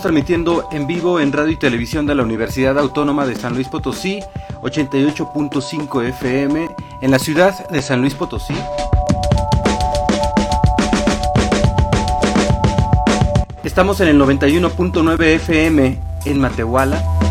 Estamos 0.00 0.14
transmitiendo 0.14 0.68
en 0.72 0.86
vivo 0.86 1.20
en 1.20 1.30
radio 1.30 1.52
y 1.52 1.58
televisión 1.58 2.06
de 2.06 2.14
la 2.14 2.22
Universidad 2.22 2.78
Autónoma 2.78 3.26
de 3.26 3.36
San 3.36 3.52
Luis 3.52 3.68
Potosí, 3.68 4.20
88.5 4.62 6.08
FM, 6.08 6.70
en 7.02 7.10
la 7.10 7.18
ciudad 7.18 7.68
de 7.68 7.82
San 7.82 8.00
Luis 8.00 8.14
Potosí. 8.14 8.54
Estamos 13.62 14.00
en 14.00 14.08
el 14.08 14.18
91.9 14.18 15.22
FM 15.22 15.98
en 16.24 16.40
Matehuala. 16.40 17.29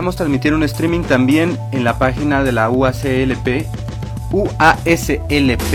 Estamos 0.00 0.16
transmitiendo 0.16 0.56
un 0.56 0.62
streaming 0.62 1.02
también 1.02 1.58
en 1.72 1.84
la 1.84 1.98
página 1.98 2.42
de 2.42 2.52
la 2.52 2.70
UACLP, 2.70 3.66
UASLP. 4.32 5.74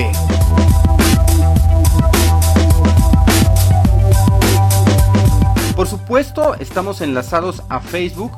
Por 5.75 5.88
supuesto, 5.88 6.55
estamos 6.55 7.02
enlazados 7.02 7.61
a 7.69 7.80
Facebook, 7.80 8.31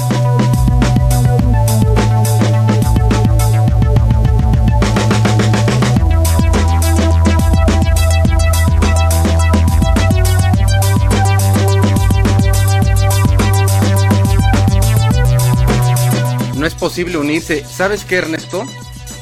Es 16.68 16.74
posible 16.74 17.18
unirse. 17.18 17.64
¿Sabes 17.64 18.04
qué, 18.04 18.16
Ernesto? 18.16 18.64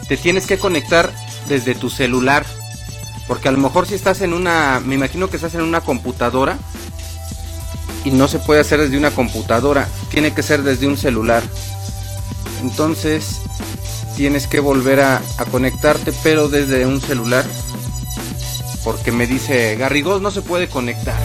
Te 0.08 0.16
tienes 0.16 0.46
que 0.46 0.58
conectar 0.58 1.12
desde 1.48 1.74
tu 1.74 1.88
celular. 1.88 2.44
Porque 3.26 3.48
a 3.48 3.52
lo 3.52 3.58
mejor 3.58 3.86
si 3.86 3.94
estás 3.94 4.20
en 4.20 4.32
una, 4.32 4.80
me 4.84 4.94
imagino 4.94 5.30
que 5.30 5.36
estás 5.36 5.54
en 5.54 5.62
una 5.62 5.80
computadora 5.80 6.58
y 8.04 8.10
no 8.10 8.28
se 8.28 8.38
puede 8.38 8.60
hacer 8.60 8.80
desde 8.80 8.98
una 8.98 9.10
computadora, 9.10 9.88
tiene 10.10 10.32
que 10.32 10.42
ser 10.42 10.62
desde 10.62 10.86
un 10.86 10.96
celular. 10.96 11.42
Entonces 12.62 13.40
tienes 14.16 14.46
que 14.46 14.60
volver 14.60 15.00
a, 15.00 15.22
a 15.38 15.44
conectarte, 15.44 16.12
pero 16.22 16.48
desde 16.48 16.86
un 16.86 17.00
celular. 17.00 17.44
Porque 18.84 19.10
me 19.10 19.26
dice 19.26 19.74
Garrigós 19.76 20.22
no 20.22 20.30
se 20.30 20.42
puede 20.42 20.68
conectar. 20.68 21.18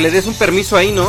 Le 0.00 0.10
des 0.10 0.26
un 0.26 0.34
permiso 0.34 0.76
ahí, 0.76 0.90
¿no? 0.90 1.06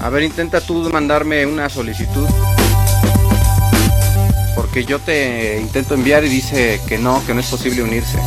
A 0.00 0.08
ver, 0.08 0.24
intenta 0.24 0.60
tú 0.60 0.90
mandarme 0.90 1.46
una 1.46 1.68
solicitud. 1.68 2.26
Porque 4.56 4.84
yo 4.84 4.98
te 4.98 5.60
intento 5.60 5.94
enviar 5.94 6.24
y 6.24 6.28
dice 6.28 6.80
que 6.88 6.98
no, 6.98 7.24
que 7.24 7.34
no 7.34 7.40
es 7.40 7.46
posible 7.46 7.82
unirse. 7.84 8.18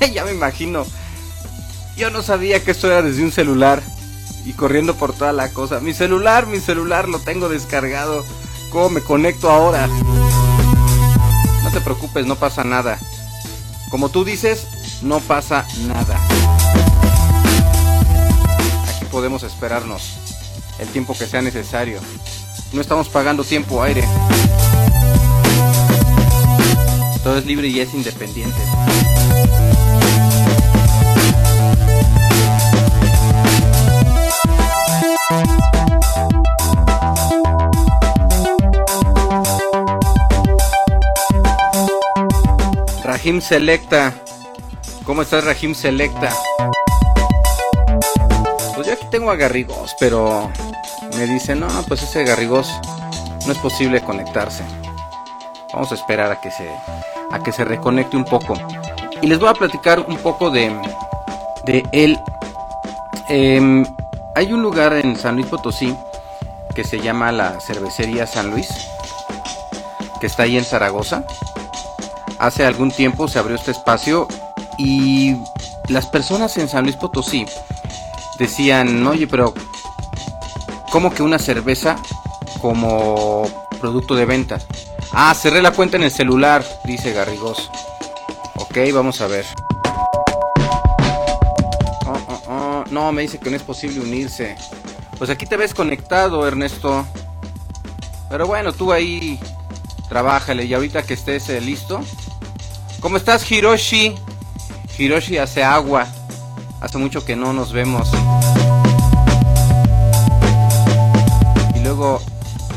ya 0.12 0.24
me 0.24 0.30
imagino. 0.30 0.86
Yo 1.96 2.10
no 2.10 2.22
sabía 2.22 2.62
que 2.62 2.70
esto 2.70 2.86
era 2.86 3.02
desde 3.02 3.24
un 3.24 3.32
celular 3.32 3.82
y 4.44 4.52
corriendo 4.52 4.94
por 4.94 5.12
toda 5.12 5.32
la 5.32 5.50
cosa. 5.50 5.80
Mi 5.80 5.94
celular, 5.94 6.46
mi 6.46 6.60
celular 6.60 7.08
lo 7.08 7.18
tengo 7.18 7.48
descargado. 7.48 8.24
¿Cómo 8.70 8.90
me 8.90 9.00
conecto 9.00 9.50
ahora? 9.50 9.86
No 11.62 11.70
te 11.70 11.80
preocupes, 11.80 12.26
no 12.26 12.36
pasa 12.36 12.64
nada. 12.64 12.98
Como 13.90 14.08
tú 14.08 14.24
dices, 14.24 14.66
no 15.02 15.20
pasa 15.20 15.66
nada. 15.86 16.18
Aquí 18.88 19.04
podemos 19.10 19.42
esperarnos 19.42 20.14
el 20.78 20.88
tiempo 20.88 21.14
que 21.16 21.26
sea 21.26 21.42
necesario. 21.42 22.00
No 22.72 22.80
estamos 22.80 23.08
pagando 23.08 23.44
tiempo 23.44 23.82
aire. 23.82 24.02
Todo 27.22 27.38
es 27.38 27.46
libre 27.46 27.68
y 27.68 27.80
es 27.80 27.92
independiente. 27.94 28.58
Rahim 43.22 43.40
Selecta. 43.40 44.12
¿Cómo 45.04 45.22
estás, 45.22 45.44
Rahim 45.44 45.76
Selecta? 45.76 46.34
Pues 48.74 48.88
yo 48.88 48.94
aquí 48.94 49.06
tengo 49.12 49.30
a 49.30 49.36
pero 50.00 50.50
me 51.16 51.26
dice, 51.28 51.54
no, 51.54 51.68
pues 51.86 52.02
ese 52.02 52.24
Garrigos 52.24 52.68
no 53.46 53.52
es 53.52 53.58
posible 53.58 54.00
conectarse. 54.00 54.64
Vamos 55.72 55.92
a 55.92 55.94
esperar 55.94 56.32
a 56.32 56.40
que 56.40 56.50
se, 56.50 56.68
a 57.30 57.40
que 57.44 57.52
se 57.52 57.64
reconecte 57.64 58.16
un 58.16 58.24
poco. 58.24 58.54
Y 59.20 59.28
les 59.28 59.38
voy 59.38 59.50
a 59.50 59.54
platicar 59.54 60.00
un 60.00 60.16
poco 60.16 60.50
de, 60.50 60.76
de 61.64 61.84
él. 61.92 62.18
Em, 63.28 63.86
hay 64.34 64.52
un 64.52 64.62
lugar 64.62 64.94
en 64.94 65.16
San 65.16 65.36
Luis 65.36 65.46
Potosí 65.46 65.96
que 66.74 66.82
se 66.82 66.98
llama 66.98 67.30
la 67.30 67.60
Cervecería 67.60 68.26
San 68.26 68.50
Luis, 68.50 68.66
que 70.20 70.26
está 70.26 70.42
ahí 70.42 70.58
en 70.58 70.64
Zaragoza 70.64 71.24
hace 72.42 72.66
algún 72.66 72.90
tiempo 72.90 73.28
se 73.28 73.38
abrió 73.38 73.54
este 73.54 73.70
espacio 73.70 74.26
y 74.76 75.36
las 75.88 76.06
personas 76.06 76.56
en 76.58 76.68
San 76.68 76.82
Luis 76.82 76.96
Potosí 76.96 77.46
decían, 78.36 79.06
oye, 79.06 79.28
pero 79.28 79.54
¿cómo 80.90 81.14
que 81.14 81.22
una 81.22 81.38
cerveza 81.38 81.96
como 82.60 83.44
producto 83.80 84.16
de 84.16 84.24
venta? 84.24 84.58
Ah, 85.12 85.32
cerré 85.34 85.62
la 85.62 85.70
cuenta 85.70 85.96
en 85.98 86.02
el 86.02 86.10
celular, 86.10 86.64
dice 86.84 87.12
Garrigos. 87.12 87.70
Ok, 88.56 88.76
vamos 88.92 89.20
a 89.20 89.28
ver. 89.28 89.46
Oh, 92.06 92.18
oh, 92.28 92.42
oh. 92.48 92.84
No, 92.90 93.12
me 93.12 93.22
dice 93.22 93.38
que 93.38 93.50
no 93.50 93.56
es 93.56 93.62
posible 93.62 94.00
unirse. 94.00 94.56
Pues 95.16 95.30
aquí 95.30 95.46
te 95.46 95.56
ves 95.56 95.74
conectado, 95.74 96.44
Ernesto. 96.44 97.06
Pero 98.28 98.48
bueno, 98.48 98.72
tú 98.72 98.90
ahí 98.90 99.38
trabájale 100.08 100.64
y 100.64 100.74
ahorita 100.74 101.04
que 101.04 101.14
estés 101.14 101.48
eh, 101.48 101.60
listo, 101.60 102.02
¿Cómo 103.02 103.16
estás, 103.16 103.50
Hiroshi? 103.50 104.14
Hiroshi 104.96 105.36
hace 105.36 105.64
agua. 105.64 106.06
Hace 106.80 106.98
mucho 106.98 107.24
que 107.24 107.34
no 107.34 107.52
nos 107.52 107.72
vemos. 107.72 108.08
Y 111.74 111.80
luego, 111.80 112.22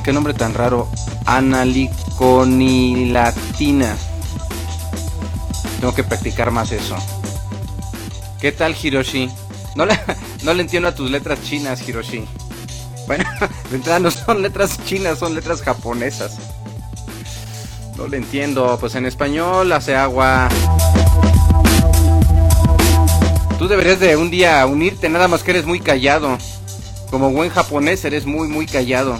qué 0.04 0.12
nombre 0.12 0.34
tan 0.34 0.56
raro. 0.56 0.90
Analiconilatina. 1.28 3.96
Tengo 5.80 5.94
que 5.94 6.04
practicar 6.04 6.50
más 6.50 6.72
eso. 6.72 6.96
¿Qué 8.42 8.52
tal, 8.52 8.76
Hiroshi? 8.82 9.30
No 9.76 9.86
le, 9.86 10.00
no 10.44 10.56
le 10.56 10.64
entiendo 10.64 10.90
a 10.90 10.96
tus 10.96 11.12
letras 11.12 11.44
chinas, 11.44 11.88
Hiroshi. 11.88 12.26
Bueno, 13.06 13.26
de 13.70 13.76
entrada 13.76 14.00
no 14.00 14.10
son 14.10 14.42
letras 14.42 14.84
chinas, 14.86 15.20
son 15.20 15.36
letras 15.36 15.62
japonesas. 15.62 16.40
No 17.98 18.08
le 18.08 18.18
entiendo. 18.18 18.78
Pues 18.80 18.96
en 18.96 19.06
español 19.06 19.72
hace 19.72 19.96
agua. 19.96 20.50
Tú 23.58 23.68
deberías 23.68 24.00
de 24.00 24.18
un 24.18 24.30
día 24.30 24.66
unirte, 24.66 25.08
nada 25.10 25.28
más 25.28 25.44
que 25.44 25.52
eres 25.52 25.66
muy 25.66 25.80
callado. 25.80 26.38
Como 27.10 27.32
buen 27.32 27.50
japonés 27.50 28.04
eres 28.04 28.26
muy, 28.26 28.48
muy 28.48 28.66
callado. 28.66 29.18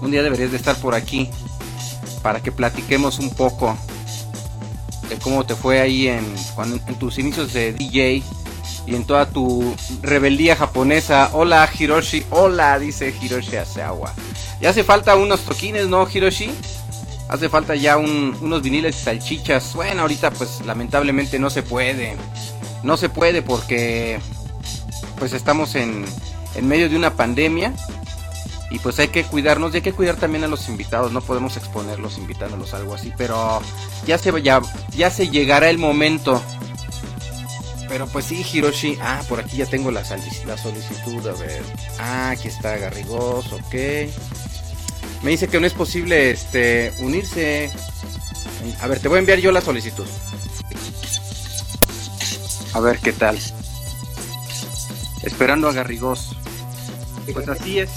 Un 0.00 0.10
día 0.10 0.22
deberías 0.22 0.50
de 0.50 0.56
estar 0.56 0.76
por 0.76 0.94
aquí 0.94 1.30
para 2.22 2.42
que 2.42 2.50
platiquemos 2.50 3.18
un 3.18 3.30
poco 3.30 3.76
de 5.08 5.16
cómo 5.18 5.44
te 5.44 5.54
fue 5.54 5.80
ahí 5.80 6.08
en, 6.08 6.24
en 6.86 6.94
tus 6.96 7.18
inicios 7.18 7.52
de 7.52 7.72
DJ 7.72 8.22
y 8.86 8.94
en 8.96 9.04
toda 9.04 9.26
tu 9.26 9.74
rebeldía 10.02 10.56
japonesa. 10.56 11.30
Hola 11.32 11.68
Hiroshi, 11.78 12.24
hola, 12.30 12.78
dice 12.80 13.14
Hiroshi 13.20 13.56
Asawa. 13.56 14.12
Ya 14.60 14.70
hace 14.70 14.82
falta 14.82 15.14
unos 15.16 15.40
toquines, 15.40 15.86
¿no, 15.86 16.08
Hiroshi? 16.12 16.50
Hace 17.32 17.48
falta 17.48 17.74
ya 17.74 17.96
unos 17.96 18.60
viniles 18.60 18.94
salchichas. 18.94 19.74
Bueno, 19.74 20.02
ahorita 20.02 20.32
pues 20.32 20.60
lamentablemente 20.66 21.38
no 21.38 21.48
se 21.48 21.62
puede. 21.62 22.14
No 22.82 22.98
se 22.98 23.08
puede 23.08 23.40
porque 23.40 24.20
pues 25.18 25.32
estamos 25.32 25.74
en, 25.74 26.04
en 26.54 26.68
medio 26.68 26.90
de 26.90 26.96
una 26.96 27.14
pandemia 27.14 27.72
y 28.70 28.78
pues 28.80 28.98
hay 28.98 29.08
que 29.08 29.24
cuidarnos 29.24 29.72
y 29.72 29.76
hay 29.76 29.82
que 29.82 29.94
cuidar 29.94 30.16
también 30.16 30.44
a 30.44 30.46
los 30.46 30.68
invitados, 30.68 31.10
no 31.12 31.22
podemos 31.22 31.56
exponerlos 31.56 32.18
invitándolos 32.18 32.74
a 32.74 32.76
algo 32.76 32.94
así, 32.94 33.14
pero 33.16 33.62
ya 34.06 34.18
se 34.18 34.42
ya, 34.42 34.60
ya 34.94 35.08
se 35.08 35.30
llegará 35.30 35.70
el 35.70 35.78
momento. 35.78 36.42
Pero 37.88 38.06
pues 38.08 38.26
sí, 38.26 38.44
Hiroshi, 38.52 38.98
ah, 39.00 39.22
por 39.26 39.40
aquí 39.40 39.56
ya 39.56 39.66
tengo 39.66 39.90
la, 39.90 40.02
la 40.02 40.58
solicitud, 40.58 41.26
a 41.26 41.32
ver. 41.32 41.62
Ah, 41.98 42.30
aquí 42.30 42.48
está 42.48 42.76
Garrigos, 42.76 43.50
ok. 43.54 43.74
Me 45.22 45.30
dice 45.30 45.46
que 45.46 45.60
no 45.60 45.66
es 45.66 45.72
posible 45.72 46.30
este 46.32 46.92
unirse. 46.98 47.70
A 48.80 48.88
ver, 48.88 48.98
te 48.98 49.08
voy 49.08 49.16
a 49.16 49.20
enviar 49.20 49.38
yo 49.38 49.52
la 49.52 49.60
solicitud. 49.60 50.06
A 52.74 52.80
ver 52.80 52.98
qué 52.98 53.12
tal. 53.12 53.38
Esperando 55.22 55.68
a 55.68 55.72
Garrigos. 55.72 56.36
Pues 57.32 57.48
así 57.48 57.78
es. 57.78 57.90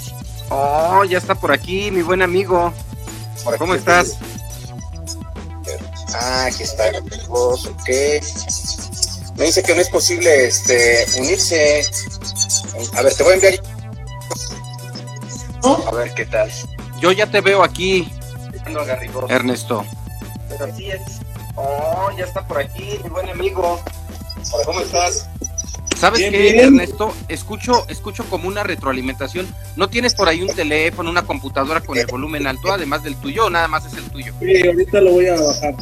Oh, 0.50 1.02
ya 1.04 1.18
está 1.18 1.34
por 1.34 1.50
aquí, 1.50 1.90
mi 1.90 2.02
buen 2.02 2.22
amigo. 2.22 2.72
¿Cómo 3.58 3.74
estás? 3.74 4.16
Ah, 6.14 6.46
aquí 6.46 6.62
está 6.62 6.92
Garrigos, 6.92 7.66
ok. 7.66 7.88
Me 9.36 9.46
dice 9.46 9.62
que 9.64 9.74
no 9.74 9.80
es 9.80 9.88
posible 9.88 10.46
este 10.46 11.06
unirse. 11.18 11.84
A 12.94 13.02
ver, 13.02 13.14
te 13.14 13.22
voy 13.24 13.32
a 13.32 13.34
enviar. 13.34 13.54
A 15.64 15.90
ver 15.90 16.14
qué 16.14 16.24
tal. 16.26 16.50
Yo 17.00 17.12
ya 17.12 17.26
te 17.26 17.40
veo 17.40 17.62
aquí, 17.62 18.08
Ernesto. 19.28 19.84
Pero 20.48 20.64
así 20.64 20.90
es. 20.90 21.02
Oh, 21.54 22.10
ya 22.16 22.24
está 22.24 22.46
por 22.46 22.58
aquí, 22.58 22.98
mi 23.02 23.08
buen 23.10 23.28
amigo. 23.28 23.80
¿Cómo 24.64 24.80
estás? 24.80 25.28
¿Sabes 25.96 26.20
qué, 26.30 26.60
Ernesto? 26.60 27.14
Escucho, 27.28 27.86
escucho 27.88 28.24
como 28.24 28.48
una 28.48 28.62
retroalimentación. 28.62 29.46
¿No 29.76 29.88
tienes 29.88 30.14
por 30.14 30.28
ahí 30.28 30.42
un 30.42 30.54
teléfono, 30.54 31.10
una 31.10 31.22
computadora 31.22 31.80
con 31.80 31.96
el 31.98 32.06
volumen 32.06 32.46
alto, 32.46 32.72
además 32.72 33.02
del 33.02 33.16
tuyo, 33.16 33.46
o 33.46 33.50
nada 33.50 33.68
más 33.68 33.86
es 33.86 33.94
el 33.94 34.04
tuyo? 34.10 34.32
Sí, 34.40 34.66
ahorita 34.66 35.00
lo 35.00 35.12
voy 35.12 35.26
a 35.26 35.40
bajar. 35.40 35.74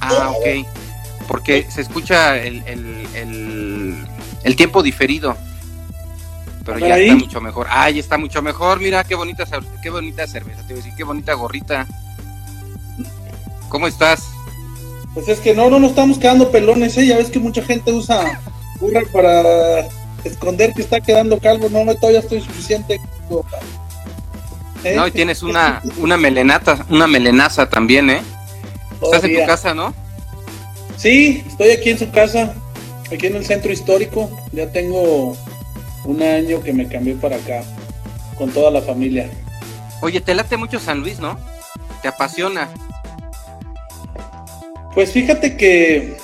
Ah, 0.00 0.30
ok. 0.30 0.66
Porque 1.28 1.66
se 1.70 1.82
escucha 1.82 2.36
el, 2.38 2.62
el 4.44 4.56
tiempo 4.56 4.82
diferido 4.82 5.36
pero 6.66 6.80
ya 6.80 6.98
está 6.98 7.14
mucho 7.14 7.40
mejor. 7.40 7.66
Ay, 7.70 7.98
está 8.00 8.18
mucho 8.18 8.42
mejor. 8.42 8.80
Mira 8.80 9.04
qué 9.04 9.14
bonita, 9.14 9.44
qué 9.80 9.88
bonita 9.88 10.26
cerveza, 10.26 10.62
te 10.62 10.74
voy 10.74 10.74
a 10.74 10.76
decir, 10.76 10.92
qué 10.96 11.04
bonita 11.04 11.32
gorrita. 11.34 11.86
¿Cómo 13.68 13.86
estás? 13.86 14.24
Pues 15.14 15.28
es 15.28 15.38
que 15.38 15.54
no, 15.54 15.70
no 15.70 15.78
nos 15.78 15.90
estamos 15.90 16.18
quedando 16.18 16.50
pelones, 16.50 16.98
¿eh? 16.98 17.06
Ya 17.06 17.16
ves 17.16 17.30
que 17.30 17.38
mucha 17.38 17.62
gente 17.62 17.92
usa 17.92 18.40
burra 18.80 19.02
para 19.12 19.88
esconder 20.24 20.74
que 20.74 20.82
está 20.82 21.00
quedando 21.00 21.38
calvo. 21.38 21.68
No, 21.70 21.84
no, 21.84 21.94
todavía 21.94 22.20
estoy 22.20 22.40
suficiente. 22.40 23.00
¿Eh? 24.84 24.94
No, 24.94 25.06
y 25.06 25.12
tienes 25.12 25.42
una, 25.42 25.80
una 25.98 26.16
melenata, 26.16 26.84
una 26.90 27.06
melenaza 27.06 27.68
también, 27.68 28.10
¿eh? 28.10 28.22
Estás 29.00 29.24
en 29.24 29.40
tu 29.40 29.46
casa, 29.46 29.74
¿no? 29.74 29.94
Sí, 30.96 31.44
estoy 31.46 31.70
aquí 31.70 31.90
en 31.90 31.98
su 31.98 32.10
casa, 32.10 32.54
aquí 33.12 33.26
en 33.26 33.36
el 33.36 33.44
centro 33.44 33.72
histórico. 33.72 34.30
Ya 34.52 34.70
tengo 34.70 35.36
un 36.06 36.22
año 36.22 36.62
que 36.62 36.72
me 36.72 36.88
cambié 36.88 37.14
para 37.14 37.36
acá, 37.36 37.62
con 38.36 38.50
toda 38.50 38.70
la 38.70 38.80
familia. 38.80 39.28
Oye, 40.00 40.20
te 40.20 40.34
late 40.34 40.56
mucho 40.56 40.78
San 40.78 41.00
Luis, 41.00 41.18
¿no? 41.20 41.38
¿Te 42.02 42.08
apasiona? 42.08 42.68
Pues 44.94 45.12
fíjate 45.12 45.56
que 45.56 46.16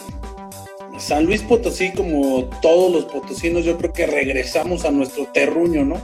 San 0.99 1.25
Luis 1.25 1.43
Potosí, 1.43 1.93
como 1.93 2.45
todos 2.61 2.93
los 2.93 3.05
potosinos, 3.07 3.65
yo 3.65 3.77
creo 3.77 3.93
que 3.93 4.07
regresamos 4.07 4.85
a 4.85 4.91
nuestro 4.91 5.27
terruño, 5.27 5.85
¿no? 5.85 5.97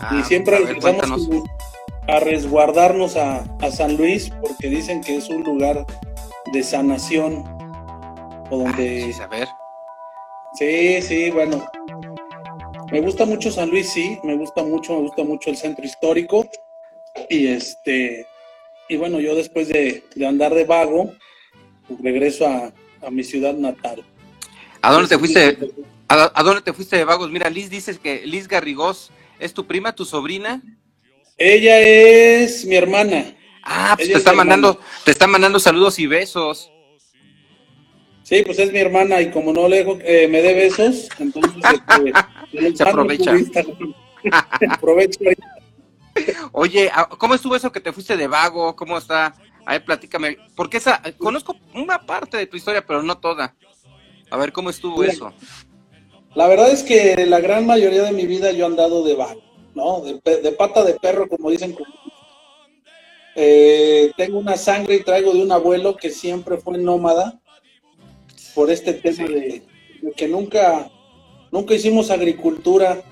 Ah, 0.00 0.18
y 0.20 0.24
siempre 0.24 0.58
regresamos 0.58 1.28
a 2.08 2.20
resguardarnos 2.20 3.16
a, 3.16 3.44
San 3.70 3.96
Luis 3.96 4.30
porque 4.40 4.68
dicen 4.68 5.00
que 5.00 5.16
es 5.16 5.28
un 5.28 5.42
lugar 5.44 5.86
de 6.52 6.62
sanación 6.62 7.44
o 8.50 8.58
donde... 8.58 9.12
saber. 9.12 9.48
Sí, 10.54 11.00
sí, 11.02 11.30
bueno, 11.30 11.64
me 12.90 13.00
gusta 13.00 13.24
mucho 13.24 13.50
San 13.50 13.70
Luis, 13.70 13.90
sí, 13.92 14.18
me 14.24 14.36
gusta 14.36 14.62
mucho, 14.62 14.94
me 14.94 15.00
gusta 15.02 15.22
mucho 15.22 15.50
el 15.50 15.56
centro 15.56 15.84
histórico. 15.84 16.48
Y 17.28 17.48
este, 17.48 18.26
y 18.88 18.96
bueno, 18.96 19.20
yo 19.20 19.34
después 19.34 19.68
de, 19.68 20.02
andar 20.26 20.54
de 20.54 20.64
vago, 20.64 21.12
pues 21.86 22.00
regreso 22.00 22.46
a, 22.46 22.72
mi 23.10 23.24
ciudad 23.24 23.54
natal. 23.54 24.04
¿A 24.82 24.92
dónde 24.92 25.08
te 25.08 25.18
fuiste? 25.18 25.58
¿A, 26.08 26.42
dónde 26.42 26.60
te 26.60 26.72
fuiste 26.72 26.96
de 26.96 27.04
vagos? 27.04 27.30
Mira, 27.30 27.48
Liz 27.48 27.70
dices 27.70 27.98
que 27.98 28.26
Liz 28.26 28.46
Garrigós 28.46 29.10
es 29.38 29.54
tu 29.54 29.66
prima, 29.66 29.94
tu 29.94 30.04
sobrina. 30.04 30.60
Ella 31.38 31.80
es 31.80 32.66
mi 32.66 32.76
hermana. 32.76 33.36
Ah, 33.62 33.94
pues 33.96 34.10
te 34.10 34.18
está 34.18 34.32
mandando, 34.32 34.78
te 35.04 35.12
está 35.12 35.26
mandando 35.26 35.58
saludos 35.58 35.98
y 35.98 36.06
besos. 36.06 36.70
Sí, 38.22 38.42
pues 38.44 38.58
es 38.58 38.72
mi 38.72 38.78
hermana 38.78 39.20
y 39.20 39.30
como 39.30 39.52
no 39.52 39.68
le 39.68 39.78
dejo 39.78 39.98
que 39.98 40.28
me 40.28 40.42
dé 40.42 40.54
besos, 40.54 41.08
entonces 41.18 41.52
este, 41.72 42.12
se 42.74 42.82
aprovecha. 42.82 43.34
Aprovecho. 44.70 45.20
Oye, 46.52 46.90
ah, 46.92 47.08
¿cómo 47.18 47.34
estuvo 47.34 47.56
eso 47.56 47.72
que 47.72 47.80
te 47.80 47.92
fuiste 47.92 48.16
de 48.16 48.26
vago? 48.26 48.76
¿Cómo 48.76 48.98
está? 48.98 49.34
A 49.64 49.72
ver, 49.72 49.84
platícame. 49.84 50.36
Porque 50.54 50.78
esa, 50.78 51.00
conozco 51.18 51.56
una 51.74 52.04
parte 52.04 52.36
de 52.36 52.46
tu 52.46 52.56
historia, 52.56 52.84
pero 52.84 53.02
no 53.02 53.18
toda. 53.18 53.54
A 54.30 54.36
ver, 54.36 54.52
¿cómo 54.52 54.70
estuvo 54.70 55.02
eso? 55.02 55.32
La 56.34 56.46
verdad 56.46 56.70
es 56.70 56.82
que 56.82 57.26
la 57.26 57.40
gran 57.40 57.66
mayoría 57.66 58.02
de 58.02 58.12
mi 58.12 58.26
vida 58.26 58.52
yo 58.52 58.64
he 58.64 58.66
andado 58.66 59.02
de 59.04 59.14
vago, 59.16 59.42
¿no? 59.74 60.00
De, 60.00 60.52
pata 60.52 60.84
de 60.84 60.94
perro, 60.94 61.28
como 61.28 61.50
dicen. 61.50 61.76
Eh, 63.36 64.12
tengo 64.16 64.38
una 64.38 64.56
sangre 64.56 64.96
y 64.96 65.02
traigo 65.02 65.32
de 65.32 65.42
un 65.42 65.52
abuelo 65.52 65.96
que 65.96 66.10
siempre 66.10 66.58
fue 66.58 66.78
nómada 66.78 67.40
por 68.54 68.70
este 68.70 68.92
tema 68.92 69.28
de, 69.28 69.62
que 70.16 70.28
nunca, 70.28 70.90
nunca 71.50 71.74
hicimos 71.74 72.10
agricultura 72.10 73.02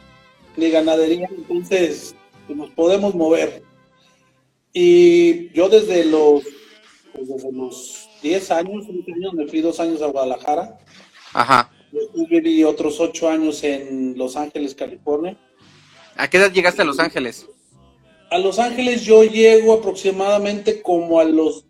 ni 0.57 0.71
ganadería, 0.71 1.29
entonces 1.37 2.15
pues, 2.47 2.59
nos 2.59 2.71
podemos 2.71 3.15
mover. 3.15 3.63
Y 4.73 5.51
yo 5.53 5.69
desde 5.69 6.05
los, 6.05 6.43
pues, 7.13 7.29
desde 7.29 7.53
los 7.53 8.09
10 8.23 8.51
años, 8.51 8.87
me 9.35 9.47
fui 9.47 9.61
dos 9.61 9.81
años 9.81 10.03
a 10.03 10.07
Guadalajara. 10.07 10.79
Ajá. 11.33 11.71
Después 11.93 12.29
viví 12.29 12.65
otros 12.65 13.01
ocho 13.01 13.29
años 13.29 13.63
en 13.65 14.17
Los 14.19 14.37
Ángeles, 14.37 14.75
California. 14.75 15.39
¿A 16.17 16.29
qué 16.29 16.37
edad 16.39 16.53
llegaste 16.53 16.83
a 16.83 16.85
Los 16.85 16.99
Ángeles? 16.99 17.47
A 18.31 18.39
Los 18.39 18.59
Ángeles 18.59 19.05
yo 19.05 19.25
llego 19.25 19.73
aproximadamente 19.73 20.83
como 20.83 21.19
a 21.19 21.25
los 21.25 21.65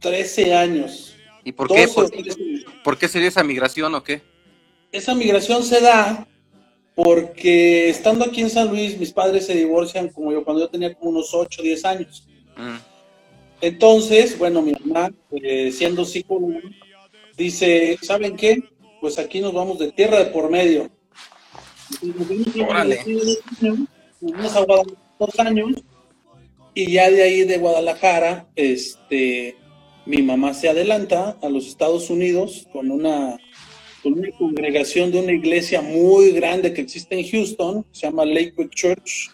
13 0.00 0.54
años. 0.54 1.16
¿Y 1.42 1.52
por 1.52 1.68
qué? 1.68 1.88
¿Por, 2.84 2.98
qué 2.98 3.08
sería 3.08 3.28
esa 3.28 3.42
migración 3.42 3.94
o 3.94 4.04
qué? 4.04 4.22
Esa 4.94 5.12
migración 5.12 5.64
se 5.64 5.80
da 5.80 6.24
porque 6.94 7.88
estando 7.88 8.24
aquí 8.24 8.42
en 8.42 8.48
San 8.48 8.68
Luis, 8.68 8.96
mis 8.96 9.10
padres 9.10 9.44
se 9.44 9.56
divorcian 9.56 10.08
como 10.08 10.30
yo 10.30 10.44
cuando 10.44 10.62
yo 10.62 10.70
tenía 10.70 10.94
como 10.94 11.10
unos 11.10 11.34
8 11.34 11.60
o 11.60 11.64
10 11.64 11.84
años. 11.84 12.28
Mm. 12.56 12.76
Entonces, 13.60 14.38
bueno, 14.38 14.62
mi 14.62 14.72
mamá, 14.72 15.12
eh, 15.32 15.72
siendo 15.72 16.04
psicóloga, 16.04 16.60
dice, 17.36 17.98
¿saben 18.02 18.36
qué? 18.36 18.62
Pues 19.00 19.18
aquí 19.18 19.40
nos 19.40 19.52
vamos 19.52 19.80
de 19.80 19.90
tierra 19.90 20.20
de 20.20 20.26
por 20.26 20.48
medio. 20.48 20.88
Órale. 22.68 23.00
Nos 24.20 24.56
a 24.56 24.64
dos 24.64 25.38
años 25.40 25.72
y 26.72 26.92
ya 26.92 27.10
de 27.10 27.20
ahí 27.20 27.42
de 27.42 27.58
Guadalajara, 27.58 28.46
este, 28.54 29.56
mi 30.06 30.22
mamá 30.22 30.54
se 30.54 30.68
adelanta 30.68 31.36
a 31.42 31.48
los 31.48 31.66
Estados 31.66 32.10
Unidos 32.10 32.68
con 32.72 32.92
una, 32.92 33.38
congregación 34.38 35.10
de 35.10 35.20
una 35.20 35.32
iglesia 35.32 35.80
muy 35.80 36.32
grande 36.32 36.72
que 36.72 36.80
existe 36.80 37.18
en 37.18 37.26
Houston, 37.26 37.84
se 37.92 38.06
llama 38.06 38.24
Lakewood 38.24 38.70
Church, 38.70 39.30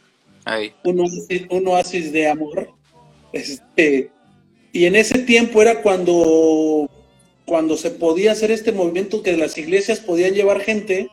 Un, 0.85 1.69
oasis, 1.69 2.13
de 2.13 2.29
amor. 2.29 2.71
Este, 3.33 4.11
y 4.73 4.85
en 4.85 4.97
ese 4.97 5.21
tiempo 5.21 5.63
era 5.63 5.83
cuando 5.83 6.89
cuando 7.51 7.77
se 7.77 7.91
podía 7.91 8.31
hacer 8.31 8.53
este 8.53 8.71
movimiento 8.71 9.25
que 9.25 9.37
las 9.37 9.59
iglesias 9.59 9.99
podían 9.99 10.35
llevar 10.35 10.61
gente 10.61 11.11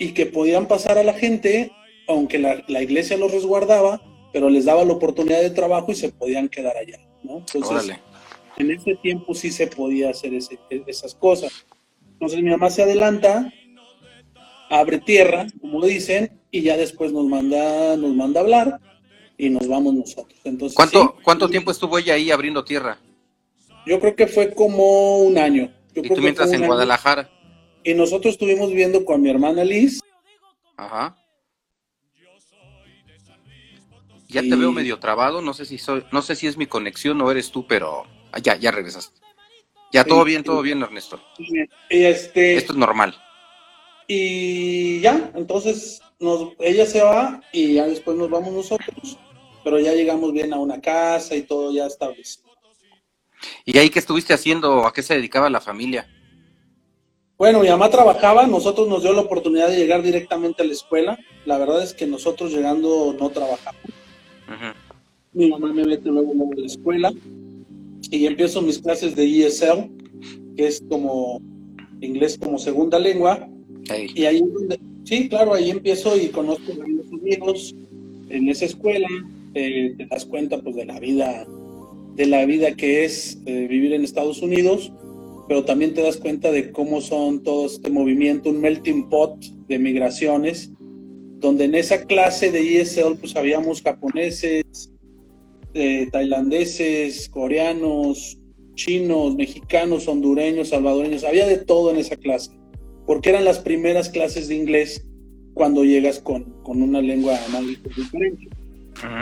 y 0.00 0.10
que 0.10 0.26
podían 0.26 0.66
pasar 0.66 0.98
a 0.98 1.04
la 1.04 1.14
gente, 1.14 1.70
aunque 2.08 2.40
la, 2.40 2.82
iglesia 2.82 3.16
los 3.16 3.30
resguardaba, 3.30 4.02
pero 4.32 4.50
les 4.50 4.64
daba 4.64 4.84
la 4.84 4.94
oportunidad 4.94 5.40
de 5.42 5.50
trabajo 5.50 5.92
y 5.92 5.94
se 5.94 6.08
podían 6.08 6.48
quedar 6.48 6.76
allá, 6.76 6.98
¿no? 7.22 7.44
Entonces, 7.54 7.96
en 8.56 8.70
ese 8.72 8.96
tiempo 8.96 9.32
sí 9.32 9.52
se 9.52 9.68
podía 9.68 10.10
hacer 10.10 10.32
esas 10.88 11.14
cosas. 11.14 11.64
Entonces 12.14 12.42
mi 12.42 12.50
mamá 12.50 12.70
se 12.70 12.82
adelanta, 12.82 13.52
abre 14.70 14.98
tierra, 14.98 15.46
como 15.60 15.84
dicen, 15.84 16.40
y 16.50 16.62
ya 16.62 16.76
después 16.76 17.12
nos 17.12 17.26
manda, 17.26 17.96
nos 17.96 18.14
manda 18.14 18.40
a 18.40 18.42
hablar 18.42 18.80
y 19.36 19.50
nos 19.50 19.68
vamos 19.68 19.94
nosotros. 19.94 20.38
Entonces, 20.44 20.76
¿Cuánto, 20.76 21.16
¿Cuánto 21.22 21.48
tiempo 21.48 21.70
estuvo 21.70 21.98
ella 21.98 22.14
ahí 22.14 22.30
abriendo 22.30 22.64
tierra? 22.64 22.98
Yo 23.86 24.00
creo 24.00 24.16
que 24.16 24.26
fue 24.26 24.54
como 24.54 25.18
un 25.18 25.36
año. 25.36 25.72
¿Y 25.94 26.08
tú 26.08 26.20
mientras 26.20 26.52
en 26.52 26.66
Guadalajara? 26.66 27.30
Y 27.82 27.94
nosotros 27.94 28.34
estuvimos 28.34 28.70
viviendo 28.70 29.04
con 29.04 29.20
mi 29.20 29.30
hermana 29.30 29.64
Liz. 29.64 30.00
Ajá. 30.76 31.16
Ya 34.28 34.42
te 34.42 34.56
veo 34.56 34.72
medio 34.72 34.98
trabado, 34.98 35.42
no 35.42 35.54
sé 35.54 35.64
si 35.64 35.78
soy, 35.78 36.04
no 36.10 36.20
sé 36.20 36.34
si 36.34 36.48
es 36.48 36.56
mi 36.56 36.66
conexión 36.66 37.20
o 37.20 37.30
eres 37.30 37.52
tú, 37.52 37.66
pero 37.68 38.04
ah, 38.32 38.38
ya, 38.40 38.56
ya 38.56 38.72
regresaste. 38.72 39.20
Ya 39.94 40.02
todo 40.02 40.24
bien, 40.24 40.42
todo 40.42 40.60
bien, 40.60 40.82
Ernesto. 40.82 41.20
este... 41.88 42.56
Esto 42.56 42.72
es 42.72 42.78
normal. 42.78 43.14
Y 44.08 44.98
ya, 44.98 45.30
entonces 45.36 46.02
nos, 46.18 46.48
ella 46.58 46.84
se 46.84 47.00
va 47.00 47.40
y 47.52 47.74
ya 47.74 47.86
después 47.86 48.16
nos 48.16 48.28
vamos 48.28 48.52
nosotros, 48.52 49.16
pero 49.62 49.78
ya 49.78 49.92
llegamos 49.92 50.32
bien 50.32 50.52
a 50.52 50.58
una 50.58 50.80
casa 50.80 51.36
y 51.36 51.42
todo 51.42 51.72
ya 51.72 51.86
establecido. 51.86 52.50
¿Y 53.64 53.78
ahí 53.78 53.88
qué 53.88 54.00
estuviste 54.00 54.34
haciendo? 54.34 54.84
¿A 54.84 54.92
qué 54.92 55.00
se 55.00 55.14
dedicaba 55.14 55.48
la 55.48 55.60
familia? 55.60 56.08
Bueno, 57.38 57.60
mi 57.60 57.68
mamá 57.68 57.88
trabajaba, 57.88 58.48
nosotros 58.48 58.88
nos 58.88 59.02
dio 59.04 59.12
la 59.12 59.20
oportunidad 59.20 59.68
de 59.68 59.76
llegar 59.76 60.02
directamente 60.02 60.64
a 60.64 60.66
la 60.66 60.72
escuela. 60.72 61.16
La 61.44 61.56
verdad 61.56 61.84
es 61.84 61.94
que 61.94 62.08
nosotros 62.08 62.50
llegando 62.50 63.14
no 63.16 63.30
trabajamos. 63.30 63.80
Mi 65.32 65.48
mamá 65.48 65.72
me 65.72 65.84
mete 65.84 66.08
luego, 66.08 66.32
a 66.32 66.60
la 66.60 66.66
escuela 66.66 67.12
y 68.10 68.26
empiezo 68.26 68.62
mis 68.62 68.78
clases 68.78 69.14
de 69.16 69.46
ESL, 69.46 69.90
que 70.56 70.66
es 70.66 70.82
como 70.88 71.40
inglés 72.00 72.38
como 72.38 72.58
segunda 72.58 72.98
lengua. 72.98 73.48
Y 74.14 74.24
ahí, 74.24 74.42
sí, 75.04 75.28
claro, 75.28 75.54
ahí 75.54 75.70
empiezo 75.70 76.16
y 76.16 76.28
conozco 76.28 76.72
a 76.72 76.86
mis 76.86 77.12
amigos 77.12 77.74
en 78.28 78.48
esa 78.48 78.64
escuela. 78.64 79.08
te 79.52 80.06
das 80.10 80.24
cuenta 80.24 80.60
pues 80.60 80.76
de 80.76 80.86
la 80.86 80.98
vida, 80.98 81.46
de 82.16 82.26
la 82.26 82.44
vida 82.46 82.74
que 82.74 83.04
es 83.04 83.38
eh, 83.46 83.66
vivir 83.68 83.92
en 83.92 84.04
Estados 84.04 84.42
Unidos 84.42 84.92
pero 85.46 85.64
también 85.64 85.94
te 85.94 86.02
das 86.02 86.16
cuenta 86.16 86.50
de 86.50 86.72
cómo 86.72 87.00
son 87.00 87.42
todo 87.42 87.66
este 87.66 87.90
movimiento, 87.90 88.50
un 88.50 88.60
melting 88.60 89.08
pot 89.08 89.38
de 89.68 89.78
migraciones, 89.78 90.70
donde 91.38 91.64
en 91.64 91.74
esa 91.74 92.04
clase 92.04 92.50
de 92.50 92.80
ESL 92.80 93.16
pues 93.20 93.36
habíamos 93.36 93.82
japoneses, 93.82 94.90
eh, 95.74 96.08
tailandeses, 96.10 97.28
coreanos, 97.28 98.38
chinos, 98.74 99.36
mexicanos, 99.36 100.08
hondureños, 100.08 100.68
salvadoreños, 100.68 101.24
había 101.24 101.46
de 101.46 101.58
todo 101.58 101.90
en 101.90 101.98
esa 101.98 102.16
clase, 102.16 102.50
porque 103.06 103.30
eran 103.30 103.44
las 103.44 103.58
primeras 103.58 104.08
clases 104.08 104.48
de 104.48 104.56
inglés 104.56 105.04
cuando 105.54 105.84
llegas 105.84 106.18
con, 106.18 106.44
con 106.62 106.82
una 106.82 107.00
lengua 107.00 107.38
más 107.52 107.64
diferente. 107.66 108.48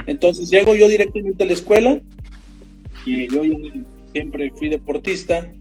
Entonces 0.07 0.51
llego 0.51 0.75
yo 0.75 0.89
directamente 0.89 1.43
a 1.43 1.47
la 1.47 1.53
escuela 1.53 2.01
y 3.05 3.27
yo 3.33 3.43
siempre 4.13 4.53
fui 4.55 4.69
deportista 4.69 5.53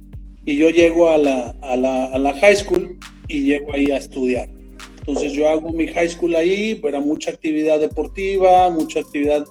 y 0.45 0.57
yo 0.57 0.69
llego 0.69 1.09
a 1.09 1.17
la, 1.17 1.55
a 1.61 1.75
la, 1.75 2.05
a 2.05 2.19
la 2.19 2.33
high 2.33 2.55
school 2.55 2.97
y 3.27 3.41
llego 3.41 3.73
ahí 3.73 3.91
a 3.91 3.97
estudiar. 3.97 4.49
Entonces 4.99 5.33
yo 5.33 5.49
hago 5.49 5.71
mi 5.71 5.87
high 5.87 6.09
school 6.09 6.35
ahí, 6.35 6.79
era 6.83 6.99
mucha 6.99 7.31
actividad 7.31 7.79
deportiva, 7.79 8.69
mucha 8.69 8.99
actividad, 8.99 9.45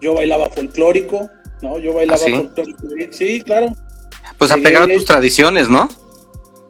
yo 0.00 0.14
bailaba 0.14 0.48
folclórico, 0.50 1.30
¿no? 1.62 1.78
Yo 1.78 1.94
bailaba 1.94 2.20
¿Ah, 2.24 2.30
folclórico, 2.30 3.12
sí, 3.12 3.40
claro. 3.42 3.74
Pues 4.38 4.50
han 4.50 4.62
pegado 4.62 4.88
tus 4.88 5.04
tradiciones, 5.04 5.68
¿no? 5.68 5.88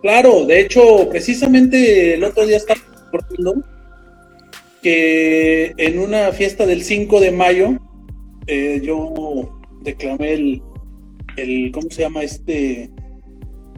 Claro, 0.03 0.47
de 0.47 0.61
hecho, 0.61 1.09
precisamente 1.11 2.15
el 2.15 2.25
otro 2.25 2.47
día 2.47 2.57
estaba 2.57 2.81
recordando 3.13 3.63
que 4.83 5.75
en 5.77 5.99
una 5.99 6.33
fiesta 6.33 6.65
del 6.67 6.83
5 6.83 7.21
de 7.21 7.31
mayo, 7.31 7.79
eh, 8.47 8.81
yo 8.83 9.61
declamé 9.83 10.33
el, 10.33 10.63
el, 11.37 11.71
¿cómo 11.73 11.91
se 11.91 12.03
llama 12.03 12.23
este? 12.23 12.91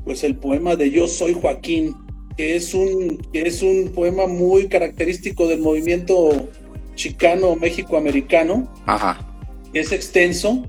pues 0.04 0.24
el 0.24 0.36
poema 0.36 0.76
de 0.76 0.90
Yo 0.90 1.06
soy 1.06 1.34
Joaquín, 1.34 1.94
que 2.36 2.56
es 2.56 2.74
un, 2.74 3.18
que 3.32 3.42
es 3.42 3.62
un 3.62 3.92
poema 3.94 4.26
muy 4.26 4.68
característico 4.68 5.46
del 5.46 5.60
movimiento 5.60 6.48
chicano 6.94 7.56
México-americano. 7.56 8.72
Ajá. 8.86 9.28
Es 9.72 9.92
extenso, 9.92 10.66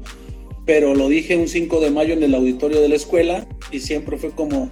pero 0.65 0.95
lo 0.95 1.09
dije 1.09 1.35
un 1.35 1.47
5 1.47 1.79
de 1.79 1.91
mayo 1.91 2.13
en 2.13 2.23
el 2.23 2.35
auditorio 2.35 2.81
de 2.81 2.89
la 2.89 2.95
escuela 2.95 3.47
y 3.71 3.79
siempre 3.79 4.17
fue 4.17 4.31
como, 4.31 4.69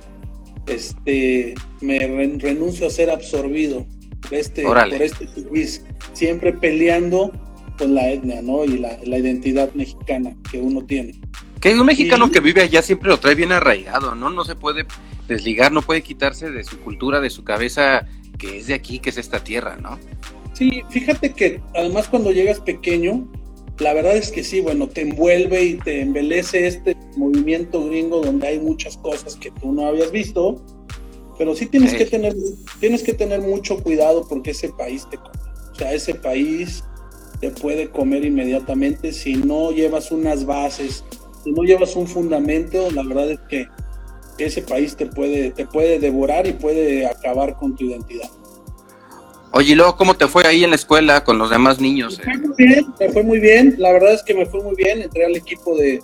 este, 0.68 1.56
me 1.82 2.00
renuncio 2.00 2.88
a 2.88 2.90
ser 2.90 3.10
absorbido 3.10 3.86
por 4.22 4.34
este, 4.34 4.64
por 4.64 5.02
este 5.02 5.28
país, 5.28 5.84
siempre 6.14 6.54
peleando 6.54 7.32
con 7.78 7.96
la 7.96 8.10
etnia, 8.10 8.42
¿no? 8.42 8.64
Y 8.64 8.78
la, 8.78 8.98
la 9.04 9.18
identidad 9.18 9.74
mexicana 9.74 10.36
que 10.50 10.60
uno 10.60 10.86
tiene. 10.86 11.20
Que 11.60 11.74
un 11.74 11.86
mexicano 11.86 12.32
que 12.32 12.40
vive 12.40 12.62
allá 12.62 12.82
siempre 12.82 13.10
lo 13.10 13.20
trae 13.20 13.36
bien 13.36 13.52
arraigado, 13.52 14.16
¿no? 14.16 14.30
No 14.30 14.44
se 14.46 14.56
puede 14.56 14.86
desligar, 15.28 15.72
no 15.72 15.82
puede 15.82 16.02
quitarse 16.02 16.50
de 16.50 16.64
su 16.64 16.80
cultura, 16.80 17.20
de 17.20 17.30
su 17.30 17.44
cabeza, 17.44 18.08
que 18.38 18.58
es 18.58 18.68
de 18.68 18.74
aquí, 18.74 19.00
que 19.00 19.12
es 19.12 19.18
esta 19.18 19.44
tierra, 19.44 19.78
¿no? 19.78 20.00
Sí, 20.54 20.84
fíjate 20.90 21.34
que 21.34 21.62
además 21.76 22.08
cuando 22.08 22.32
llegas 22.32 22.60
pequeño, 22.60 23.28
la 23.82 23.94
verdad 23.94 24.16
es 24.16 24.32
que 24.32 24.44
sí, 24.44 24.62
bueno, 24.62 24.88
te 24.88 25.02
envuelve 25.02 25.64
y 25.64 25.78
te 25.78 26.02
embelece 26.02 26.68
este 26.68 26.96
movimiento 27.18 27.86
gringo 27.86 28.22
donde 28.22 28.48
hay 28.48 28.60
muchas 28.60 28.98
cosas 28.98 29.36
que 29.36 29.52
tú 29.52 29.74
no 29.74 29.88
habías 29.88 30.12
visto, 30.12 30.64
pero 31.38 31.56
sí 31.56 31.66
tienes 31.66 31.94
que 31.96 32.06
tener, 32.06 32.36
tienes 32.80 33.02
que 33.04 33.14
tener 33.14 33.42
mucho 33.42 33.82
cuidado 33.82 34.28
porque 34.28 34.52
ese 34.52 34.70
país 34.70 35.08
te 35.10 35.18
come. 35.18 35.32
O 35.72 35.76
sea, 35.76 35.94
ese 35.94 36.14
país 36.14 36.84
te 37.40 37.50
puede 37.50 37.90
comer 37.90 38.24
inmediatamente 38.24 39.12
si 39.12 39.34
no 39.34 39.72
llevas 39.72 40.12
unas 40.12 40.46
bases, 40.46 41.04
si 41.44 41.52
no 41.52 41.64
llevas 41.64 41.96
un 41.96 42.08
fundamento, 42.08 42.92
la 42.92 43.04
verdad 43.04 43.32
es 43.32 43.40
que 43.50 43.68
ese 44.38 44.62
país 44.62 44.96
te 44.96 45.08
puede, 45.08 45.52
te 45.52 45.66
puede 45.66 46.00
devorar 46.00 46.46
y 46.46 46.54
puede 46.54 47.08
acabar 47.08 47.58
con 47.58 47.76
tu 47.76 47.86
identidad. 47.86 48.30
Oye, 49.54 49.74
y 49.74 49.76
luego, 49.76 49.98
¿cómo 49.98 50.14
te 50.14 50.28
fue 50.28 50.48
ahí 50.48 50.64
en 50.64 50.70
la 50.70 50.78
escuela 50.78 51.24
con 51.24 51.38
los 51.38 51.50
demás 51.50 51.80
niños? 51.82 52.22
Me 52.26 52.38
fue 52.38 52.48
muy 52.48 52.56
bien, 52.58 52.86
me 53.00 53.10
fue 53.10 53.24
muy 53.24 53.40
bien. 53.40 53.76
La 53.78 53.92
verdad 53.92 54.14
es 54.14 54.24
que 54.24 54.34
me 54.34 54.46
fue 54.46 54.64
muy 54.64 54.76
bien. 54.76 55.02
Entré 55.02 55.26
al 55.26 55.36
equipo 55.36 55.76
de. 55.76 56.02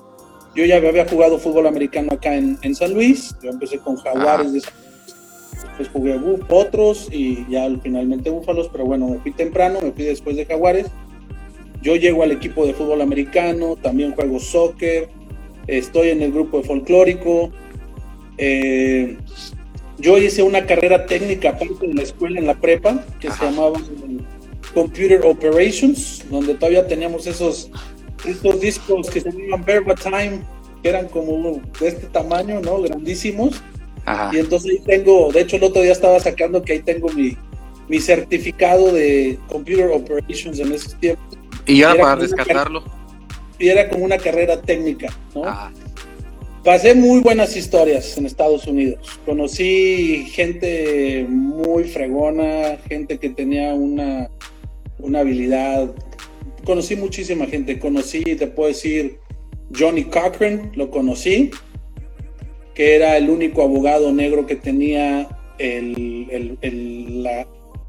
Yo 0.53 0.65
ya 0.65 0.77
había 0.77 1.07
jugado 1.07 1.39
fútbol 1.39 1.67
americano 1.67 2.09
acá 2.13 2.35
en, 2.35 2.75
San 2.75 2.93
Luis. 2.93 3.35
Yo 3.41 3.49
empecé 3.51 3.77
con 3.77 3.95
Jaguares, 3.97 4.51
de 4.51 4.61
después 5.79 5.89
jugué 5.93 6.19
otros 6.49 7.07
y 7.11 7.45
ya 7.49 7.69
finalmente 7.81 8.29
Búfalos. 8.29 8.67
Pero 8.69 8.85
bueno, 8.85 9.07
me 9.07 9.19
fui 9.19 9.31
temprano, 9.31 9.79
me 9.81 9.91
fui 9.91 10.03
después 10.03 10.35
de 10.35 10.45
Jaguares. 10.45 10.87
Yo 11.81 11.95
llego 11.95 12.23
al 12.23 12.31
equipo 12.31 12.65
de 12.65 12.73
fútbol 12.73 13.01
americano, 13.01 13.75
también 13.75 14.13
juego 14.13 14.39
soccer, 14.39 15.09
estoy 15.67 16.09
en 16.09 16.21
el 16.21 16.33
grupo 16.33 16.57
de 16.57 16.63
folclórico. 16.63 17.51
Eh, 18.37 19.17
yo 19.97 20.17
hice 20.17 20.43
una 20.43 20.65
carrera 20.65 21.05
técnica 21.05 21.49
aparte 21.49 21.87
de 21.87 21.93
la 21.93 22.03
escuela 22.03 22.39
en 22.39 22.47
la 22.47 22.55
prepa 22.55 23.03
que 23.19 23.31
se 23.31 23.45
llamaba 23.45 23.79
Computer 24.73 25.21
Operations, 25.25 26.23
donde 26.29 26.53
todavía 26.53 26.87
teníamos 26.87 27.25
esos, 27.27 27.71
estos 28.25 28.61
discos 28.61 29.09
que 29.09 29.21
se 29.21 29.31
llaman 29.31 29.65
Time, 30.01 30.39
que 30.83 30.89
eran 30.89 31.07
como 31.07 31.61
de 31.79 31.87
este 31.87 32.07
tamaño, 32.07 32.59
¿no? 32.61 32.81
Grandísimos. 32.81 33.61
Y 34.31 34.37
entonces 34.37 34.71
ahí 34.71 34.79
tengo, 34.85 35.31
de 35.31 35.41
hecho 35.41 35.57
el 35.57 35.63
otro 35.63 35.81
día 35.81 35.91
estaba 35.91 36.19
sacando 36.19 36.61
que 36.61 36.73
ahí 36.73 36.79
tengo 36.79 37.09
mi, 37.09 37.35
mi 37.89 37.99
certificado 37.99 38.93
de 38.93 39.37
Computer 39.47 39.89
Operations 39.91 40.59
en 40.59 40.71
esos 40.71 40.95
tiempos. 40.95 41.37
Y 41.65 41.79
ya 41.79 41.93
para 41.95 42.15
rescatarlo 42.15 42.97
y 43.59 43.69
era 43.69 43.89
como 43.89 44.05
una 44.05 44.17
carrera 44.17 44.61
técnica, 44.61 45.07
¿no? 45.33 45.43
Pasé 46.67 46.95
muy 46.95 47.21
buenas 47.21 47.55
historias 47.55 48.17
en 48.17 48.25
Estados 48.25 48.67
Unidos. 48.67 49.21
Conocí 49.25 50.25
gente 50.31 51.25
muy 51.29 51.85
fregona, 51.85 52.77
gente 52.89 53.19
que 53.19 53.29
tenía 53.29 53.73
una, 53.73 54.29
una 54.99 55.21
habilidad. 55.21 55.95
Conocí 56.65 56.97
muchísima 56.97 57.45
gente. 57.45 57.79
Conocí, 57.79 58.21
te 58.21 58.47
puedo 58.47 58.67
decir, 58.67 59.17
Johnny 59.73 60.03
Cochran, 60.03 60.73
lo 60.75 60.91
conocí, 60.91 61.51
que 62.73 62.97
era 62.97 63.15
el 63.15 63.29
único 63.29 63.61
abogado 63.61 64.11
negro 64.11 64.45
que 64.45 64.57
tenía 64.57 65.25
el, 65.59 66.27
el, 66.29 66.57
el, 66.59 67.27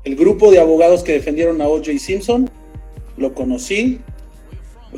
el 0.05 0.15
grupo 0.15 0.53
de 0.53 0.61
abogados 0.61 1.03
que 1.03 1.15
defendieron 1.15 1.61
a 1.61 1.67
O.J. 1.67 1.99
Simpson. 1.99 2.49
Lo 3.17 3.35
conocí 3.35 3.99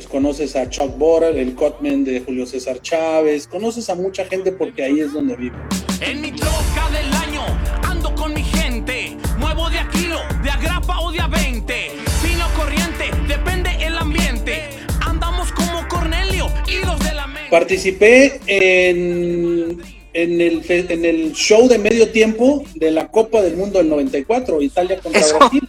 pues 0.00 0.09
conoces 0.09 0.57
a 0.57 0.66
Chuck 0.71 0.97
Borrell, 0.97 1.37
el 1.37 1.54
Cotman 1.54 2.04
de 2.04 2.21
Julio 2.21 2.47
César 2.47 2.80
Chávez, 2.80 3.47
conoces 3.47 3.90
a 3.90 3.95
mucha 3.95 4.25
gente 4.25 4.50
porque 4.50 4.83
ahí 4.83 5.00
es 5.00 5.12
donde 5.12 5.37
vive. 5.37 5.59
En 6.00 6.23
mi 6.23 6.33
troca 6.33 6.88
del 6.90 7.12
año 7.12 7.42
ando 7.83 8.14
con 8.14 8.33
mi 8.33 8.42
gente. 8.42 9.14
Muevo 9.38 9.69
de 9.69 9.78
a 9.78 9.87
kilo, 9.90 10.16
de 10.42 10.49
agrapa 10.49 11.00
o 11.00 11.12
de 11.12 11.21
a 11.21 11.26
20. 11.26 11.75
Fino 12.23 12.47
corriente, 12.57 13.11
depende 13.28 13.76
el 13.85 13.99
ambiente. 13.99 14.71
Andamos 15.07 15.52
como 15.52 15.87
Cornelio 15.88 16.47
y 16.66 16.83
los 16.83 16.99
de 17.00 17.12
la 17.12 17.26
mente. 17.26 17.50
Participé 17.50 18.40
en, 18.47 19.83
en, 20.14 20.40
el, 20.40 20.64
en 20.66 21.04
el 21.04 21.33
show 21.35 21.69
de 21.69 21.78
medio 21.78 22.09
tiempo 22.09 22.64
de 22.75 22.90
la 22.90 23.09
Copa 23.11 23.42
del 23.42 23.59
Mundo 23.59 23.76
del 23.76 23.90
94, 23.90 24.62
Italia 24.62 24.99
contra 24.99 25.21
Eso. 25.21 25.37
Brasil. 25.37 25.69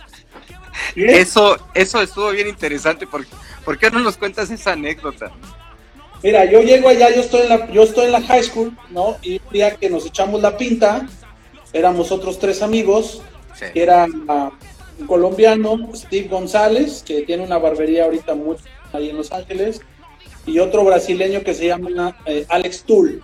¿Sí? 0.94 1.04
Eso, 1.04 1.58
eso 1.74 2.02
estuvo 2.02 2.32
bien 2.32 2.48
interesante. 2.48 3.06
¿Por, 3.08 3.26
¿Por 3.66 3.78
qué 3.78 3.92
no 3.92 4.00
nos 4.00 4.18
cuentas 4.18 4.50
esa 4.50 4.74
anécdota? 4.74 5.32
Mira, 6.24 6.46
yo 6.46 6.62
llego 6.62 6.90
allá, 6.90 7.14
yo 7.14 7.22
estoy 7.22 7.42
en 7.42 7.50
la, 7.50 7.72
yo 7.72 7.84
estoy 7.84 8.06
en 8.06 8.12
la 8.12 8.22
high 8.22 8.44
school, 8.44 8.78
¿no? 8.90 9.18
Y 9.22 9.42
un 9.46 9.54
día 9.54 9.76
que 9.76 9.90
nos 9.90 10.06
echamos 10.06 10.42
la 10.42 10.56
pinta, 10.58 11.08
éramos 11.74 12.12
otros 12.12 12.40
tres 12.40 12.62
amigos, 12.62 13.22
Sí. 13.56 13.66
que 13.74 13.84
era 13.84 14.08
ah, 14.30 14.50
un 14.98 15.08
colombiano, 15.08 15.90
Steve 15.94 16.28
González, 16.30 17.04
que 17.06 17.24
tiene 17.24 17.44
una 17.44 17.58
barbería 17.58 18.06
ahorita 18.06 18.34
muy 18.34 18.56
ahí 18.94 19.10
en 19.10 19.18
Los 19.18 19.32
Ángeles, 19.32 19.82
y 20.46 20.60
otro 20.60 20.84
brasileño 20.84 21.44
que 21.44 21.54
se 21.54 21.68
llama 21.68 22.18
eh, 22.26 22.46
Alex 22.50 22.84
Tull. 22.84 23.22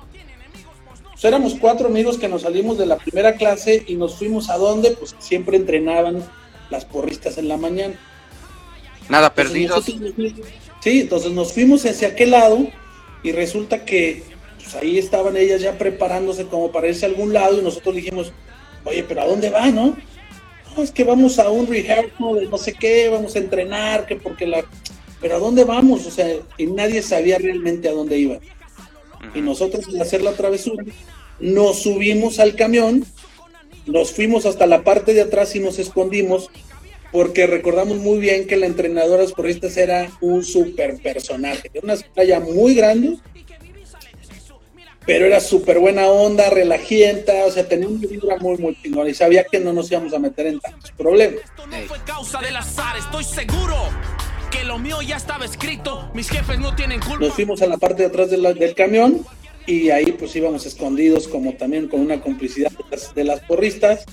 Pues 1.12 1.26
éramos 1.26 1.56
cuatro 1.60 1.88
amigos 1.88 2.18
que 2.18 2.28
nos 2.28 2.44
salimos 2.44 2.78
de 2.78 2.86
la 2.86 2.98
primera 2.98 3.34
clase 3.36 3.84
y 3.88 3.96
nos 3.96 4.16
fuimos 4.16 4.50
a 4.50 4.58
donde, 4.58 4.92
pues 4.92 5.16
siempre 5.18 5.58
entrenaban 5.58 6.24
las 6.70 6.86
porristas 6.86 7.38
en 7.38 7.48
la 7.48 7.58
mañana. 7.58 7.96
Nada 9.10 9.34
perdidos. 9.34 9.86
fuimos- 9.86 10.14
Sí, 10.82 11.02
entonces 11.02 11.32
nos 11.32 11.54
fuimos 11.54 11.86
hacia 11.86 12.10
aquel 12.10 12.32
lado 12.32 12.68
y 13.24 13.32
resulta 13.32 13.84
que 13.84 14.24
pues, 14.58 14.76
ahí 14.76 14.98
estaban 14.98 15.36
ellas 15.36 15.62
ya 15.62 15.78
preparándose 15.78 16.46
como 16.46 16.72
para 16.72 16.88
irse 16.88 17.06
a 17.06 17.10
algún 17.10 17.34
lado 17.34 17.60
y 17.60 17.64
nosotros 17.64 17.96
dijimos, 17.96 18.32
oye, 18.86 19.04
pero 19.04 19.22
¿a 19.22 19.26
dónde 19.26 19.50
va, 19.50 19.68
no? 19.68 19.98
No, 20.76 20.84
es 20.84 20.92
que 20.92 21.04
vamos 21.04 21.40
a 21.40 21.50
un 21.50 21.68
rehearsal 21.68 22.36
de 22.40 22.46
no 22.48 22.58
sé 22.58 22.74
qué, 22.74 23.10
vamos 23.10 23.36
a 23.36 23.40
entrenar, 23.40 24.06
que 24.06 24.16
porque 24.16 24.46
la... 24.46 24.64
Pero 25.20 25.38
¿a 25.38 25.40
dónde 25.40 25.64
vamos? 25.64 26.06
O 26.06 26.12
sea, 26.12 26.28
y 26.58 26.68
nadie 26.68 27.02
sabía 27.02 27.40
realmente 27.40 27.90
a 27.90 27.94
dónde 27.94 28.20
iban. 28.20 28.40
Y 29.34 29.42
nosotros 29.42 29.88
al 29.88 30.00
hacer 30.00 30.22
la 30.22 30.34
travesura, 30.34 30.86
nos 31.40 31.82
subimos 31.82 32.38
al 32.40 32.56
camión, 32.56 33.04
nos 33.88 34.12
fuimos 34.12 34.46
hasta 34.46 34.68
la 34.68 34.84
parte 34.84 35.14
de 35.16 35.22
atrás 35.22 35.56
y 35.56 35.60
nos 35.60 35.80
escondimos 35.80 36.52
porque 37.12 37.48
recordamos 37.48 37.98
muy 37.98 38.20
bien 38.20 38.48
que 38.48 38.58
la 38.58 38.66
entrenadora 38.66 39.26
de 39.26 39.34
porristas 39.34 39.78
era 39.78 40.10
un 40.22 40.44
super 40.44 40.98
personaje, 41.02 41.70
era 41.74 41.82
una 41.84 41.96
playa 42.14 42.40
muy 42.40 42.76
grande, 42.76 43.18
pero 45.06 45.26
era 45.26 45.40
súper 45.40 45.80
buena 45.80 46.08
onda, 46.08 46.50
relajienta, 46.50 47.46
o 47.46 47.52
sea, 47.52 47.68
tenía 47.68 47.88
una 47.88 48.06
vibra 48.08 48.38
muy, 48.40 48.58
muy 48.58 48.76
chingona 48.82 49.10
y 49.10 49.14
sabía 49.14 49.46
que 49.46 49.60
no 49.60 49.72
nos 49.72 49.90
íbamos 49.90 50.14
a 50.14 50.20
meter 50.20 50.48
en 50.48 50.60
tantos 50.60 50.92
problemas. 50.92 51.40
Esto 51.46 51.66
no 51.68 51.78
fue 51.88 51.98
causa 52.06 52.42
del 52.42 52.56
azar, 52.58 52.98
estoy 52.98 53.24
seguro 53.24 53.76
que 54.52 54.66
lo 54.66 54.78
mío 54.78 55.02
ya 55.02 55.16
estaba 55.16 55.46
escrito. 55.46 56.10
Mis 56.14 56.30
jefes 56.30 56.60
no 56.60 56.76
tienen 56.76 57.00
culpa. 57.00 57.20
Nos 57.26 57.34
fuimos 57.34 57.62
a 57.62 57.68
la 57.68 57.78
parte 57.78 58.02
de 58.04 58.10
atrás 58.10 58.30
de 58.30 58.38
la- 58.38 58.54
del 58.54 58.76
camión 58.76 59.26
y 59.66 59.90
ahí 59.92 60.12
pues 60.12 60.36
íbamos 60.36 60.66
escondidos 60.66 61.28
como 61.30 61.54
también 61.54 61.88
con 61.88 62.02
una 62.02 62.20
complicidad 62.20 62.72
de 62.72 62.84
las, 62.92 63.16
de 63.16 63.24
las 63.24 63.40
porristas 63.42 64.04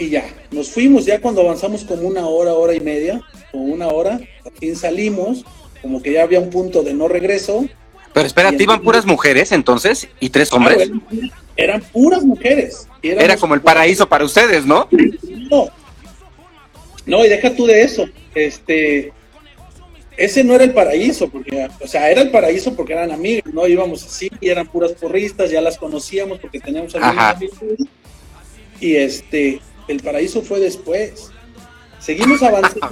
y 0.00 0.08
ya, 0.08 0.24
nos 0.50 0.70
fuimos 0.70 1.04
ya 1.04 1.20
cuando 1.20 1.42
avanzamos 1.42 1.84
como 1.84 2.08
una 2.08 2.26
hora, 2.26 2.54
hora 2.54 2.74
y 2.74 2.80
media, 2.80 3.20
o 3.52 3.58
una 3.58 3.88
hora, 3.88 4.18
fin 4.58 4.74
salimos, 4.74 5.44
como 5.82 6.02
que 6.02 6.12
ya 6.14 6.22
había 6.22 6.40
un 6.40 6.48
punto 6.48 6.82
de 6.82 6.94
no 6.94 7.06
regreso. 7.06 7.66
Pero 8.14 8.26
espérate, 8.26 8.62
iban 8.62 8.80
puras 8.82 9.04
mujeres 9.04 9.52
entonces 9.52 10.08
y 10.18 10.30
tres 10.30 10.52
hombres. 10.54 10.76
Claro, 10.76 11.00
eran, 11.10 11.30
eran 11.56 11.80
puras 11.82 12.24
mujeres. 12.24 12.88
Era 13.02 13.36
como 13.36 13.54
el 13.54 13.60
paraíso 13.60 14.08
para 14.08 14.24
ustedes, 14.24 14.64
¿no? 14.64 14.88
No. 15.50 15.68
No, 17.04 17.24
y 17.24 17.28
deja 17.28 17.54
tú 17.54 17.66
de 17.66 17.82
eso. 17.82 18.06
Este. 18.34 19.12
Ese 20.16 20.44
no 20.44 20.54
era 20.54 20.64
el 20.64 20.74
paraíso, 20.74 21.30
porque, 21.30 21.68
o 21.80 21.86
sea, 21.86 22.10
era 22.10 22.20
el 22.20 22.30
paraíso 22.30 22.74
porque 22.74 22.92
eran 22.92 23.10
amigos, 23.10 23.54
¿no? 23.54 23.66
Íbamos 23.66 24.04
así 24.04 24.30
y 24.38 24.50
eran 24.50 24.66
puras 24.66 24.92
porristas, 24.92 25.50
ya 25.50 25.62
las 25.62 25.78
conocíamos 25.78 26.38
porque 26.38 26.60
teníamos 26.60 26.94
amigos. 26.94 27.54
Y 28.80 28.96
este, 28.96 29.60
el 29.92 30.00
paraíso 30.00 30.42
fue 30.42 30.60
después. 30.60 31.30
Seguimos 31.98 32.42
avanzando, 32.42 32.88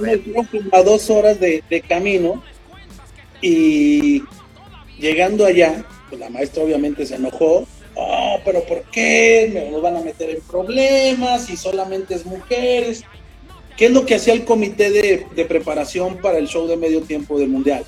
a 0.71 0.83
dos 0.83 1.09
horas 1.09 1.39
de, 1.39 1.63
de 1.69 1.81
camino 1.81 2.43
y 3.41 4.23
llegando 4.99 5.45
allá, 5.45 5.85
pues 6.09 6.19
la 6.19 6.29
maestra 6.29 6.63
obviamente 6.63 7.05
se 7.05 7.15
enojó. 7.15 7.65
Oh, 7.95 8.37
pero 8.45 8.63
¿por 8.63 8.83
qué? 8.91 9.49
Me- 9.53 9.71
Nos 9.71 9.81
van 9.81 9.97
a 9.97 10.01
meter 10.01 10.29
en 10.29 10.41
problemas 10.41 11.49
y 11.49 11.57
solamente 11.57 12.13
es 12.15 12.25
mujeres. 12.25 13.03
¿Qué 13.77 13.85
es 13.85 13.91
lo 13.91 14.05
que 14.05 14.15
hacía 14.15 14.33
el 14.33 14.45
comité 14.45 14.91
de, 14.91 15.25
de 15.35 15.45
preparación 15.45 16.17
para 16.17 16.37
el 16.37 16.47
show 16.47 16.67
de 16.67 16.77
medio 16.77 17.01
tiempo 17.01 17.39
del 17.39 17.49
mundial? 17.49 17.85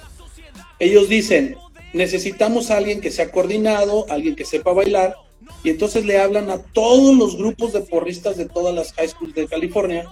Ellos 0.80 1.08
dicen, 1.10 1.56
necesitamos 1.94 2.72
a 2.72 2.78
alguien 2.78 3.02
que 3.02 3.12
sea 3.12 3.30
coordinado, 3.32 4.06
alguien 4.10 4.36
que 4.36 4.46
sepa 4.46 4.74
bailar, 4.74 5.16
y 5.64 5.70
entonces 5.70 6.06
le 6.06 6.20
hablan 6.20 6.50
a 6.50 6.58
todos 6.60 7.16
los 7.18 7.38
grupos 7.38 7.74
de 7.74 7.82
porristas 7.82 8.38
de 8.38 8.46
todas 8.46 8.74
las 8.74 8.94
high 8.94 9.08
schools 9.10 9.34
de 9.36 9.48
California 9.48 10.06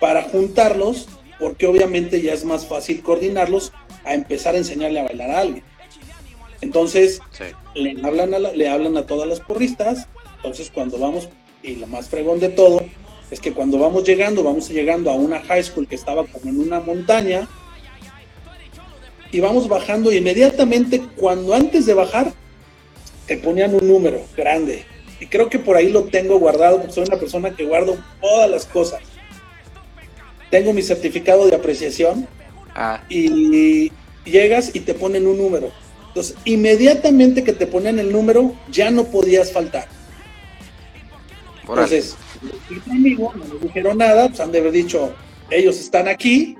para 0.00 0.22
juntarlos, 0.22 1.08
porque 1.38 1.66
obviamente 1.66 2.20
ya 2.22 2.32
es 2.32 2.44
más 2.44 2.66
fácil 2.66 3.02
coordinarlos 3.02 3.72
a 4.04 4.14
empezar 4.14 4.54
a 4.54 4.58
enseñarle 4.58 5.00
a 5.00 5.04
bailar 5.04 5.30
a 5.30 5.38
alguien. 5.40 5.64
Entonces, 6.60 7.20
Sí. 7.32 7.44
le 7.74 8.00
hablan 8.06 8.34
a, 8.34 8.38
la- 8.38 8.52
le 8.52 8.68
hablan 8.68 8.96
a 8.96 9.06
todas 9.06 9.28
las 9.28 9.40
porristas. 9.40 10.08
Entonces, 10.36 10.70
cuando 10.72 10.98
vamos, 10.98 11.28
y 11.62 11.76
lo 11.76 11.86
más 11.86 12.08
fregón 12.08 12.40
de 12.40 12.48
todo, 12.50 12.82
es 13.30 13.40
que 13.40 13.52
cuando 13.52 13.78
vamos 13.78 14.04
llegando, 14.04 14.42
vamos 14.42 14.68
llegando 14.68 15.10
a 15.10 15.14
una 15.14 15.40
high 15.40 15.62
school 15.64 15.88
que 15.88 15.94
estaba 15.94 16.24
como 16.26 16.50
en 16.50 16.60
una 16.60 16.80
montaña, 16.80 17.48
y 19.32 19.40
vamos 19.40 19.66
bajando, 19.68 20.12
y 20.12 20.18
inmediatamente, 20.18 21.02
cuando 21.16 21.54
antes 21.54 21.86
de 21.86 21.94
bajar, 21.94 22.32
te 23.26 23.36
ponían 23.38 23.74
un 23.74 23.86
número 23.88 24.20
grande. 24.36 24.84
Y 25.20 25.26
creo 25.26 25.48
que 25.48 25.58
por 25.58 25.76
ahí 25.76 25.90
lo 25.90 26.04
tengo 26.04 26.38
guardado, 26.38 26.78
porque 26.78 26.92
soy 26.92 27.04
una 27.06 27.18
persona 27.18 27.54
que 27.54 27.64
guardo 27.64 27.96
todas 28.20 28.50
las 28.50 28.66
cosas. 28.66 29.00
Tengo 30.50 30.72
mi 30.72 30.82
certificado 30.82 31.46
de 31.46 31.56
apreciación, 31.56 32.26
Ah, 32.76 33.00
y 33.08 33.92
llegas 34.24 34.74
y 34.74 34.80
te 34.80 34.94
ponen 34.94 35.28
un 35.28 35.38
número. 35.38 35.70
Entonces, 36.08 36.36
inmediatamente 36.44 37.44
que 37.44 37.52
te 37.52 37.68
ponían 37.68 38.00
el 38.00 38.10
número, 38.10 38.52
ya 38.68 38.90
no 38.90 39.04
podías 39.04 39.52
faltar. 39.52 39.86
órale. 41.68 41.96
Entonces, 41.98 42.16
mi 42.86 42.92
amigo 42.92 43.32
no 43.36 43.44
nos 43.44 43.60
dijeron 43.62 43.98
nada, 43.98 44.28
pues 44.28 44.40
han 44.40 44.50
de 44.50 44.58
haber 44.58 44.72
dicho, 44.72 45.14
ellos 45.50 45.78
están 45.78 46.08
aquí, 46.08 46.56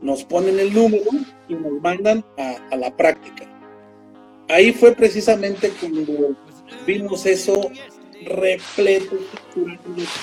nos 0.00 0.22
ponen 0.24 0.60
el 0.60 0.72
número 0.72 1.10
y 1.48 1.54
nos 1.54 1.72
mandan 1.82 2.24
a, 2.38 2.56
a 2.70 2.76
la 2.76 2.96
práctica. 2.96 3.44
Ahí 4.48 4.72
fue 4.72 4.92
precisamente 4.92 5.70
cuando 5.80 6.34
vimos 6.86 7.26
eso 7.26 7.70
repleto 8.24 9.16
de 9.54 9.78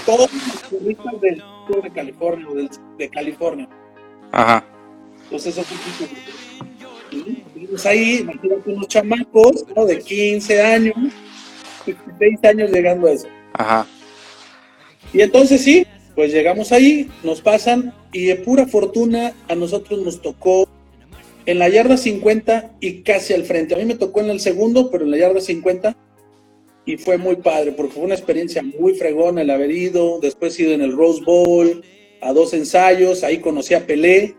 todos 0.06 0.30
los 0.34 0.62
turistas 0.70 1.22
del 1.22 1.38
sur 1.68 1.84
de 1.84 1.92
California, 1.92 2.48
o 2.50 2.56
del- 2.56 2.70
de 2.98 3.10
California. 3.10 3.70
Ajá. 4.32 4.66
Entonces 5.26 5.58
eso 5.58 5.64
fue 5.64 5.78
tipo, 7.12 7.34
vimos 7.56 7.86
ahí, 7.86 8.18
imagínate 8.22 8.72
unos 8.72 8.88
chamacos, 8.88 9.66
¿no? 9.76 9.86
De 9.86 10.00
15 10.00 10.62
años, 10.62 10.96
16 11.86 12.40
años 12.44 12.72
llegando 12.72 13.08
a 13.08 13.12
eso. 13.12 13.28
Ajá. 13.54 13.86
Y 15.14 15.22
entonces 15.22 15.62
sí, 15.64 15.86
pues 16.16 16.32
llegamos 16.32 16.72
ahí, 16.72 17.10
nos 17.24 17.42
pasan 17.42 17.94
y 18.12 18.26
de 18.26 18.36
pura 18.38 18.66
fortuna 18.68 19.34
a 19.48 19.56
nosotros 19.56 20.00
nos 20.02 20.22
tocó 20.22 20.68
en 21.46 21.60
la 21.60 21.70
yarda 21.70 21.98
50 21.98 22.78
y 22.80 23.02
casi 23.02 23.34
al 23.34 23.44
frente. 23.44 23.76
A 23.76 23.78
mí 23.78 23.86
me 23.86 23.96
tocó 23.96 24.22
en 24.22 24.30
el 24.30 24.40
segundo, 24.40 24.90
pero 24.90 25.04
en 25.06 25.12
la 25.12 25.18
yarda 25.18 25.42
50 25.42 25.96
y 26.86 26.98
fue 26.98 27.18
muy 27.18 27.38
padre 27.38 27.72
porque 27.72 27.94
fue 27.94 28.04
una 28.04 28.16
experiencia 28.16 28.62
muy 28.62 28.96
fregona 28.96 29.42
el 29.42 29.50
haber 29.50 29.72
ido, 29.72 30.20
después 30.22 30.60
ido 30.60 30.74
en 30.74 30.82
el 30.82 30.92
Rose 30.92 31.24
Bowl 31.24 31.84
a 32.22 32.34
dos 32.34 32.54
ensayos, 32.54 33.24
ahí 33.24 33.40
conocí 33.40 33.74
a 33.74 33.86
Pelé, 33.86 34.36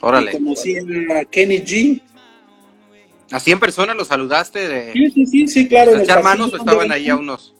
Órale. 0.00 0.32
conocí 0.32 0.76
a 0.76 1.24
Kenny 1.24 1.58
G. 1.58 2.00
¿Así 3.30 3.50
en 3.50 3.58
persona 3.58 3.94
los 3.94 4.08
saludaste 4.08 4.68
de 4.68 4.92
Sí, 4.92 5.10
sí, 5.10 5.26
sí, 5.26 5.48
sí, 5.48 5.68
claro. 5.68 5.92
en 5.92 6.00
el 6.00 6.10
hermanos 6.10 6.52
o 6.52 6.56
estaban 6.56 6.92
ahí 6.92 7.08
a 7.08 7.16
unos? 7.16 7.54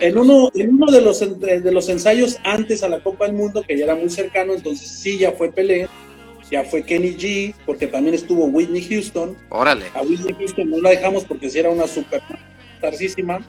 En 0.00 0.18
uno, 0.18 0.50
en 0.54 0.74
uno 0.74 0.90
de 0.90 1.00
los 1.00 1.20
de 1.20 1.72
los 1.72 1.88
ensayos 1.88 2.38
antes 2.42 2.82
a 2.82 2.88
la 2.88 3.00
Copa 3.02 3.26
del 3.26 3.36
Mundo, 3.36 3.62
que 3.62 3.78
ya 3.78 3.84
era 3.84 3.94
muy 3.94 4.10
cercano, 4.10 4.52
entonces 4.52 4.88
sí 4.88 5.18
ya 5.18 5.32
fue 5.32 5.52
Pelé, 5.52 5.88
ya 6.50 6.64
fue 6.64 6.82
Kenny 6.82 7.14
G, 7.16 7.54
porque 7.66 7.86
también 7.86 8.14
estuvo 8.14 8.44
Whitney 8.46 8.82
Houston. 8.82 9.36
Órale. 9.50 9.86
A 9.94 10.02
Whitney 10.02 10.34
Houston 10.38 10.70
no 10.70 10.80
la 10.80 10.90
dejamos 10.90 11.24
porque 11.24 11.50
sí 11.50 11.58
era 11.58 11.70
una 11.70 11.86
super 11.86 12.20
starcísima. 12.78 13.40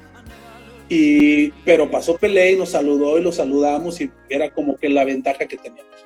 Y, 0.88 1.50
pero 1.66 1.90
pasó 1.90 2.16
Pelé 2.18 2.52
y 2.52 2.58
nos 2.58 2.70
saludó 2.70 3.18
y 3.18 3.24
lo 3.24 3.32
saludamos 3.32 4.00
y 4.02 4.12
era 4.30 4.52
como 4.52 4.78
que 4.78 4.88
la 4.88 5.04
ventaja 5.04 5.46
que 5.46 5.58
teníamos. 5.58 6.06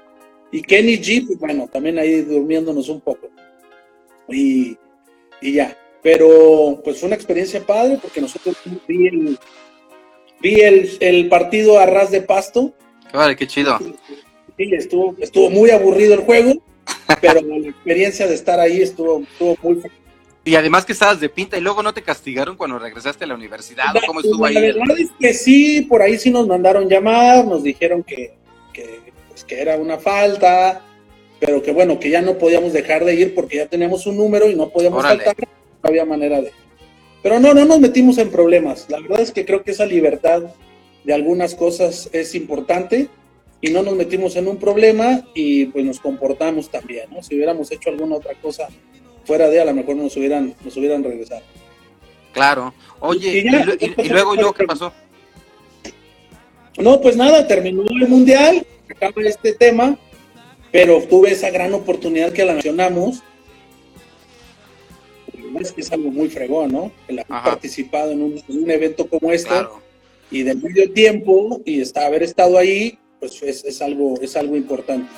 Y 0.51 0.61
Kenny 0.61 0.97
G, 0.97 1.27
pues 1.27 1.39
bueno, 1.39 1.69
también 1.71 1.99
ahí 1.99 2.21
durmiéndonos 2.21 2.89
un 2.89 3.01
poco. 3.01 3.29
Y, 4.27 4.77
y 5.41 5.53
ya. 5.53 5.77
Pero 6.01 6.79
pues 6.83 6.99
fue 6.99 7.07
una 7.07 7.15
experiencia 7.15 7.65
padre 7.65 7.99
porque 8.01 8.21
nosotros 8.21 8.55
vi 8.87 9.07
el, 9.07 9.37
vi 10.41 10.61
el, 10.61 10.89
el 11.01 11.27
partido 11.27 11.77
a 11.77 11.85
ras 11.85 12.09
de 12.09 12.21
pasto. 12.21 12.73
Vale, 13.13 13.35
qué 13.35 13.45
chido. 13.45 13.77
Sí, 14.57 14.71
estuvo, 14.73 15.15
estuvo 15.19 15.49
muy 15.49 15.71
aburrido 15.71 16.13
el 16.13 16.21
juego, 16.21 16.53
pero 17.21 17.41
la 17.41 17.67
experiencia 17.67 18.27
de 18.27 18.35
estar 18.35 18.59
ahí 18.59 18.81
estuvo, 18.81 19.21
estuvo 19.21 19.57
muy 19.61 19.81
y 20.49 20.55
además 20.55 20.85
que 20.85 20.93
estabas 20.93 21.19
de 21.19 21.29
pinta 21.29 21.57
y 21.57 21.61
luego 21.61 21.83
no 21.83 21.93
te 21.93 22.01
castigaron 22.01 22.55
cuando 22.55 22.79
regresaste 22.79 23.23
a 23.23 23.27
la 23.27 23.35
universidad. 23.35 23.85
¿Cómo 24.07 24.21
estuvo 24.21 24.45
ahí? 24.45 24.55
La 24.55 24.61
verdad 24.61 24.97
es 24.97 25.09
que 25.19 25.33
sí, 25.33 25.81
por 25.81 26.01
ahí 26.01 26.17
sí 26.17 26.31
nos 26.31 26.47
mandaron 26.47 26.89
llamar, 26.89 27.45
nos 27.45 27.61
dijeron 27.61 28.03
que, 28.03 28.33
que, 28.73 28.99
pues, 29.27 29.43
que 29.43 29.61
era 29.61 29.77
una 29.77 29.99
falta, 29.99 30.81
pero 31.39 31.61
que 31.61 31.71
bueno, 31.71 31.99
que 31.99 32.09
ya 32.09 32.21
no 32.21 32.37
podíamos 32.37 32.73
dejar 32.73 33.05
de 33.05 33.15
ir 33.15 33.35
porque 33.35 33.57
ya 33.57 33.67
teníamos 33.67 34.07
un 34.07 34.17
número 34.17 34.49
y 34.49 34.55
no 34.55 34.69
podíamos 34.69 35.03
faltar, 35.03 35.35
no 35.37 35.89
había 35.89 36.05
manera 36.05 36.41
de. 36.41 36.51
Pero 37.21 37.39
no, 37.39 37.53
no 37.53 37.65
nos 37.65 37.79
metimos 37.79 38.17
en 38.17 38.31
problemas. 38.31 38.87
La 38.89 39.01
verdad 39.01 39.21
es 39.21 39.31
que 39.31 39.45
creo 39.45 39.63
que 39.63 39.71
esa 39.71 39.85
libertad 39.85 40.43
de 41.03 41.13
algunas 41.13 41.53
cosas 41.53 42.09
es 42.13 42.33
importante 42.33 43.09
y 43.61 43.71
no 43.71 43.83
nos 43.83 43.95
metimos 43.95 44.35
en 44.35 44.47
un 44.47 44.57
problema 44.57 45.21
y 45.33 45.65
pues 45.65 45.83
nos 45.85 45.99
comportamos 45.99 46.69
también, 46.69 47.09
¿no? 47.11 47.21
Si 47.21 47.35
hubiéramos 47.35 47.71
hecho 47.71 47.89
alguna 47.89 48.15
otra 48.15 48.33
cosa 48.35 48.67
fuera 49.25 49.49
de 49.49 49.61
a 49.61 49.65
lo 49.65 49.73
mejor 49.73 49.95
nos 49.95 50.15
hubieran, 50.15 50.55
nos 50.63 50.75
hubieran 50.77 51.03
regresado. 51.03 51.41
Claro. 52.31 52.73
Oye, 52.99 53.39
y, 53.39 54.09
luego 54.09 54.35
yo 54.35 54.53
qué 54.53 54.65
pasó? 54.65 54.93
No, 56.77 57.01
pues 57.01 57.17
nada, 57.17 57.45
terminó 57.47 57.83
el 57.83 58.07
mundial, 58.07 58.65
acaba 58.89 59.21
este 59.23 59.53
tema, 59.53 59.97
pero 60.71 61.01
tuve 61.03 61.31
esa 61.31 61.49
gran 61.49 61.73
oportunidad 61.73 62.31
que 62.31 62.45
la 62.45 62.53
mencionamos. 62.53 63.23
Es 65.59 65.71
que 65.71 65.81
es 65.81 65.91
algo 65.91 66.11
muy 66.11 66.29
fregón, 66.29 66.71
¿no? 66.71 66.91
El 67.07 67.19
haber 67.19 67.43
participado 67.43 68.11
en 68.11 68.21
un, 68.21 68.69
evento 68.69 69.09
como 69.09 69.31
este 69.31 69.53
y 70.31 70.43
del 70.43 70.61
medio 70.61 70.91
tiempo 70.91 71.59
y 71.65 71.81
está, 71.81 72.05
haber 72.05 72.21
estado 72.21 72.57
ahí, 72.57 72.99
pues 73.19 73.41
es, 73.43 73.65
es 73.65 73.81
algo, 73.81 74.15
es 74.21 74.35
algo 74.35 74.55
importante. 74.55 75.09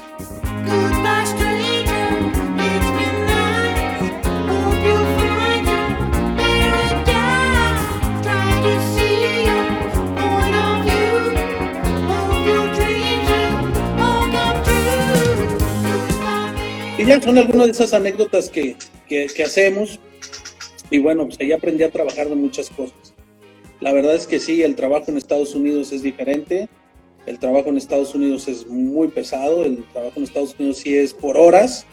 Y 17.01 17.05
ya 17.05 17.19
son 17.19 17.35
algunas 17.35 17.65
de 17.65 17.71
esas 17.71 17.95
anécdotas 17.95 18.47
que, 18.47 18.75
hacemos. 19.43 19.99
Y 20.91 20.99
bueno, 20.99 21.25
pues 21.25 21.39
ahí 21.39 21.51
aprendí 21.51 21.83
a 21.83 21.89
trabajar 21.89 22.29
de 22.29 22.35
muchas 22.35 22.69
cosas. 22.69 23.15
La 23.79 23.91
verdad 23.91 24.13
es 24.13 24.27
que 24.27 24.39
sí, 24.39 24.61
el 24.61 24.75
trabajo 24.75 25.05
en 25.07 25.17
Estados 25.17 25.55
Unidos 25.55 25.91
es 25.93 26.03
diferente. 26.03 26.69
El 27.25 27.37
trabajo 27.39 27.69
en 27.69 27.77
Estados 27.77 28.15
Unidos 28.15 28.47
es 28.47 28.65
muy 28.67 29.09
pesado. 29.09 29.63
El 29.63 29.83
trabajo 29.91 30.13
en 30.17 30.23
Estados 30.23 30.55
Unidos 30.57 30.77
sí 30.77 30.97
es 30.97 31.13
por 31.13 31.37
horas. 31.37 31.85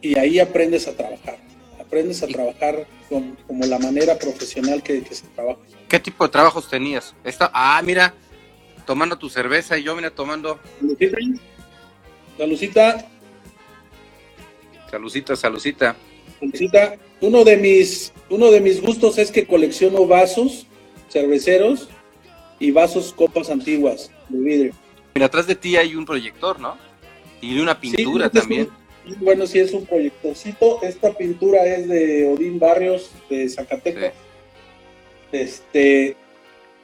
Y 0.00 0.18
ahí 0.18 0.40
aprendes 0.40 0.88
a 0.88 0.96
trabajar. 0.96 1.38
Aprendes 1.80 2.22
a 2.22 2.26
trabajar 2.26 2.86
como, 3.08 3.64
la 3.64 3.78
manera 3.78 4.18
profesional 4.18 4.82
que, 4.82 5.04
se 5.10 5.26
trabaja. 5.28 5.60
¿Qué 5.88 6.00
tipo 6.00 6.24
de 6.24 6.30
trabajos 6.30 6.68
tenías? 6.68 7.14
Esta, 7.22 7.50
ah, 7.54 7.80
mira, 7.84 8.14
tomando 8.86 9.16
tu 9.16 9.28
cerveza 9.28 9.78
y 9.78 9.84
yo, 9.84 9.94
mira, 9.94 10.10
tomando. 10.10 10.58
Lucita, 10.80 11.18
Salucita, 14.90 15.36
salucita. 15.36 15.96
Salucita. 16.40 16.96
Uno 17.20 17.44
de 17.44 17.56
mis, 17.56 18.12
uno 18.28 18.50
de 18.50 18.60
mis 18.60 18.82
gustos 18.82 19.18
es 19.18 19.30
que 19.30 19.46
colecciono 19.46 20.06
vasos 20.06 20.66
cerveceros 21.08 21.88
y 22.58 22.72
vasos 22.72 23.12
copas 23.12 23.48
antiguas 23.50 24.10
de 24.32 24.38
vidrio. 24.38 24.74
Mira, 25.14 25.26
atrás 25.26 25.46
de 25.46 25.54
ti 25.54 25.76
hay 25.76 25.94
un 25.94 26.04
proyector, 26.04 26.58
¿no? 26.58 26.76
Y 27.40 27.58
una 27.58 27.78
pintura 27.78 28.30
también. 28.30 28.68
bueno, 29.20 29.46
sí 29.46 29.58
es 29.58 29.72
un 29.72 29.84
proyectorcito. 29.84 30.82
Esta 30.82 31.12
pintura 31.12 31.64
es 31.66 31.88
de 31.88 32.28
Odín 32.28 32.58
Barrios 32.58 33.10
de 33.28 33.48
Zacatecas. 33.48 34.12
Este, 35.32 36.16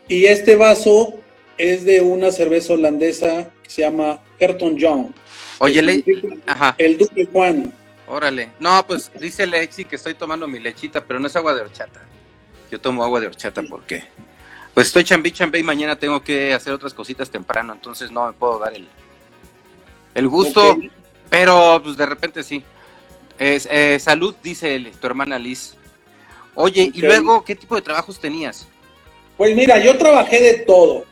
y 0.08 0.24
este 0.24 0.56
vaso 0.56 1.14
es 1.58 1.84
de 1.84 2.00
una 2.00 2.32
cerveza 2.32 2.72
holandesa 2.72 3.50
que 3.62 3.70
se 3.70 3.82
llama 3.82 4.20
Herton 4.38 4.76
John. 4.80 5.14
Oye, 5.58 5.82
le... 5.82 6.04
Ajá. 6.46 6.74
el 6.78 6.96
Duque 6.96 7.26
Juan. 7.26 7.72
Órale. 8.06 8.50
No, 8.58 8.86
pues 8.86 9.10
dice 9.20 9.46
Lexi 9.46 9.84
que 9.84 9.96
estoy 9.96 10.14
tomando 10.14 10.48
mi 10.48 10.58
lechita, 10.60 11.04
pero 11.04 11.20
no 11.20 11.26
es 11.26 11.36
agua 11.36 11.54
de 11.54 11.60
horchata. 11.60 12.00
Yo 12.70 12.80
tomo 12.80 13.04
agua 13.04 13.20
de 13.20 13.26
horchata 13.26 13.62
porque 13.62 14.02
pues 14.78 14.86
estoy 14.86 15.02
chambi 15.02 15.32
chambi 15.32 15.58
y 15.58 15.64
mañana 15.64 15.98
tengo 15.98 16.22
que 16.22 16.54
hacer 16.54 16.72
otras 16.72 16.94
cositas 16.94 17.28
temprano, 17.28 17.72
entonces 17.72 18.12
no 18.12 18.28
me 18.28 18.32
puedo 18.32 18.60
dar 18.60 18.72
el, 18.74 18.86
el 20.14 20.28
gusto, 20.28 20.78
pero 21.28 21.80
pues 21.82 21.96
de 21.96 22.06
repente 22.06 22.44
sí. 22.44 22.62
Es, 23.40 23.66
eh, 23.72 23.98
salud, 23.98 24.36
dice 24.40 24.80
tu 25.00 25.06
hermana 25.08 25.36
Liz. 25.36 25.74
Oye, 26.54 26.92
¿y 26.94 27.00
luego 27.00 27.44
qué 27.44 27.56
tipo 27.56 27.74
de 27.74 27.82
trabajos 27.82 28.20
tenías? 28.20 28.68
Pues 29.36 29.56
mira, 29.56 29.82
yo 29.82 29.98
trabajé 29.98 30.40
de 30.40 30.54
todo. 30.58 31.04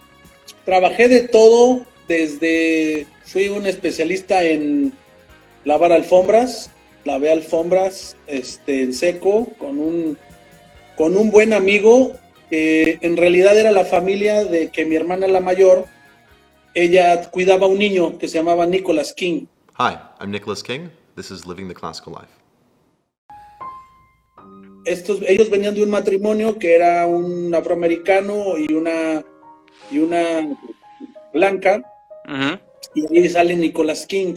Trabajé 0.64 1.09
de 1.09 1.26
todo 1.26 1.85
desde, 2.07 3.09
fui 3.24 3.48
un 3.48 3.66
especialista 3.66 4.44
en 4.44 4.92
lavar 5.64 5.90
alfombras, 5.90 6.70
lavé 7.05 7.33
alfombras 7.33 8.16
este, 8.29 8.85
en 8.85 8.94
seco 8.94 9.48
con 9.59 9.81
un, 9.81 10.16
con 10.96 11.16
un 11.16 11.33
buen 11.33 11.52
amigo 11.52 12.16
que 12.51 12.99
en 13.03 13.17
realidad 13.17 13.59
era 13.59 13.73
la 13.73 13.85
familia 13.85 14.45
de 14.45 14.69
que 14.69 14.85
mi 14.85 14.97
hermana 14.97 15.27
la 15.27 15.41
mayor, 15.41 15.87
ella 16.75 17.31
cuidaba 17.31 17.67
a 17.67 17.69
un 17.69 17.79
niño 17.79 18.19
que 18.19 18.29
se 18.29 18.39
llamaba 18.39 18.67
Nicholas 18.67 19.13
King. 19.13 19.47
Hi, 19.79 19.97
I'm 20.21 20.31
Nicholas 20.31 20.63
King. 20.63 20.89
This 21.17 21.31
is 21.31 21.47
Living 21.47 21.69
the 21.69 21.75
Classical 21.75 22.13
Life. 22.15 22.33
Estos, 24.85 25.21
ellos 25.27 25.51
venían 25.51 25.75
de 25.75 25.83
un 25.83 25.91
matrimonio 25.91 26.59
que 26.59 26.75
era 26.75 27.07
un 27.07 27.53
afroamericano 27.55 28.57
y 28.57 28.73
una, 28.73 29.25
y 29.91 29.99
una 29.99 30.57
blanca. 31.33 31.83
Y 32.95 33.19
ahí 33.19 33.29
sale 33.29 33.57
Nicholas 33.57 34.07
King. 34.07 34.35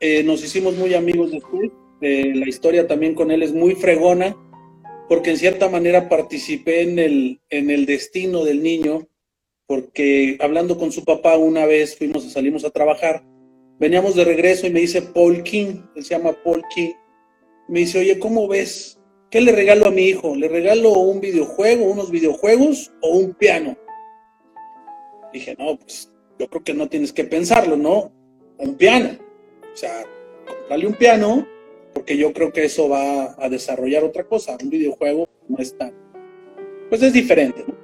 Eh, 0.00 0.22
nos 0.22 0.42
hicimos 0.42 0.74
muy 0.76 0.94
amigos 0.94 1.30
después. 1.30 1.70
Eh, 2.00 2.32
la 2.34 2.48
historia 2.48 2.86
también 2.86 3.14
con 3.14 3.30
él 3.30 3.42
es 3.42 3.52
muy 3.52 3.74
fregona, 3.74 4.34
porque 5.10 5.30
en 5.30 5.38
cierta 5.38 5.68
manera 5.68 6.08
participé 6.08 6.82
en 6.82 6.96
el, 7.00 7.84
destino 7.84 8.44
del 8.44 8.62
niño, 8.62 9.08
porque 9.66 10.36
hablando 10.38 10.78
con 10.78 10.92
su 10.92 11.04
papá 11.04 11.36
una 11.36 11.66
vez 11.66 11.96
fuimos, 11.96 12.32
salimos 12.32 12.64
a 12.64 12.70
trabajar, 12.70 13.24
veníamos 13.80 14.14
de 14.14 14.24
regreso 14.24 14.68
y 14.68 14.70
me 14.70 14.78
dice 14.78 15.02
Paul 15.02 15.42
King, 15.42 15.82
él 15.96 16.04
se 16.04 16.14
llama 16.14 16.36
Paul 16.44 16.62
King, 16.72 16.92
me 17.66 17.80
dice, 17.80 17.98
oye, 17.98 18.20
¿cómo 18.20 18.46
ves? 18.46 19.00
¿Qué 19.32 19.40
le 19.40 19.50
regalo 19.50 19.86
a 19.86 19.90
mi 19.90 20.02
hijo? 20.02 20.36
¿Le 20.36 20.46
regalo 20.46 20.92
un 20.92 21.20
videojuego, 21.20 21.86
unos 21.86 22.12
videojuegos 22.12 22.92
o 23.02 23.16
un 23.16 23.34
piano? 23.34 23.76
Dije, 25.32 25.56
no, 25.58 25.76
pues 25.76 26.08
yo 26.38 26.46
creo 26.46 26.62
que 26.62 26.74
no 26.74 26.88
tienes 26.88 27.12
que 27.12 27.24
pensarlo, 27.24 27.76
¿no? 27.76 28.12
Un 28.58 28.76
piano. 28.76 29.18
O 29.74 29.76
sea, 29.76 30.04
comprarle 30.46 30.86
un 30.86 30.94
piano, 30.94 31.48
porque 31.92 32.16
yo 32.16 32.32
creo 32.32 32.52
que 32.52 32.64
eso 32.64 32.88
va 32.88 33.34
a 33.38 33.48
desarrollar 33.48 34.04
otra 34.04 34.24
cosa. 34.24 34.56
Un 34.62 34.70
videojuego 34.70 35.28
no 35.48 35.58
es 35.58 35.76
tan. 35.76 35.92
Pues 36.88 37.02
es 37.02 37.12
diferente, 37.12 37.64
¿no? 37.66 37.74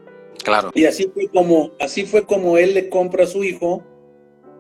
Claro. 0.45 0.71
Y 0.75 0.85
así 0.85 1.11
fue 1.13 1.29
como, 1.29 1.73
así 1.81 2.05
fue 2.07 2.25
como 2.25 2.57
él 2.57 2.75
le 2.75 2.89
compra 2.89 3.25
a 3.25 3.27
su 3.27 3.43
hijo 3.43 3.83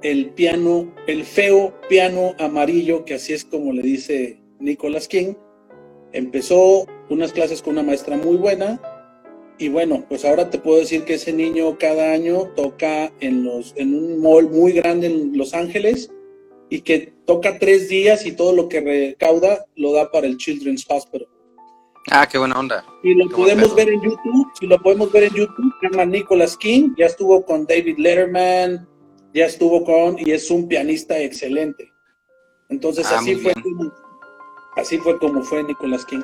el 0.02 0.30
piano, 0.30 0.92
el 1.06 1.24
feo 1.24 1.74
piano 1.88 2.34
amarillo, 2.38 3.04
que 3.04 3.14
así 3.14 3.32
es 3.32 3.44
como 3.44 3.72
le 3.72 3.82
dice 3.82 4.40
Nicolas 4.58 5.08
King. 5.08 5.34
Empezó 6.12 6.86
unas 7.08 7.32
clases 7.32 7.62
con 7.62 7.74
una 7.74 7.82
maestra 7.82 8.16
muy 8.16 8.36
buena. 8.36 8.80
Y 9.58 9.68
bueno, 9.68 10.04
pues 10.08 10.24
ahora 10.24 10.50
te 10.50 10.58
puedo 10.58 10.78
decir 10.78 11.04
que 11.04 11.14
ese 11.14 11.32
niño 11.32 11.78
cada 11.78 12.12
año 12.12 12.48
toca 12.56 13.12
en, 13.20 13.44
los, 13.44 13.72
en 13.76 13.94
un 13.94 14.20
mall 14.20 14.50
muy 14.50 14.72
grande 14.72 15.06
en 15.06 15.36
Los 15.36 15.54
Ángeles 15.54 16.10
y 16.68 16.80
que 16.80 17.14
toca 17.24 17.58
tres 17.58 17.88
días 17.88 18.26
y 18.26 18.32
todo 18.32 18.52
lo 18.52 18.68
que 18.68 18.80
recauda 18.80 19.64
lo 19.76 19.92
da 19.92 20.10
para 20.10 20.26
el 20.26 20.36
Children's 20.36 20.84
Hospital. 20.88 21.28
Ah, 22.10 22.26
qué 22.26 22.38
buena 22.38 22.58
onda. 22.58 22.84
Y 23.02 23.14
lo 23.14 23.28
podemos 23.28 23.74
ver 23.74 23.88
en 23.88 24.00
YouTube, 24.00 24.48
si 24.58 24.66
lo 24.66 24.80
podemos 24.80 25.10
ver 25.10 25.24
en 25.24 25.34
YouTube, 25.34 25.72
se 25.80 25.88
llama 25.88 26.04
Nicholas 26.04 26.56
King, 26.56 26.90
ya 26.96 27.06
estuvo 27.06 27.44
con 27.44 27.66
David 27.66 27.98
Letterman, 27.98 28.88
ya 29.34 29.46
estuvo 29.46 29.84
con, 29.84 30.16
y 30.18 30.30
es 30.30 30.50
un 30.50 30.68
pianista 30.68 31.18
excelente. 31.18 31.92
Entonces 32.68 33.06
ah, 33.10 33.18
así 33.18 33.34
fue, 33.36 33.52
así 34.76 34.98
fue 34.98 35.18
como 35.18 35.42
fue 35.42 35.64
Nicholas 35.64 36.04
King. 36.04 36.22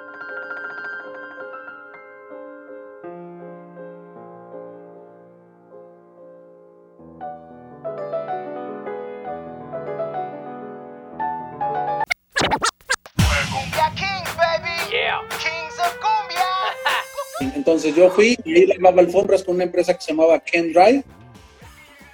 Entonces 17.84 18.00
yo 18.00 18.10
fui 18.12 18.38
y 18.44 18.54
ahí 18.54 18.66
lavaba 18.66 19.02
alfombras 19.02 19.42
con 19.42 19.56
una 19.56 19.64
empresa 19.64 19.92
que 19.94 20.02
se 20.02 20.12
llamaba 20.12 20.38
Ken 20.38 20.72
Drive. 20.72 21.02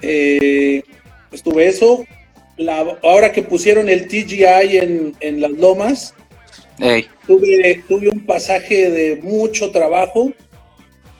Eh, 0.01 0.83
estuve 1.31 1.67
eso. 1.67 2.07
La, 2.57 2.99
ahora 3.03 3.33
que 3.33 3.43
pusieron 3.43 3.91
el 3.91 4.09
TGI 4.09 4.79
en, 4.79 5.15
en 5.21 5.41
las 5.43 5.51
lomas, 5.51 6.15
tuve, 7.27 7.85
tuve 7.87 8.09
un 8.09 8.25
pasaje 8.25 8.91
de 8.91 9.17
mucho 9.17 9.71
trabajo. 9.71 10.33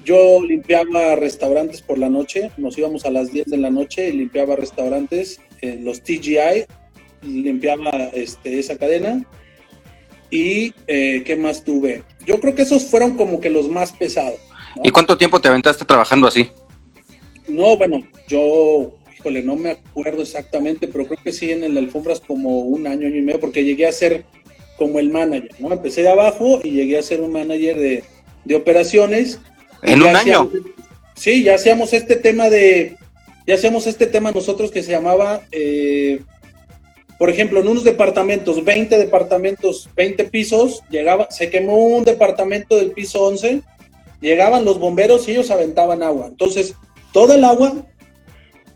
Yo 0.03 0.41
limpiaba 0.41 1.15
restaurantes 1.17 1.83
por 1.83 1.99
la 1.99 2.09
noche, 2.09 2.51
nos 2.57 2.79
íbamos 2.79 3.05
a 3.05 3.11
las 3.11 3.31
10 3.31 3.49
de 3.49 3.59
la 3.59 3.69
noche 3.69 4.09
y 4.09 4.13
limpiaba 4.13 4.57
restaurantes, 4.57 5.43
eh, 5.61 5.79
los 5.83 6.03
TGI, 6.03 6.65
limpiaba 7.21 7.91
este, 8.15 8.59
esa 8.59 8.79
cadena. 8.79 9.27
¿Y 10.31 10.75
eh, 10.87 11.23
qué 11.25 11.37
más 11.37 11.65
tuve? 11.65 12.03
Yo 12.27 12.41
creo 12.41 12.55
que 12.55 12.63
esos 12.63 12.85
fueron 12.85 13.17
como 13.17 13.41
que 13.41 13.51
los 13.51 13.69
más 13.69 13.93
pesados. 13.93 14.39
¿Y 14.83 14.91
cuánto 14.91 15.17
tiempo 15.17 15.41
te 15.41 15.49
aventaste 15.49 15.85
trabajando 15.85 16.27
así? 16.27 16.51
No, 17.49 17.77
bueno, 17.77 18.07
yo, 18.29 18.95
híjole, 19.17 19.43
no 19.43 19.57
me 19.57 19.71
acuerdo 19.71 20.23
exactamente, 20.23 20.87
pero 20.87 21.07
creo 21.07 21.19
que 21.23 21.33
sí 21.33 21.51
en 21.51 21.65
el 21.65 21.79
Alfombras 21.79 22.21
como 22.21 22.61
un 22.61 22.87
año, 22.87 23.07
año 23.07 23.17
y 23.17 23.23
medio, 23.23 23.41
porque 23.41 23.65
llegué 23.65 23.87
a 23.87 23.93
ser 23.93 24.25
como 24.77 24.99
el 24.99 25.11
manager, 25.11 25.51
¿no? 25.59 25.73
Empecé 25.73 26.03
de 26.03 26.11
abajo 26.11 26.61
y 26.63 26.71
llegué 26.71 26.99
a 26.99 27.03
ser 27.03 27.21
un 27.21 27.33
manager 27.33 27.79
de, 27.79 28.05
de 28.45 28.55
operaciones. 28.55 29.41
¿En 29.83 30.03
un 30.03 30.15
año? 30.15 30.51
sí, 31.15 31.43
ya 31.43 31.55
hacíamos 31.55 31.93
este 31.93 32.17
tema 32.17 32.51
de, 32.51 32.97
ya 33.47 33.55
hacíamos 33.55 33.87
este 33.87 34.07
tema 34.07 34.31
nosotros 34.31 34.71
que 34.71 34.83
se 34.83 34.93
llamaba, 34.93 35.43
eh, 35.51 36.21
por 37.19 37.31
ejemplo, 37.31 37.59
en 37.61 37.69
unos 37.69 37.83
departamentos, 37.83 38.65
20 38.65 38.97
departamentos, 38.97 39.89
20 39.97 40.25
pisos, 40.25 40.83
llegaba, 40.89 41.29
se 41.31 41.51
quemó 41.51 41.77
un 41.77 42.05
departamento 42.05 42.77
del 42.77 42.93
piso 42.93 43.25
11, 43.25 43.63
llegaban 44.21 44.65
los 44.65 44.79
bomberos 44.79 45.27
y 45.27 45.33
ellos 45.33 45.51
aventaban 45.51 46.05
agua. 46.05 46.29
Entonces, 46.29 46.75
toda 47.13 47.35
el 47.35 47.43
agua 47.43 47.75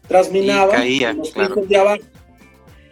trasminaba 0.09 0.85
los 1.15 1.31
pisos 1.31 1.69
de 1.69 1.77
abajo. 1.77 2.03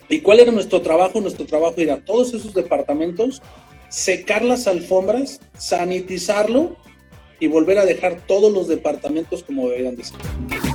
¿Y 0.09 0.21
cuál 0.21 0.39
era 0.41 0.53
nuestro 0.53 0.81
trabajo? 0.83 1.21
Nuestro 1.21 1.47
trabajo 1.47 1.75
era 1.79 1.95
a 1.95 2.05
todos 2.05 2.33
esos 2.33 2.55
departamentos, 2.55 3.43
secar 3.89 4.45
las 4.45 4.69
alfombras, 4.69 5.41
sanitizarlo 5.59 6.77
y 7.41 7.49
volver 7.49 7.79
a 7.79 7.85
dejar 7.85 8.21
todos 8.27 8.53
los 8.53 8.69
departamentos 8.69 9.43
como 9.43 9.69
deberían 9.69 9.97
de 9.97 10.05
ser. 10.05 10.69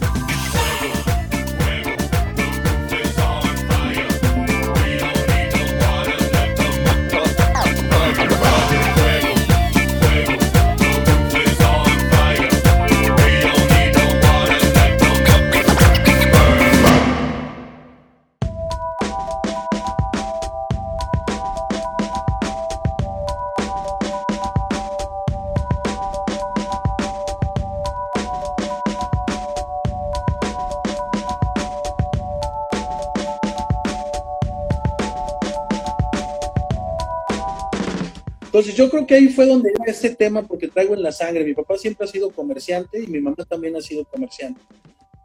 Entonces 38.56 38.78
yo 38.78 38.90
creo 38.90 39.06
que 39.06 39.16
ahí 39.16 39.28
fue 39.28 39.48
donde 39.48 39.74
ese 39.86 40.16
tema 40.16 40.42
porque 40.42 40.70
traigo 40.70 40.94
en 40.94 41.04
la 41.04 41.12
sangre. 41.12 41.44
Mi 41.44 41.54
papá 41.54 41.78
siempre 41.78 42.06
ha 42.06 42.08
sido 42.08 42.30
comerciante 42.30 43.04
y 43.04 43.08
mi 43.08 43.20
mamá 43.20 43.36
también 43.50 43.76
ha 43.76 43.82
sido 43.82 44.06
comerciante. 44.06 44.62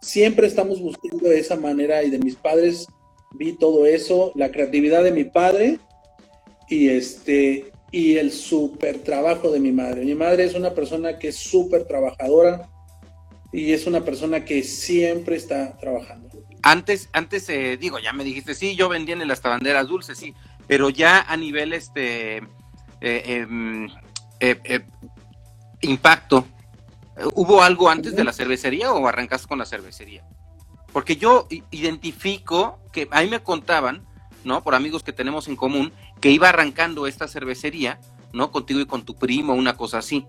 Siempre 0.03 0.49
estamos 0.49 0.81
buscando 0.81 1.31
esa 1.31 1.55
manera 1.55 2.03
y 2.03 2.11
de 2.11 2.19
mis 2.19 2.35
padres 2.35 2.89
vi 3.39 3.53
todo 3.53 3.87
eso, 3.87 4.33
la 4.35 4.51
creatividad 4.51 5.05
de 5.05 5.13
mi 5.13 5.23
padre 5.23 5.79
y 6.69 6.89
este 6.89 7.71
y 7.93 8.17
el 8.17 8.33
súper 8.33 8.99
trabajo 8.99 9.53
de 9.53 9.61
mi 9.61 9.71
madre. 9.71 10.05
Mi 10.05 10.17
madre 10.17 10.43
es 10.43 10.57
una 10.57 10.75
persona 10.75 11.17
que 11.17 11.29
es 11.29 11.37
súper 11.37 11.85
trabajadora 11.85 12.69
y 13.53 13.71
es 13.71 13.87
una 13.87 14.05
persona 14.05 14.45
que 14.45 14.65
siempre 14.65 15.37
está 15.37 15.79
trabajando. 15.79 16.31
Antes, 16.63 17.09
antes 17.13 17.49
eh, 17.49 17.77
digo, 17.77 18.01
ya 18.01 18.13
me 18.13 18.25
dijiste, 18.25 18.57
sí, 18.57 18.75
yo 18.75 18.89
vendía 18.89 19.15
en 19.15 19.29
las 19.29 19.41
tabanderas 19.41 19.87
dulces, 19.87 20.19
sí, 20.19 20.35
pero 20.67 20.91
ya 20.91 21.21
a 21.21 21.37
nivel 21.37 21.73
este 21.73 22.43
impacto, 25.81 26.47
¿hubo 27.35 27.63
algo 27.63 27.89
antes 27.89 28.15
de 28.15 28.25
la 28.25 28.33
cervecería 28.33 28.93
o 28.93 29.07
arrancaste 29.07 29.49
con 29.49 29.59
la 29.59 29.67
cervecería? 29.67 30.25
Porque 30.93 31.17
yo 31.17 31.47
identifico 31.71 32.79
que 32.93 33.09
a 33.11 33.23
mí 33.23 33.29
me 33.29 33.41
contaban, 33.41 34.05
¿no? 34.45 34.63
Por 34.63 34.75
amigos 34.75 35.03
que 35.03 35.13
tenemos 35.13 35.49
en 35.49 35.57
común, 35.57 35.93
que 36.21 36.31
iba 36.31 36.49
arrancando 36.49 37.07
esta 37.07 37.29
cervecería, 37.29 38.01
¿no? 38.33 38.51
Contigo 38.51 38.81
y 38.81 38.87
con 38.87 39.05
tu 39.05 39.15
primo, 39.15 39.55
una 39.55 39.77
cosa 39.77 39.99
así, 39.99 40.27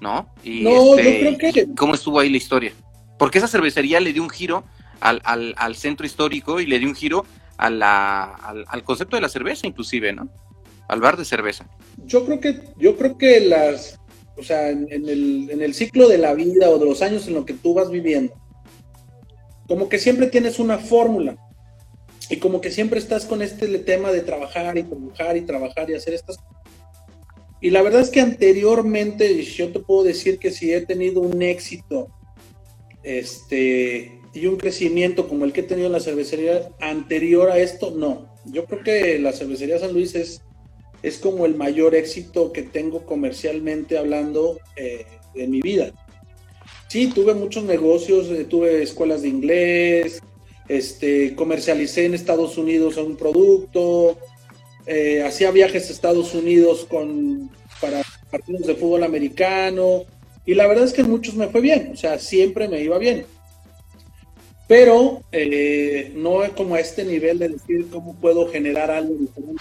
¿no? 0.00 0.28
Y 0.42 0.62
no, 0.62 0.96
este, 0.96 1.24
yo 1.24 1.38
creo 1.38 1.52
que... 1.52 1.74
¿Cómo 1.76 1.94
estuvo 1.94 2.18
ahí 2.18 2.28
la 2.28 2.38
historia? 2.38 2.72
Porque 3.18 3.38
esa 3.38 3.48
cervecería 3.48 4.00
le 4.00 4.12
dio 4.12 4.22
un 4.22 4.30
giro 4.30 4.64
al, 5.00 5.76
centro 5.76 6.04
histórico 6.04 6.60
y 6.60 6.66
le 6.66 6.78
dio 6.78 6.88
un 6.88 6.94
giro 6.94 7.24
al, 7.56 7.82
al 7.82 8.82
concepto 8.84 9.16
de 9.16 9.22
la 9.22 9.28
cerveza, 9.28 9.66
inclusive, 9.66 10.12
¿no? 10.12 10.28
Al 10.90 11.00
bar 11.00 11.16
de 11.16 11.24
cerveza? 11.24 11.68
Yo 12.04 12.24
creo 12.24 12.40
que, 12.40 12.60
yo 12.76 12.96
creo 12.96 13.16
que 13.16 13.40
las, 13.40 13.98
o 14.36 14.42
sea, 14.42 14.70
en, 14.70 14.88
el, 14.90 15.48
en 15.50 15.62
el 15.62 15.74
ciclo 15.74 16.08
de 16.08 16.18
la 16.18 16.34
vida 16.34 16.68
o 16.68 16.78
de 16.78 16.86
los 16.86 17.02
años 17.02 17.26
en 17.28 17.34
los 17.34 17.44
que 17.44 17.54
tú 17.54 17.74
vas 17.74 17.90
viviendo, 17.90 18.34
como 19.68 19.88
que 19.88 19.98
siempre 19.98 20.26
tienes 20.26 20.58
una 20.58 20.78
fórmula 20.78 21.36
y 22.28 22.36
como 22.38 22.60
que 22.60 22.70
siempre 22.70 22.98
estás 22.98 23.24
con 23.24 23.40
este 23.40 23.66
tema 23.78 24.10
de 24.10 24.20
trabajar 24.20 24.76
y 24.78 24.82
trabajar 24.82 25.36
y 25.36 25.42
trabajar 25.42 25.90
y 25.90 25.94
hacer 25.94 26.14
estas 26.14 26.38
y 27.60 27.70
la 27.70 27.82
verdad 27.82 28.00
es 28.00 28.10
que 28.10 28.20
anteriormente 28.20 29.42
yo 29.42 29.70
te 29.70 29.80
puedo 29.80 30.02
decir 30.02 30.38
que 30.38 30.50
si 30.50 30.72
he 30.72 30.80
tenido 30.80 31.20
un 31.20 31.42
éxito 31.42 32.08
este 33.02 34.18
y 34.32 34.46
un 34.46 34.56
crecimiento 34.56 35.28
como 35.28 35.44
el 35.44 35.52
que 35.52 35.60
he 35.60 35.64
tenido 35.64 35.88
en 35.88 35.92
la 35.92 36.00
cervecería 36.00 36.70
anterior 36.80 37.50
a 37.50 37.58
esto, 37.58 37.90
no. 37.90 38.32
Yo 38.46 38.64
creo 38.64 38.82
que 38.82 39.18
la 39.18 39.32
cervecería 39.32 39.78
San 39.78 39.92
Luis 39.92 40.14
es 40.14 40.42
es 41.02 41.18
como 41.18 41.46
el 41.46 41.54
mayor 41.54 41.94
éxito 41.94 42.52
que 42.52 42.62
tengo 42.62 43.06
comercialmente 43.06 43.96
hablando 43.96 44.58
eh, 44.76 45.06
de 45.34 45.46
mi 45.46 45.60
vida. 45.60 45.92
Sí, 46.88 47.08
tuve 47.14 47.34
muchos 47.34 47.64
negocios, 47.64 48.28
eh, 48.28 48.44
tuve 48.44 48.82
escuelas 48.82 49.22
de 49.22 49.28
inglés, 49.28 50.20
este, 50.68 51.34
comercialicé 51.34 52.06
en 52.06 52.14
Estados 52.14 52.58
Unidos 52.58 52.96
un 52.96 53.16
producto, 53.16 54.18
eh, 54.86 55.22
hacía 55.22 55.50
viajes 55.50 55.88
a 55.88 55.92
Estados 55.92 56.34
Unidos 56.34 56.86
con, 56.88 57.50
para 57.80 58.02
partidos 58.30 58.66
de 58.66 58.74
fútbol 58.74 59.04
americano, 59.04 60.04
y 60.44 60.54
la 60.54 60.66
verdad 60.66 60.84
es 60.84 60.92
que 60.92 61.02
en 61.02 61.10
muchos 61.10 61.34
me 61.34 61.48
fue 61.48 61.60
bien, 61.60 61.90
o 61.92 61.96
sea, 61.96 62.18
siempre 62.18 62.68
me 62.68 62.82
iba 62.82 62.98
bien. 62.98 63.24
Pero 64.66 65.22
no 66.14 66.44
es 66.44 66.50
como 66.50 66.76
a 66.76 66.80
este 66.80 67.04
nivel 67.04 67.40
de 67.40 67.48
decir 67.48 67.88
cómo 67.90 68.14
puedo 68.14 68.48
generar 68.48 68.88
algo 68.88 69.14
diferente 69.14 69.60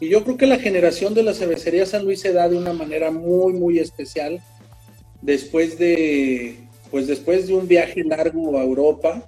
y 0.00 0.08
yo 0.08 0.24
creo 0.24 0.38
que 0.38 0.46
la 0.46 0.58
generación 0.58 1.12
de 1.12 1.22
la 1.22 1.34
cervecería 1.34 1.84
San 1.84 2.04
Luis 2.04 2.20
se 2.20 2.32
da 2.32 2.48
de 2.48 2.56
una 2.56 2.72
manera 2.72 3.10
muy, 3.10 3.52
muy 3.52 3.78
especial 3.78 4.40
después 5.20 5.78
de, 5.78 6.56
pues 6.90 7.06
después 7.06 7.46
de 7.46 7.54
un 7.54 7.68
viaje 7.68 8.02
largo 8.02 8.58
a 8.58 8.64
Europa. 8.64 9.22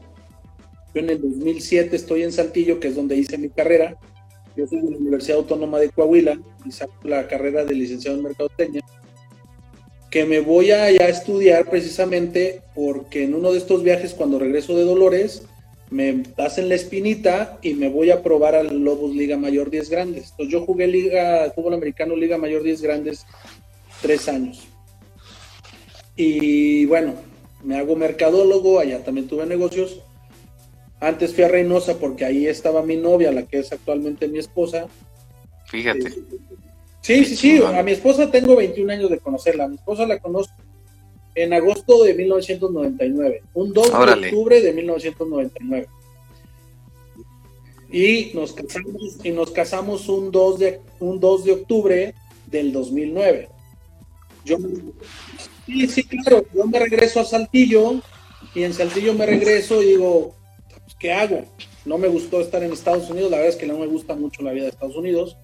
Yo 0.95 1.01
en 1.03 1.11
el 1.11 1.21
2007 1.21 1.95
estoy 1.95 2.23
en 2.23 2.33
Saltillo, 2.33 2.81
que 2.81 2.89
es 2.89 2.97
donde 2.97 3.17
hice 3.17 3.37
mi 3.37 3.51
carrera. 3.51 3.99
Yo 4.57 4.67
soy 4.67 4.81
de 4.81 4.91
la 4.91 4.97
Universidad 4.97 5.39
Autónoma 5.39 5.79
de 5.79 5.91
Coahuila 5.91 6.41
y 6.65 6.73
saco 6.73 6.95
la 7.05 7.29
carrera 7.29 7.65
de 7.65 7.75
licenciado 7.75 8.17
en 8.17 8.25
Mercadotecnia. 8.25 8.83
Que 10.11 10.25
me 10.25 10.41
voy 10.41 10.71
a, 10.71 10.85
a 10.85 10.89
estudiar 11.09 11.69
precisamente 11.69 12.63
porque 12.75 13.25
en 13.25 13.35
uno 13.35 13.53
de 13.53 13.59
estos 13.59 13.83
viajes, 13.83 14.15
cuando 14.15 14.39
regreso 14.39 14.77
de 14.77 14.85
Dolores, 14.85 15.43
me 15.93 16.23
hacen 16.39 16.69
la 16.69 16.75
espinita 16.75 17.59
y 17.63 17.75
me 17.75 17.89
voy 17.89 18.11
a 18.11 18.23
probar 18.23 18.55
al 18.55 18.79
Lobos 18.79 19.15
Liga 19.15 19.37
Mayor 19.37 19.71
10 19.71 19.91
Grandes. 19.91 20.31
Entonces 20.31 20.53
yo 20.53 20.65
jugué 20.65 20.87
Liga, 20.87 21.53
fútbol 21.55 21.75
americano 21.75 22.17
Liga 22.17 22.39
Mayor 22.39 22.63
10 22.63 22.83
Grandes 22.83 23.27
tres 24.01 24.29
años. 24.29 24.67
Y 26.17 26.87
bueno, 26.87 27.15
me 27.63 27.77
hago 27.77 27.95
mercadólogo, 27.95 28.81
allá 28.81 29.05
también 29.05 29.29
tuve 29.29 29.47
negocios. 29.47 30.01
Antes 30.99 31.35
fui 31.35 31.45
a 31.45 31.49
Reynosa 31.49 31.99
porque 31.99 32.25
ahí 32.25 32.47
estaba 32.47 32.83
mi 32.83 32.97
novia, 32.97 33.31
la 33.31 33.43
que 33.43 33.59
es 33.59 33.71
actualmente 33.73 34.29
mi 34.29 34.39
esposa. 34.39 34.87
Fíjate. 35.67 36.11
Sí, 37.03 37.25
sí, 37.25 37.37
sí, 37.37 37.63
a 37.63 37.83
mi 37.83 37.93
esposa 37.93 38.31
tengo 38.31 38.57
21 38.57 38.93
años 38.93 39.11
de 39.11 39.19
conocerla. 39.19 39.65
A 39.65 39.69
mi 39.69 39.75
esposa 39.75 40.07
la 40.07 40.19
conozco 40.19 40.55
en 41.35 41.53
agosto 41.53 42.03
de 42.05 42.14
1999, 42.14 43.42
un 43.55 43.73
2 43.73 43.90
de 43.90 44.27
octubre 44.27 44.61
de 44.61 44.73
1999. 44.73 45.88
Y 47.90 48.31
nos 48.35 48.53
casamos, 48.53 49.18
y 49.23 49.31
nos 49.31 49.51
casamos 49.51 50.09
un, 50.09 50.31
2 50.31 50.59
de, 50.59 50.81
un 51.01 51.21
2 51.21 51.45
de 51.45 51.53
octubre 51.53 52.14
del 52.47 52.73
2009. 52.73 53.49
yo 54.45 54.57
sí, 55.66 55.88
sí, 55.88 56.03
claro, 56.05 56.45
yo 56.55 56.66
me 56.66 56.79
regreso 56.79 57.21
a 57.21 57.25
Saltillo 57.25 58.03
y 58.55 58.64
en 58.64 58.75
Saltillo 58.75 59.14
me 59.14 59.27
regreso 59.27 59.83
y 59.83 59.87
digo, 59.87 60.35
pues, 60.68 60.95
¿qué 60.99 61.12
hago? 61.12 61.45
No 61.85 61.99
me 61.99 62.09
gustó 62.09 62.40
estar 62.40 62.62
en 62.62 62.73
Estados 62.73 63.11
Unidos, 63.11 63.31
la 63.31 63.38
verdad 63.38 63.55
es 63.55 63.61
que 63.61 63.66
no 63.66 63.79
me 63.79 63.87
gusta 63.87 64.14
mucho 64.14 64.42
la 64.42 64.53
vida 64.53 64.64
de 64.64 64.71
Estados 64.71 64.97
Unidos. 64.97 65.37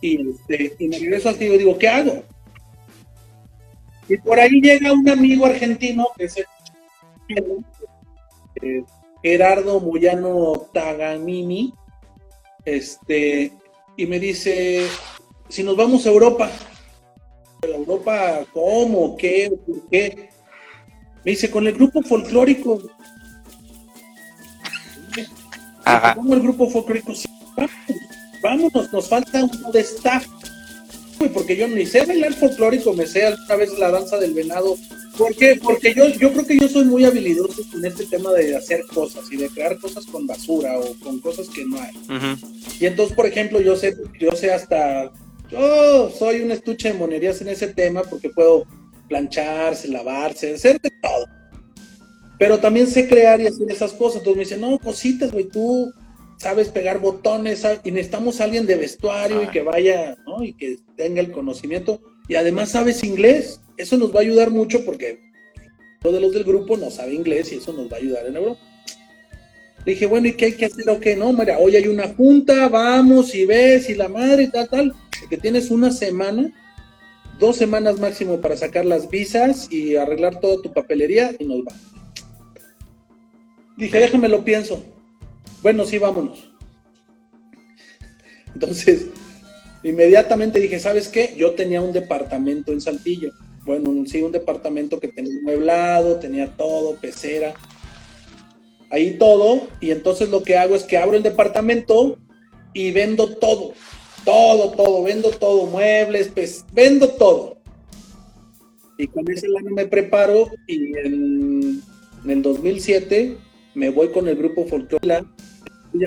Y, 0.00 0.20
este, 0.48 0.76
y 0.78 0.88
me 0.88 0.98
regreso 0.98 1.28
a 1.28 1.32
Saltillo 1.32 1.54
y 1.54 1.58
digo, 1.58 1.78
¿qué 1.78 1.88
hago? 1.88 2.24
Y 4.08 4.16
por 4.18 4.38
ahí 4.38 4.60
llega 4.60 4.92
un 4.92 5.08
amigo 5.08 5.46
argentino 5.46 6.08
que 6.16 6.24
es 6.24 6.36
eh, 8.62 8.84
Gerardo 9.22 9.80
Moyano 9.80 10.68
Tagamini, 10.72 11.72
este, 12.64 13.52
y 13.96 14.06
me 14.06 14.18
dice, 14.18 14.86
si 15.48 15.62
nos 15.62 15.76
vamos 15.76 16.06
a 16.06 16.10
Europa, 16.10 16.50
Europa, 17.62 18.44
¿cómo? 18.52 19.16
¿Qué? 19.16 19.50
¿Por 19.66 19.88
qué? 19.88 20.30
Me 21.24 21.30
dice, 21.32 21.50
con 21.50 21.66
el 21.66 21.72
grupo 21.72 22.02
folclórico. 22.02 22.82
¿Cómo 26.14 26.34
el 26.34 26.40
grupo 26.40 26.68
folclórico? 26.68 27.12
vámonos, 28.42 28.92
nos 28.92 29.08
falta 29.08 29.42
uno 29.42 29.72
de 29.72 29.80
staff. 29.80 30.26
Porque 31.32 31.56
yo 31.56 31.68
ni 31.68 31.86
sé 31.86 32.04
bailar 32.04 32.34
folclórico, 32.34 32.92
me 32.92 33.06
sé 33.06 33.26
alguna 33.26 33.56
vez 33.56 33.78
la 33.78 33.90
danza 33.90 34.18
del 34.18 34.34
venado. 34.34 34.76
¿Por 35.16 35.34
qué? 35.36 35.58
Porque 35.62 35.94
yo, 35.94 36.08
yo 36.08 36.32
creo 36.32 36.46
que 36.46 36.58
yo 36.58 36.68
soy 36.68 36.84
muy 36.84 37.04
habilidoso 37.04 37.62
en 37.74 37.84
este 37.84 38.04
tema 38.06 38.32
de 38.32 38.56
hacer 38.56 38.84
cosas 38.92 39.30
y 39.30 39.36
de 39.36 39.48
crear 39.48 39.78
cosas 39.78 40.06
con 40.06 40.26
basura 40.26 40.78
o 40.78 40.94
con 41.00 41.20
cosas 41.20 41.48
que 41.48 41.64
no 41.64 41.80
hay. 41.80 41.94
Y 42.80 42.86
entonces, 42.86 43.14
por 43.14 43.26
ejemplo, 43.26 43.60
yo 43.60 43.76
sé, 43.76 43.96
yo 44.18 44.32
sé 44.32 44.52
hasta 44.52 45.12
yo 45.50 46.10
soy 46.10 46.40
un 46.40 46.50
estuche 46.50 46.92
de 46.92 46.98
monerías 46.98 47.40
en 47.40 47.48
ese 47.48 47.68
tema 47.68 48.02
porque 48.02 48.30
puedo 48.30 48.66
plancharse, 49.08 49.88
lavarse, 49.88 50.54
hacer 50.54 50.80
de 50.80 50.90
todo. 51.02 51.26
Pero 52.38 52.58
también 52.58 52.86
sé 52.86 53.08
crear 53.08 53.40
y 53.40 53.46
hacer 53.46 53.70
esas 53.70 53.92
cosas. 53.92 54.18
Entonces 54.18 54.36
me 54.36 54.44
dicen, 54.44 54.60
no, 54.60 54.78
cositas, 54.78 55.30
güey, 55.30 55.44
tú 55.44 55.92
sabes 56.38 56.68
pegar 56.68 57.00
botones 57.00 57.66
y 57.84 57.90
necesitamos 57.90 58.40
a 58.40 58.44
alguien 58.44 58.66
de 58.66 58.76
vestuario 58.76 59.42
y 59.42 59.48
que 59.48 59.62
vaya, 59.62 60.16
¿no? 60.26 60.44
Y 60.44 60.54
que 60.54 60.78
tenga 60.96 61.20
el 61.20 61.32
conocimiento. 61.32 62.00
Y 62.28 62.34
además 62.34 62.70
sabes 62.70 63.04
inglés. 63.04 63.60
Eso 63.76 63.96
nos 63.96 64.14
va 64.14 64.18
a 64.18 64.22
ayudar 64.22 64.50
mucho 64.50 64.84
porque 64.84 65.20
todos 66.00 66.20
los 66.20 66.32
del 66.32 66.44
grupo 66.44 66.76
no 66.76 66.90
sabe 66.90 67.14
inglés 67.14 67.52
y 67.52 67.56
eso 67.56 67.72
nos 67.72 67.90
va 67.90 67.96
a 67.96 68.00
ayudar 68.00 68.26
en 68.26 68.36
Europa. 68.36 68.60
Le 69.84 69.92
dije, 69.92 70.06
bueno, 70.06 70.28
¿y 70.28 70.32
qué 70.32 70.46
hay 70.46 70.52
que 70.52 70.66
hacer 70.66 70.88
o 70.88 70.98
qué? 70.98 71.16
No, 71.16 71.32
mira, 71.32 71.58
hoy 71.58 71.76
hay 71.76 71.88
una 71.88 72.08
junta, 72.08 72.68
vamos 72.68 73.34
y 73.34 73.44
ves 73.44 73.90
y 73.90 73.94
la 73.94 74.08
madre 74.08 74.44
y 74.44 74.50
tal, 74.50 74.68
tal 74.68 74.94
que 75.28 75.36
tienes 75.36 75.70
una 75.70 75.90
semana, 75.90 76.52
dos 77.38 77.56
semanas 77.56 77.98
máximo 77.98 78.40
para 78.40 78.56
sacar 78.56 78.84
las 78.84 79.08
visas 79.08 79.70
y 79.70 79.96
arreglar 79.96 80.40
toda 80.40 80.62
tu 80.62 80.72
papelería 80.72 81.32
y 81.38 81.44
nos 81.44 81.60
va. 81.60 81.72
Dije, 83.76 83.98
déjame 83.98 84.28
lo 84.28 84.44
pienso. 84.44 84.82
Bueno, 85.64 85.86
sí, 85.86 85.96
vámonos. 85.96 86.50
Entonces, 88.52 89.06
inmediatamente 89.82 90.60
dije, 90.60 90.78
¿sabes 90.78 91.08
qué? 91.08 91.34
Yo 91.38 91.54
tenía 91.54 91.80
un 91.80 91.94
departamento 91.94 92.70
en 92.70 92.82
Saltillo. 92.82 93.32
Bueno, 93.64 93.90
sí, 94.06 94.20
un 94.20 94.30
departamento 94.30 95.00
que 95.00 95.08
tenía 95.08 95.32
mueblado, 95.42 96.16
tenía 96.16 96.54
todo, 96.54 96.96
pecera, 96.96 97.54
ahí 98.90 99.16
todo. 99.16 99.68
Y 99.80 99.90
entonces 99.90 100.28
lo 100.28 100.42
que 100.42 100.58
hago 100.58 100.74
es 100.74 100.82
que 100.82 100.98
abro 100.98 101.16
el 101.16 101.22
departamento 101.22 102.18
y 102.74 102.92
vendo 102.92 103.34
todo. 103.36 103.72
Todo, 104.22 104.72
todo, 104.72 105.02
vendo 105.02 105.30
todo, 105.30 105.64
muebles, 105.64 106.30
pues, 106.34 106.66
vendo 106.74 107.08
todo. 107.08 107.56
Y 108.98 109.06
con 109.06 109.30
ese 109.30 109.46
año 109.46 109.70
me 109.70 109.86
preparo 109.86 110.50
y 110.66 110.94
en, 110.98 111.82
el 112.28 112.42
2007 112.42 113.38
me 113.74 113.88
voy 113.88 114.10
con 114.10 114.28
el 114.28 114.36
grupo 114.36 114.66
Folklore 114.66 115.24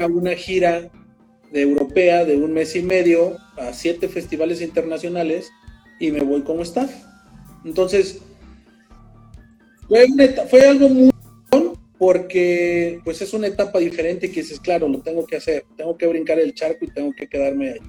a 0.02 0.08
una 0.08 0.36
gira 0.36 0.90
de 1.52 1.62
europea 1.62 2.26
de 2.26 2.36
un 2.36 2.54
mes 2.54 2.76
y 2.76 2.82
medio 2.82 3.38
a 3.58 3.74
siete 3.74 4.10
festivales 4.10 4.62
internacionales 4.62 5.50
y 6.00 6.12
me 6.12 6.22
voy 6.22 6.42
como 6.42 6.64
staff. 6.64 6.92
Entonces, 7.64 8.20
fue, 9.88 10.08
fue 10.50 10.68
algo 10.68 10.90
muy 10.90 11.12
porque 11.98 13.00
pues 13.04 13.22
es 13.22 13.34
una 13.34 13.48
etapa 13.48 13.80
diferente 13.80 14.32
que 14.32 14.42
dices, 14.42 14.60
claro, 14.60 14.88
lo 14.88 15.00
tengo 15.00 15.26
que 15.26 15.38
hacer, 15.38 15.66
tengo 15.76 15.98
que 15.98 16.06
brincar 16.06 16.38
el 16.40 16.54
charco 16.54 16.86
y 16.86 16.92
tengo 16.92 17.12
que 17.14 17.28
quedarme 17.28 17.72
ahí. 17.72 17.80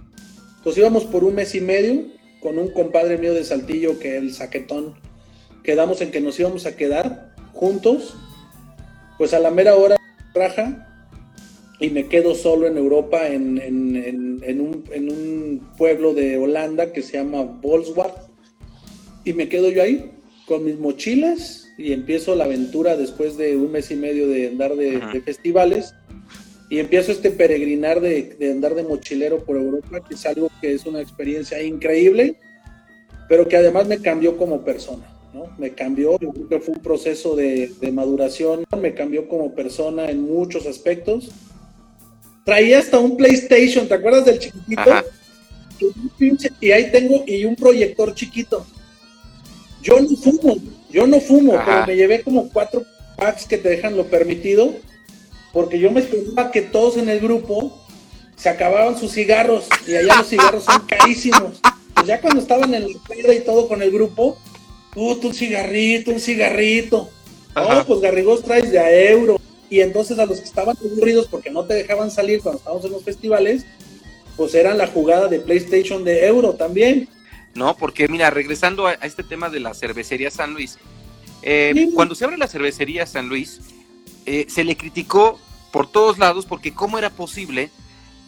Entonces 0.56 0.78
íbamos 0.78 1.04
por 1.04 1.24
un 1.24 1.34
mes 1.34 1.54
y 1.54 1.60
medio 1.60 2.06
con 2.40 2.58
un 2.58 2.68
compadre 2.68 3.18
mío 3.18 3.34
de 3.34 3.44
Saltillo, 3.44 3.98
que 3.98 4.16
el 4.16 4.32
saquetón, 4.32 4.94
quedamos 5.62 6.00
en 6.00 6.10
que 6.10 6.20
nos 6.20 6.38
íbamos 6.40 6.64
a 6.64 6.74
quedar 6.74 7.34
juntos, 7.52 8.16
pues 9.18 9.34
a 9.34 9.40
la 9.40 9.50
mera 9.50 9.74
hora 9.74 9.96
raja 10.32 10.87
y 11.80 11.90
me 11.90 12.06
quedo 12.06 12.34
solo 12.34 12.66
en 12.66 12.76
Europa, 12.76 13.28
en, 13.28 13.60
un, 14.60 15.68
pueblo 15.76 16.12
de 16.12 16.36
Holanda 16.36 16.92
que 16.92 17.02
se 17.02 17.18
llama 17.18 17.42
Bolsward, 17.42 18.14
y 19.24 19.32
me 19.32 19.48
quedo 19.48 19.70
yo 19.70 19.82
ahí 19.82 20.10
con 20.46 20.64
mis 20.64 20.78
mochilas 20.78 21.68
y 21.76 21.92
empiezo 21.92 22.34
la 22.34 22.44
aventura 22.44 22.96
después 22.96 23.36
de 23.36 23.56
un 23.56 23.70
mes 23.70 23.90
y 23.90 23.96
medio 23.96 24.26
de 24.28 24.48
andar 24.48 24.74
de 24.74 25.22
festivales 25.24 25.94
y 26.70 26.78
empiezo 26.78 27.12
este 27.12 27.30
peregrinar 27.30 28.00
de, 28.00 28.36
andar 28.50 28.74
de 28.74 28.82
mochilero 28.82 29.44
por 29.44 29.56
Europa, 29.56 30.00
que 30.06 30.14
es 30.14 30.26
algo 30.26 30.50
que 30.60 30.74
es 30.74 30.84
una 30.86 31.00
experiencia 31.00 31.62
increíble, 31.62 32.36
pero 33.28 33.48
que 33.48 33.56
además 33.56 33.86
me 33.86 33.98
cambió 33.98 34.36
como 34.36 34.62
persona, 34.62 35.10
¿no? 35.32 35.46
Me 35.58 35.70
cambió, 35.72 36.18
yo 36.20 36.30
creo 36.32 36.48
que 36.48 36.60
fue 36.60 36.74
un 36.74 36.82
proceso 36.82 37.36
de, 37.36 37.70
maduración, 37.92 38.64
me 38.80 38.94
cambió 38.94 39.28
como 39.28 39.54
persona 39.54 40.10
en 40.10 40.22
muchos 40.22 40.66
aspectos. 40.66 41.30
Traía 42.48 42.78
hasta 42.78 42.98
un 42.98 43.14
PlayStation, 43.14 43.86
¿te 43.86 43.92
acuerdas 43.92 44.24
del 44.24 44.38
chiquitito? 44.38 44.90
Y 46.62 46.70
ahí 46.70 46.90
tengo, 46.90 47.22
y 47.26 47.44
un 47.44 47.54
proyector 47.54 48.14
chiquito. 48.14 48.66
Yo 49.82 50.00
no 50.00 50.16
fumo, 50.16 50.56
yo 50.88 51.06
no 51.06 51.20
fumo, 51.20 51.62
pero 51.66 51.86
me 51.86 51.94
llevé 51.94 52.22
como 52.22 52.48
cuatro 52.48 52.86
packs 53.18 53.44
que 53.44 53.58
te 53.58 53.68
dejan 53.68 53.98
lo 53.98 54.06
permitido 54.06 54.74
porque 55.52 55.78
yo 55.78 55.90
me 55.90 56.00
esperaba 56.00 56.50
que 56.50 56.62
todos 56.62 56.96
en 56.96 57.10
el 57.10 57.20
grupo 57.20 57.78
se 58.34 58.48
acababan 58.48 58.96
sus 58.96 59.12
cigarros 59.12 59.68
y 59.86 59.96
allá 59.96 60.16
los 60.16 60.28
cigarros 60.28 60.64
son 60.64 60.80
carísimos. 60.88 61.60
Pues 61.92 62.06
ya 62.06 62.18
cuando 62.18 62.40
estaban 62.40 62.72
en 62.72 62.90
la 62.90 62.98
peda 63.06 63.34
y 63.34 63.40
todo 63.40 63.68
con 63.68 63.82
el 63.82 63.90
grupo, 63.90 64.38
tú, 64.94 65.20
un 65.22 65.34
cigarrito, 65.34 66.12
un 66.12 66.20
cigarrito. 66.20 67.10
Oh, 67.54 67.84
pues 67.86 68.00
Garrigós 68.00 68.42
traes 68.42 68.72
de 68.72 68.78
a 68.78 68.90
euro. 68.90 69.38
Y 69.70 69.80
entonces 69.80 70.18
a 70.18 70.26
los 70.26 70.38
que 70.38 70.44
estaban 70.44 70.76
aburridos 70.76 71.28
porque 71.28 71.50
no 71.50 71.64
te 71.64 71.74
dejaban 71.74 72.10
salir 72.10 72.40
cuando 72.40 72.58
estábamos 72.58 72.84
en 72.84 72.92
los 72.92 73.04
festivales, 73.04 73.66
pues 74.36 74.54
eran 74.54 74.78
la 74.78 74.86
jugada 74.86 75.28
de 75.28 75.40
PlayStation 75.40 76.04
de 76.04 76.26
euro 76.26 76.54
también. 76.54 77.08
No, 77.54 77.76
porque 77.76 78.08
mira, 78.08 78.30
regresando 78.30 78.86
a, 78.86 78.94
este 78.94 79.22
tema 79.22 79.50
de 79.50 79.60
la 79.60 79.74
cervecería 79.74 80.30
San 80.30 80.54
Luis, 80.54 80.78
eh, 81.42 81.90
cuando 81.94 82.14
se 82.14 82.24
abre 82.24 82.36
la 82.38 82.46
cervecería 82.46 83.06
San 83.06 83.28
Luis, 83.28 83.60
eh, 84.26 84.46
se 84.48 84.64
le 84.64 84.76
criticó 84.76 85.38
por 85.72 85.90
todos 85.90 86.18
lados 86.18 86.46
porque 86.46 86.72
cómo 86.72 86.98
era 86.98 87.10
posible 87.10 87.70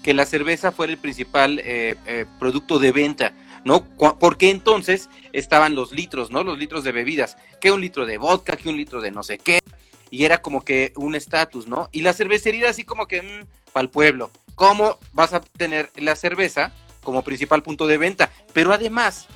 que 0.02 0.14
la 0.14 0.26
cerveza 0.26 0.72
fuera 0.72 0.92
el 0.92 0.98
principal 0.98 1.60
eh, 1.60 1.96
eh, 2.06 2.26
producto 2.38 2.78
de 2.78 2.92
venta, 2.92 3.34
¿no? 3.64 3.84
Porque 4.18 4.50
entonces 4.50 5.10
estaban 5.32 5.74
los 5.74 5.92
litros, 5.92 6.30
¿no? 6.30 6.42
Los 6.42 6.58
litros 6.58 6.84
de 6.84 6.92
bebidas, 6.92 7.36
que 7.60 7.70
un 7.70 7.80
litro 7.80 8.06
de 8.06 8.18
vodka, 8.18 8.56
que 8.56 8.68
un 8.68 8.76
litro 8.76 9.00
de 9.00 9.10
no 9.10 9.22
sé 9.22 9.38
qué, 9.38 9.59
y 10.10 10.24
era 10.24 10.42
como 10.42 10.64
que 10.64 10.92
un 10.96 11.14
estatus, 11.14 11.66
¿no? 11.66 11.88
Y 11.92 12.02
la 12.02 12.12
cervecería 12.12 12.68
así 12.68 12.84
como 12.84 13.06
que 13.06 13.22
mm, 13.22 13.72
para 13.72 13.82
el 13.82 13.90
pueblo, 13.90 14.30
¿cómo 14.54 14.98
vas 15.12 15.32
a 15.32 15.40
tener 15.40 15.90
la 15.96 16.16
cerveza 16.16 16.72
como 17.02 17.22
principal 17.22 17.62
punto 17.62 17.86
de 17.86 17.98
venta? 17.98 18.30
Pero 18.52 18.72
además, 18.72 19.26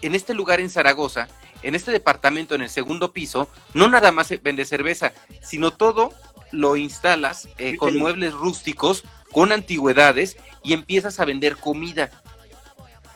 en 0.00 0.14
este 0.14 0.34
lugar 0.34 0.60
en 0.60 0.70
Zaragoza, 0.70 1.28
en 1.62 1.74
este 1.74 1.92
departamento, 1.92 2.54
en 2.54 2.62
el 2.62 2.70
segundo 2.70 3.12
piso, 3.12 3.48
no 3.74 3.88
nada 3.88 4.12
más 4.12 4.28
se 4.28 4.36
vende 4.36 4.64
cerveza, 4.64 5.12
sino 5.42 5.72
todo 5.72 6.12
lo 6.50 6.76
instalas 6.76 7.48
eh, 7.58 7.76
con 7.76 7.96
muebles 7.98 8.34
rústicos, 8.34 9.04
con 9.32 9.52
antigüedades 9.52 10.36
y 10.62 10.74
empiezas 10.74 11.18
a 11.18 11.24
vender 11.24 11.56
comida. 11.56 12.10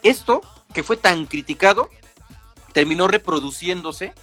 Esto, 0.02 0.40
que 0.72 0.82
fue 0.82 0.96
tan 0.96 1.26
criticado, 1.26 1.90
terminó 2.72 3.09
reproduciéndose 3.09 4.14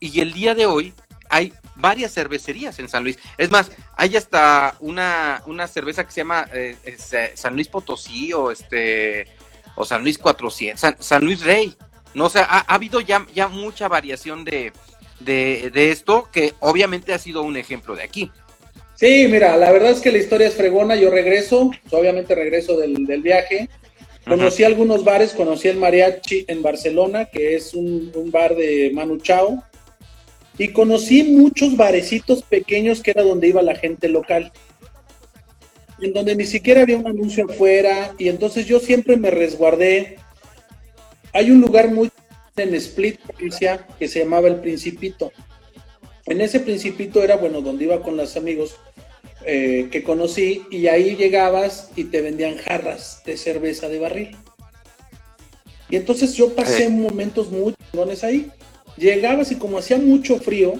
y 0.00 0.20
el 0.20 0.32
día 0.32 0.54
de 0.54 0.66
hoy 0.66 0.94
hay 1.28 1.52
varias 1.76 2.12
cervecerías 2.12 2.78
en 2.78 2.88
San 2.88 3.02
Luis. 3.02 3.18
Es 3.38 3.50
más, 3.50 3.70
hay 3.96 4.16
hasta 4.16 4.76
una, 4.80 5.42
una 5.46 5.66
cerveza 5.66 6.04
que 6.04 6.12
se 6.12 6.20
llama 6.20 6.48
eh, 6.52 6.76
eh, 6.84 7.32
San 7.34 7.54
Luis 7.54 7.68
Potosí 7.68 8.32
o 8.32 8.50
este 8.50 9.26
o 9.74 9.84
San 9.84 10.02
Luis 10.02 10.18
400, 10.18 10.96
San 10.98 11.24
Luis 11.24 11.42
Rey. 11.42 11.74
No, 12.14 12.26
o 12.26 12.30
sea, 12.30 12.44
ha, 12.44 12.74
habido 12.74 13.00
ya, 13.00 13.26
ya 13.34 13.48
mucha 13.48 13.88
variación 13.88 14.44
de, 14.44 14.72
esto, 15.74 16.28
que 16.30 16.52
obviamente 16.60 17.14
ha 17.14 17.18
sido 17.18 17.42
un 17.42 17.56
ejemplo 17.56 17.96
de 17.96 18.02
aquí. 18.02 18.30
Sí, 18.94 19.26
mira, 19.30 19.56
la 19.56 19.72
verdad 19.72 19.90
es 19.90 20.00
que 20.00 20.12
la 20.12 20.18
historia 20.18 20.46
es 20.46 20.54
fregona, 20.54 20.94
yo 20.94 21.10
regreso, 21.10 21.70
obviamente 21.90 22.34
regreso 22.34 22.76
del, 22.76 23.22
viaje, 23.22 23.68
Conocí 24.24 24.62
algunos 24.62 25.02
bares, 25.02 25.32
conocí 25.32 25.66
el 25.66 25.78
Mariachi 25.78 26.44
en 26.46 26.62
Barcelona, 26.62 27.24
que 27.24 27.56
es 27.56 27.74
un, 27.74 28.12
un 28.14 28.30
bar 28.30 28.54
de 28.54 28.92
Manu 28.94 29.18
Chao, 29.18 29.64
y 30.58 30.68
conocí 30.68 31.24
muchos 31.24 31.76
barecitos 31.76 32.42
pequeños 32.42 33.00
que 33.02 33.12
era 33.12 33.22
donde 33.22 33.48
iba 33.48 33.62
la 33.62 33.74
gente 33.74 34.08
local, 34.08 34.52
en 36.00 36.12
donde 36.12 36.36
ni 36.36 36.44
siquiera 36.44 36.82
había 36.82 36.98
un 36.98 37.06
anuncio 37.06 37.46
afuera, 37.48 38.14
y 38.18 38.28
entonces 38.28 38.66
yo 38.66 38.80
siempre 38.80 39.16
me 39.16 39.30
resguardé. 39.30 40.18
Hay 41.32 41.50
un 41.50 41.60
lugar 41.60 41.90
muy 41.90 42.10
en 42.56 42.74
Split, 42.74 43.18
que 43.98 44.08
se 44.08 44.18
llamaba 44.18 44.48
El 44.48 44.56
Principito. 44.56 45.32
En 46.26 46.40
ese 46.40 46.60
Principito 46.60 47.22
era, 47.22 47.36
bueno, 47.36 47.62
donde 47.62 47.84
iba 47.84 48.02
con 48.02 48.16
los 48.16 48.36
amigos 48.36 48.76
eh, 49.44 49.88
que 49.90 50.02
conocí, 50.02 50.62
y 50.70 50.86
ahí 50.88 51.16
llegabas 51.16 51.90
y 51.96 52.04
te 52.04 52.20
vendían 52.20 52.58
jarras 52.58 53.22
de 53.24 53.36
cerveza 53.36 53.88
de 53.88 53.98
barril. 53.98 54.36
Y 55.88 55.96
entonces 55.96 56.34
yo 56.34 56.54
pasé 56.54 56.84
Eh. 56.84 56.88
momentos 56.90 57.50
muy 57.50 57.74
chingones 57.90 58.22
ahí. 58.24 58.50
Llegabas 58.96 59.52
y 59.52 59.56
como 59.56 59.78
hacía 59.78 59.98
mucho 59.98 60.38
frío, 60.38 60.74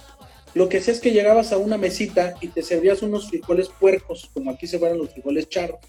lo 0.55 0.69
que 0.69 0.79
hacía 0.79 0.93
es 0.93 1.01
que 1.01 1.13
llegabas 1.13 1.53
a 1.53 1.59
una 1.59 1.79
mesita 1.79 2.35
y 2.41 2.49
te 2.49 2.63
servías 2.63 3.03
unos 3.03 3.29
frijoles 3.29 3.69
puercos, 3.69 4.31
como 4.35 4.51
aquí 4.51 4.67
se 4.67 4.79
van 4.79 4.99
los 4.99 5.11
frijoles 5.11 5.49
charros. 5.49 5.81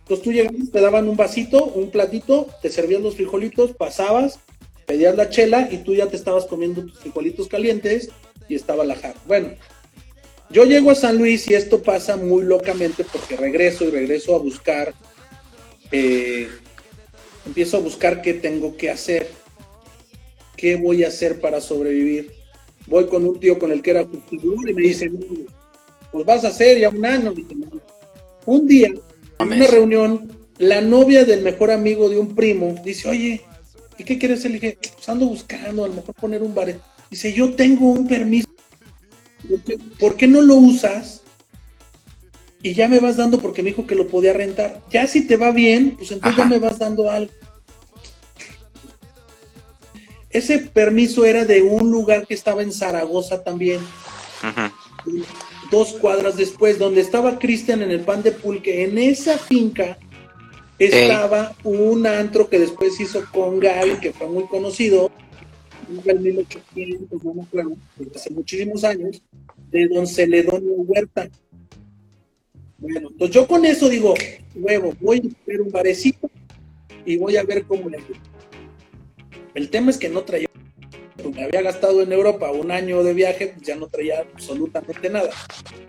Entonces 0.00 0.24
tú 0.24 0.32
llegabas, 0.32 0.70
te 0.72 0.80
daban 0.80 1.08
un 1.08 1.16
vasito, 1.16 1.64
un 1.64 1.90
platito, 1.90 2.48
te 2.62 2.70
servían 2.70 3.02
los 3.02 3.14
frijolitos, 3.14 3.72
pasabas, 3.76 4.40
pedías 4.86 5.14
la 5.14 5.30
chela 5.30 5.68
y 5.70 5.78
tú 5.78 5.94
ya 5.94 6.08
te 6.08 6.16
estabas 6.16 6.46
comiendo 6.46 6.82
tus 6.82 6.98
frijolitos 6.98 7.46
calientes 7.46 8.10
y 8.48 8.56
estaba 8.56 8.84
la 8.84 8.96
jarra. 8.96 9.20
Bueno, 9.26 9.50
yo 10.50 10.64
llego 10.64 10.90
a 10.90 10.96
San 10.96 11.16
Luis 11.16 11.48
y 11.48 11.54
esto 11.54 11.80
pasa 11.80 12.16
muy 12.16 12.42
locamente 12.42 13.04
porque 13.04 13.36
regreso 13.36 13.84
y 13.84 13.90
regreso 13.90 14.34
a 14.34 14.40
buscar, 14.40 14.92
eh, 15.92 16.48
empiezo 17.46 17.76
a 17.76 17.80
buscar 17.80 18.20
qué 18.20 18.34
tengo 18.34 18.76
que 18.76 18.90
hacer, 18.90 19.30
qué 20.60 20.76
voy 20.76 21.04
a 21.04 21.08
hacer 21.08 21.40
para 21.40 21.58
sobrevivir. 21.60 22.32
Voy 22.86 23.06
con 23.06 23.24
un 23.24 23.40
tío 23.40 23.58
con 23.58 23.72
el 23.72 23.80
que 23.80 23.92
era 23.92 24.04
cultivador 24.04 24.68
y 24.68 24.74
me 24.74 24.82
dice, 24.82 25.08
"No, 25.08 25.18
pues 26.12 26.26
vas 26.26 26.44
a 26.44 26.48
hacer 26.48 26.78
ya 26.78 26.90
un 26.90 27.04
año. 27.04 27.32
Un 28.44 28.66
día, 28.66 28.88
en 29.38 29.52
una 29.52 29.66
reunión, 29.66 30.30
la 30.58 30.82
novia 30.82 31.24
del 31.24 31.42
mejor 31.42 31.70
amigo 31.70 32.10
de 32.10 32.18
un 32.18 32.34
primo 32.34 32.74
dice, 32.84 33.08
oye, 33.08 33.40
¿y 33.96 34.04
qué 34.04 34.18
quieres? 34.18 34.44
Le 34.44 34.50
dije, 34.50 34.76
pues 34.94 35.08
ando 35.08 35.26
buscando, 35.26 35.84
a 35.84 35.88
lo 35.88 35.94
mejor 35.94 36.14
poner 36.14 36.42
un 36.42 36.54
bar. 36.54 36.78
Dice, 37.10 37.32
yo 37.32 37.54
tengo 37.54 37.90
un 37.90 38.06
permiso. 38.06 38.48
¿Por 39.48 39.60
qué, 39.62 39.78
por 39.98 40.16
qué 40.16 40.26
no 40.26 40.42
lo 40.42 40.56
usas? 40.56 41.22
Y 42.62 42.74
ya 42.74 42.88
me 42.88 43.00
vas 43.00 43.16
dando 43.16 43.40
porque 43.40 43.62
me 43.62 43.70
dijo 43.70 43.86
que 43.86 43.94
lo 43.94 44.06
podía 44.08 44.34
rentar. 44.34 44.82
Ya 44.90 45.06
si 45.06 45.26
te 45.26 45.38
va 45.38 45.50
bien, 45.52 45.96
pues 45.96 46.12
entonces 46.12 46.38
Ajá. 46.38 46.42
ya 46.50 46.54
me 46.54 46.58
vas 46.58 46.78
dando 46.78 47.10
algo. 47.10 47.32
Ese 50.30 50.58
permiso 50.58 51.24
era 51.24 51.44
de 51.44 51.60
un 51.60 51.90
lugar 51.90 52.26
que 52.26 52.34
estaba 52.34 52.62
en 52.62 52.72
Zaragoza 52.72 53.42
también, 53.42 53.80
dos 55.70 55.92
cuadras 55.94 56.36
después, 56.36 56.78
donde 56.78 57.00
estaba 57.00 57.38
Cristian 57.38 57.82
en 57.82 57.90
el 57.90 58.00
pan 58.00 58.22
de 58.22 58.30
pulque. 58.32 58.84
En 58.84 58.96
esa 58.96 59.38
finca 59.38 59.98
estaba 60.78 61.54
un 61.64 62.06
antro 62.06 62.48
que 62.48 62.60
después 62.60 62.98
hizo 63.00 63.24
con 63.32 63.58
Gal, 63.58 63.98
que 64.00 64.12
fue 64.12 64.28
muy 64.28 64.44
conocido, 64.46 65.10
en 66.04 66.22
1800, 66.22 67.24
no 67.24 67.34
me 67.34 67.42
acuerdo, 67.42 67.76
hace 68.14 68.30
muchísimos 68.30 68.84
años, 68.84 69.20
de 69.70 69.88
Don 69.88 70.06
Celedonio 70.06 70.74
Huerta. 70.74 71.28
Bueno, 72.78 73.10
pues 73.18 73.30
yo 73.30 73.46
con 73.46 73.64
eso 73.64 73.88
digo, 73.88 74.14
huevo, 74.54 74.94
voy 75.00 75.18
a 75.18 75.46
ver 75.46 75.60
un 75.60 75.70
barecito 75.70 76.30
y 77.04 77.16
voy 77.16 77.36
a 77.36 77.42
ver 77.42 77.64
cómo 77.64 77.90
le 77.90 77.98
hago. 77.98 78.29
El 79.60 79.68
tema 79.68 79.90
es 79.90 79.98
que 79.98 80.08
no 80.08 80.22
traía, 80.22 80.48
me 81.34 81.44
había 81.44 81.60
gastado 81.60 82.00
en 82.00 82.10
Europa 82.12 82.50
un 82.50 82.70
año 82.70 83.02
de 83.04 83.12
viaje, 83.12 83.48
pues 83.48 83.66
ya 83.66 83.76
no 83.76 83.88
traía 83.88 84.20
absolutamente 84.20 85.10
nada. 85.10 85.28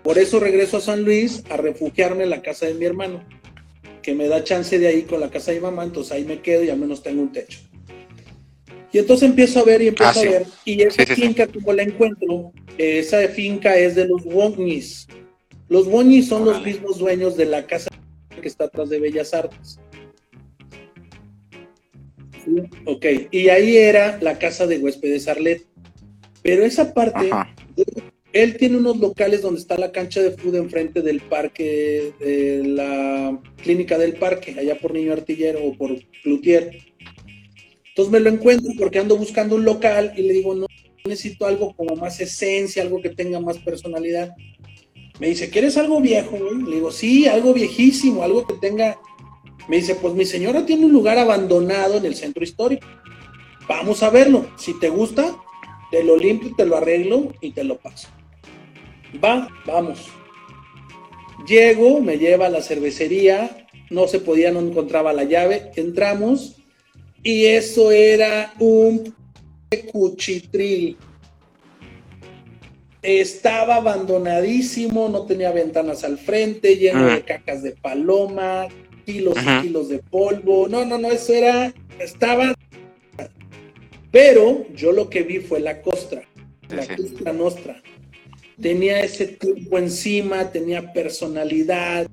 Por 0.02 0.18
eso 0.18 0.38
regreso 0.38 0.76
a 0.76 0.80
San 0.82 1.04
Luis 1.04 1.42
a 1.48 1.56
refugiarme 1.56 2.24
en 2.24 2.28
la 2.30 2.42
casa 2.42 2.66
de 2.66 2.74
mi 2.74 2.84
hermano, 2.84 3.24
que 4.02 4.12
me 4.14 4.28
da 4.28 4.44
chance 4.44 4.78
de 4.78 4.88
ahí 4.88 5.04
con 5.04 5.20
la 5.20 5.30
casa 5.30 5.52
de 5.52 5.56
mi 5.56 5.62
mamá, 5.62 5.84
entonces 5.84 6.12
ahí 6.12 6.24
me 6.24 6.42
quedo 6.42 6.62
y 6.64 6.68
al 6.68 6.78
menos 6.78 7.02
tengo 7.02 7.22
un 7.22 7.32
techo. 7.32 7.60
Y 8.92 8.98
entonces 8.98 9.30
empiezo 9.30 9.60
a 9.60 9.64
ver 9.64 9.80
y 9.80 9.88
empiezo 9.88 10.10
Ah, 10.10 10.22
sí. 10.22 10.28
a 10.28 10.30
ver, 10.32 10.46
y 10.66 10.82
esa 10.82 11.06
Sí, 11.06 11.14
sí, 11.14 11.22
finca 11.22 11.46
como 11.46 11.72
la 11.72 11.82
encuentro, 11.84 12.52
esa 12.76 13.26
finca 13.28 13.74
es 13.78 13.94
de 13.94 14.04
los 14.06 14.20
Wongnis. 14.26 15.08
Los 15.70 15.86
Wongnis 15.86 16.28
son 16.28 16.44
los 16.44 16.62
mismos 16.62 16.98
dueños 16.98 17.38
de 17.38 17.46
la 17.46 17.66
casa 17.66 17.88
que 18.38 18.48
está 18.48 18.64
atrás 18.64 18.90
de 18.90 19.00
Bellas 19.00 19.32
Artes. 19.32 19.80
Ok, 22.86 23.06
y 23.30 23.48
ahí 23.48 23.76
era 23.76 24.18
la 24.20 24.38
casa 24.38 24.66
de 24.66 24.78
huéspedes 24.78 25.28
Arlet. 25.28 25.66
Pero 26.42 26.64
esa 26.64 26.92
parte, 26.92 27.28
Ajá. 27.30 27.54
él 28.32 28.56
tiene 28.56 28.78
unos 28.78 28.98
locales 28.98 29.42
donde 29.42 29.60
está 29.60 29.78
la 29.78 29.92
cancha 29.92 30.20
de 30.20 30.32
fútbol 30.32 30.56
enfrente 30.56 31.02
del 31.02 31.20
parque, 31.20 32.12
de 32.18 32.62
la 32.64 33.40
clínica 33.62 33.96
del 33.96 34.14
parque, 34.14 34.56
allá 34.58 34.76
por 34.78 34.92
Niño 34.92 35.12
Artillero 35.12 35.64
o 35.64 35.76
por 35.76 35.96
Cloutier. 36.22 36.78
Entonces 37.88 38.10
me 38.12 38.20
lo 38.20 38.30
encuentro 38.30 38.72
porque 38.78 38.98
ando 38.98 39.16
buscando 39.16 39.54
un 39.54 39.64
local 39.64 40.14
y 40.16 40.22
le 40.22 40.32
digo, 40.32 40.54
no, 40.54 40.66
necesito 41.04 41.46
algo 41.46 41.74
como 41.74 41.94
más 41.96 42.20
esencia, 42.20 42.82
algo 42.82 43.00
que 43.00 43.10
tenga 43.10 43.38
más 43.38 43.58
personalidad. 43.58 44.34
Me 45.20 45.28
dice, 45.28 45.50
¿quieres 45.50 45.76
algo 45.76 46.00
viejo? 46.00 46.36
güey? 46.38 46.62
Le 46.62 46.76
digo, 46.76 46.90
sí, 46.90 47.26
algo 47.26 47.52
viejísimo, 47.52 48.22
algo 48.22 48.46
que 48.46 48.54
tenga... 48.54 48.98
Me 49.68 49.76
dice, 49.76 49.94
pues 49.94 50.14
mi 50.14 50.24
señora 50.24 50.66
tiene 50.66 50.86
un 50.86 50.92
lugar 50.92 51.18
abandonado 51.18 51.96
en 51.96 52.04
el 52.06 52.14
centro 52.14 52.42
histórico. 52.42 52.86
Vamos 53.68 54.02
a 54.02 54.10
verlo. 54.10 54.46
Si 54.56 54.78
te 54.78 54.88
gusta, 54.88 55.36
te 55.90 56.02
lo 56.02 56.16
limpio, 56.16 56.52
te 56.56 56.66
lo 56.66 56.76
arreglo 56.76 57.32
y 57.40 57.52
te 57.52 57.64
lo 57.64 57.78
paso. 57.78 58.08
Va, 59.22 59.48
vamos. 59.66 60.08
Llego, 61.46 62.00
me 62.00 62.18
lleva 62.18 62.46
a 62.46 62.50
la 62.50 62.62
cervecería, 62.62 63.66
no 63.90 64.06
se 64.08 64.18
podía, 64.20 64.50
no 64.50 64.60
encontraba 64.60 65.12
la 65.12 65.24
llave, 65.24 65.70
entramos 65.76 66.56
y 67.22 67.44
eso 67.46 67.90
era 67.92 68.54
un 68.58 69.14
cuchitril. 69.92 70.96
Estaba 73.02 73.76
abandonadísimo, 73.76 75.08
no 75.08 75.26
tenía 75.26 75.50
ventanas 75.50 76.04
al 76.04 76.18
frente, 76.18 76.76
lleno 76.76 77.06
Ah. 77.08 77.14
de 77.16 77.22
cacas 77.22 77.62
de 77.62 77.72
paloma, 77.72 78.68
kilos 79.04 79.36
Ajá. 79.36 79.60
y 79.60 79.68
kilos 79.68 79.88
de 79.88 79.98
polvo. 79.98 80.68
No, 80.68 80.84
no, 80.84 80.98
no, 80.98 81.08
eso 81.10 81.32
era, 81.32 81.72
estaba. 81.98 82.54
Pero 84.10 84.66
yo 84.74 84.92
lo 84.92 85.08
que 85.08 85.22
vi 85.22 85.38
fue 85.38 85.60
la 85.60 85.80
costra, 85.80 86.22
la 86.68 86.82
Sí, 86.82 86.92
sí. 86.96 87.02
costra 87.02 87.32
nostra. 87.32 87.82
Tenía 88.60 89.00
ese 89.00 89.26
tiempo 89.26 89.78
encima, 89.78 90.50
tenía 90.50 90.92
personalidad. 90.92 92.06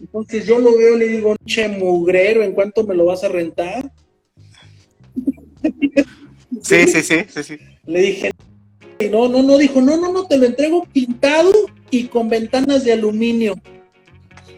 Entonces 0.00 0.46
yo 0.46 0.58
lo 0.58 0.76
veo 0.76 0.96
y 0.96 0.98
le 1.00 1.08
digo, 1.08 1.36
che 1.44 1.68
mugrero, 1.68 2.42
¿en 2.42 2.52
cuánto 2.52 2.86
me 2.86 2.94
lo 2.94 3.06
vas 3.06 3.24
a 3.24 3.28
rentar? 3.28 3.90
Sí, 6.62 6.86
sí, 6.86 7.02
sí, 7.02 7.16
sí, 7.28 7.42
sí. 7.42 7.56
Le 7.84 8.00
dije, 8.00 8.30
no, 9.10 9.28
no, 9.28 9.42
no, 9.42 9.58
dijo, 9.58 9.80
no, 9.80 9.96
no, 9.96 10.12
no, 10.12 10.26
te 10.26 10.38
lo 10.38 10.46
entrego 10.46 10.86
pintado 10.92 11.52
y 11.90 12.04
con 12.04 12.28
ventanas 12.28 12.84
de 12.84 12.92
aluminio. 12.92 13.54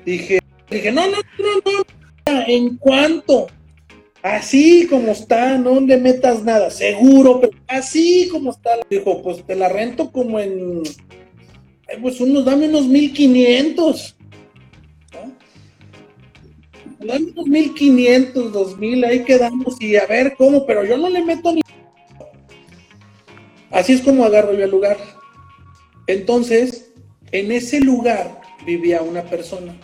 Dije, 0.04 0.38
dije, 0.70 0.92
no, 0.92 1.06
no, 1.06 1.16
no, 1.16 1.84
no, 2.26 2.42
¿en 2.46 2.76
cuánto? 2.76 3.48
Así 4.22 4.86
como 4.88 5.12
está, 5.12 5.56
no 5.58 5.80
le 5.80 5.96
metas 5.96 6.42
nada, 6.42 6.70
seguro, 6.70 7.40
pero 7.40 7.52
así 7.68 8.28
como 8.30 8.50
está. 8.50 8.70
Dijo, 8.90 9.22
pues 9.22 9.44
te 9.46 9.54
la 9.54 9.68
rento 9.68 10.10
como 10.10 10.40
en, 10.40 10.82
pues 12.02 12.20
unos, 12.20 12.44
dame 12.44 12.68
unos 12.68 12.86
1500. 12.86 14.16
¿no? 15.12 17.06
Dame 17.06 17.26
unos 17.32 17.46
1500, 17.46 18.52
2000, 18.52 19.04
ahí 19.04 19.24
quedamos 19.24 19.80
y 19.80 19.96
a 19.96 20.06
ver 20.06 20.34
cómo, 20.36 20.66
pero 20.66 20.84
yo 20.84 20.98
no 20.98 21.08
le 21.08 21.24
meto 21.24 21.52
ni 21.52 21.62
Así 23.70 23.92
es 23.92 24.00
como 24.00 24.24
agarro 24.24 24.54
yo 24.54 24.64
el 24.64 24.70
lugar. 24.70 24.96
Entonces, 26.06 26.90
en 27.32 27.52
ese 27.52 27.80
lugar 27.80 28.40
vivía 28.66 29.02
una 29.02 29.22
persona. 29.22 29.78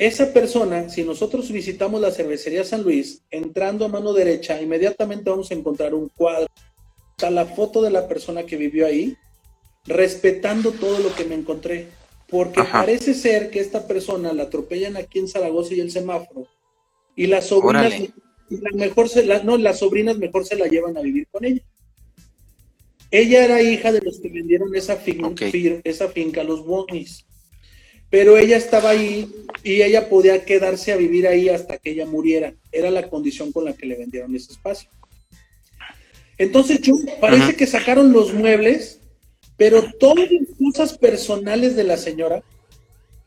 Esa 0.00 0.32
persona, 0.32 0.88
si 0.88 1.04
nosotros 1.04 1.52
visitamos 1.52 2.00
la 2.00 2.10
cervecería 2.10 2.64
San 2.64 2.82
Luis, 2.82 3.20
entrando 3.30 3.84
a 3.84 3.88
mano 3.88 4.14
derecha, 4.14 4.58
inmediatamente 4.62 5.28
vamos 5.28 5.50
a 5.50 5.54
encontrar 5.54 5.92
un 5.92 6.08
cuadro. 6.08 6.48
Está 7.10 7.30
la 7.30 7.44
foto 7.44 7.82
de 7.82 7.90
la 7.90 8.08
persona 8.08 8.44
que 8.46 8.56
vivió 8.56 8.86
ahí, 8.86 9.14
respetando 9.84 10.72
todo 10.72 11.00
lo 11.00 11.14
que 11.14 11.26
me 11.26 11.34
encontré. 11.34 11.88
Porque 12.30 12.60
Ajá. 12.60 12.80
parece 12.80 13.12
ser 13.12 13.50
que 13.50 13.60
esta 13.60 13.86
persona 13.86 14.32
la 14.32 14.44
atropellan 14.44 14.96
aquí 14.96 15.18
en 15.18 15.28
Zaragoza 15.28 15.74
y 15.74 15.80
el 15.80 15.90
semáforo. 15.90 16.46
Y 17.14 17.26
las 17.26 17.48
sobrinas, 17.48 17.92
la 18.48 18.70
mejor 18.72 19.10
se 19.10 19.26
la, 19.26 19.42
no, 19.42 19.58
las 19.58 19.80
sobrinas 19.80 20.16
mejor 20.16 20.46
se 20.46 20.56
la 20.56 20.66
llevan 20.66 20.96
a 20.96 21.02
vivir 21.02 21.26
con 21.30 21.44
ella. 21.44 21.60
Ella 23.10 23.44
era 23.44 23.60
hija 23.60 23.92
de 23.92 24.00
los 24.00 24.18
que 24.18 24.30
vendieron 24.30 24.74
esa, 24.74 24.96
fin- 24.96 25.24
Ok. 25.24 25.40
fir- 25.52 25.82
esa 25.84 26.08
finca, 26.08 26.42
los 26.42 26.60
Wognis. 26.60 27.26
Pero 28.10 28.36
ella 28.36 28.56
estaba 28.56 28.90
ahí 28.90 29.32
y 29.62 29.82
ella 29.82 30.08
podía 30.08 30.44
quedarse 30.44 30.92
a 30.92 30.96
vivir 30.96 31.26
ahí 31.28 31.48
hasta 31.48 31.78
que 31.78 31.92
ella 31.92 32.06
muriera. 32.06 32.54
Era 32.72 32.90
la 32.90 33.08
condición 33.08 33.52
con 33.52 33.64
la 33.64 33.72
que 33.72 33.86
le 33.86 33.96
vendieron 33.96 34.34
ese 34.34 34.52
espacio. 34.52 34.90
Entonces 36.36 36.80
yo, 36.80 36.94
parece 37.20 37.54
que 37.54 37.66
sacaron 37.66 38.12
los 38.12 38.32
muebles, 38.32 38.98
pero 39.56 39.84
todas 39.98 40.30
las 40.30 40.48
cosas 40.58 40.98
personales 40.98 41.76
de 41.76 41.84
la 41.84 41.96
señora 41.96 42.42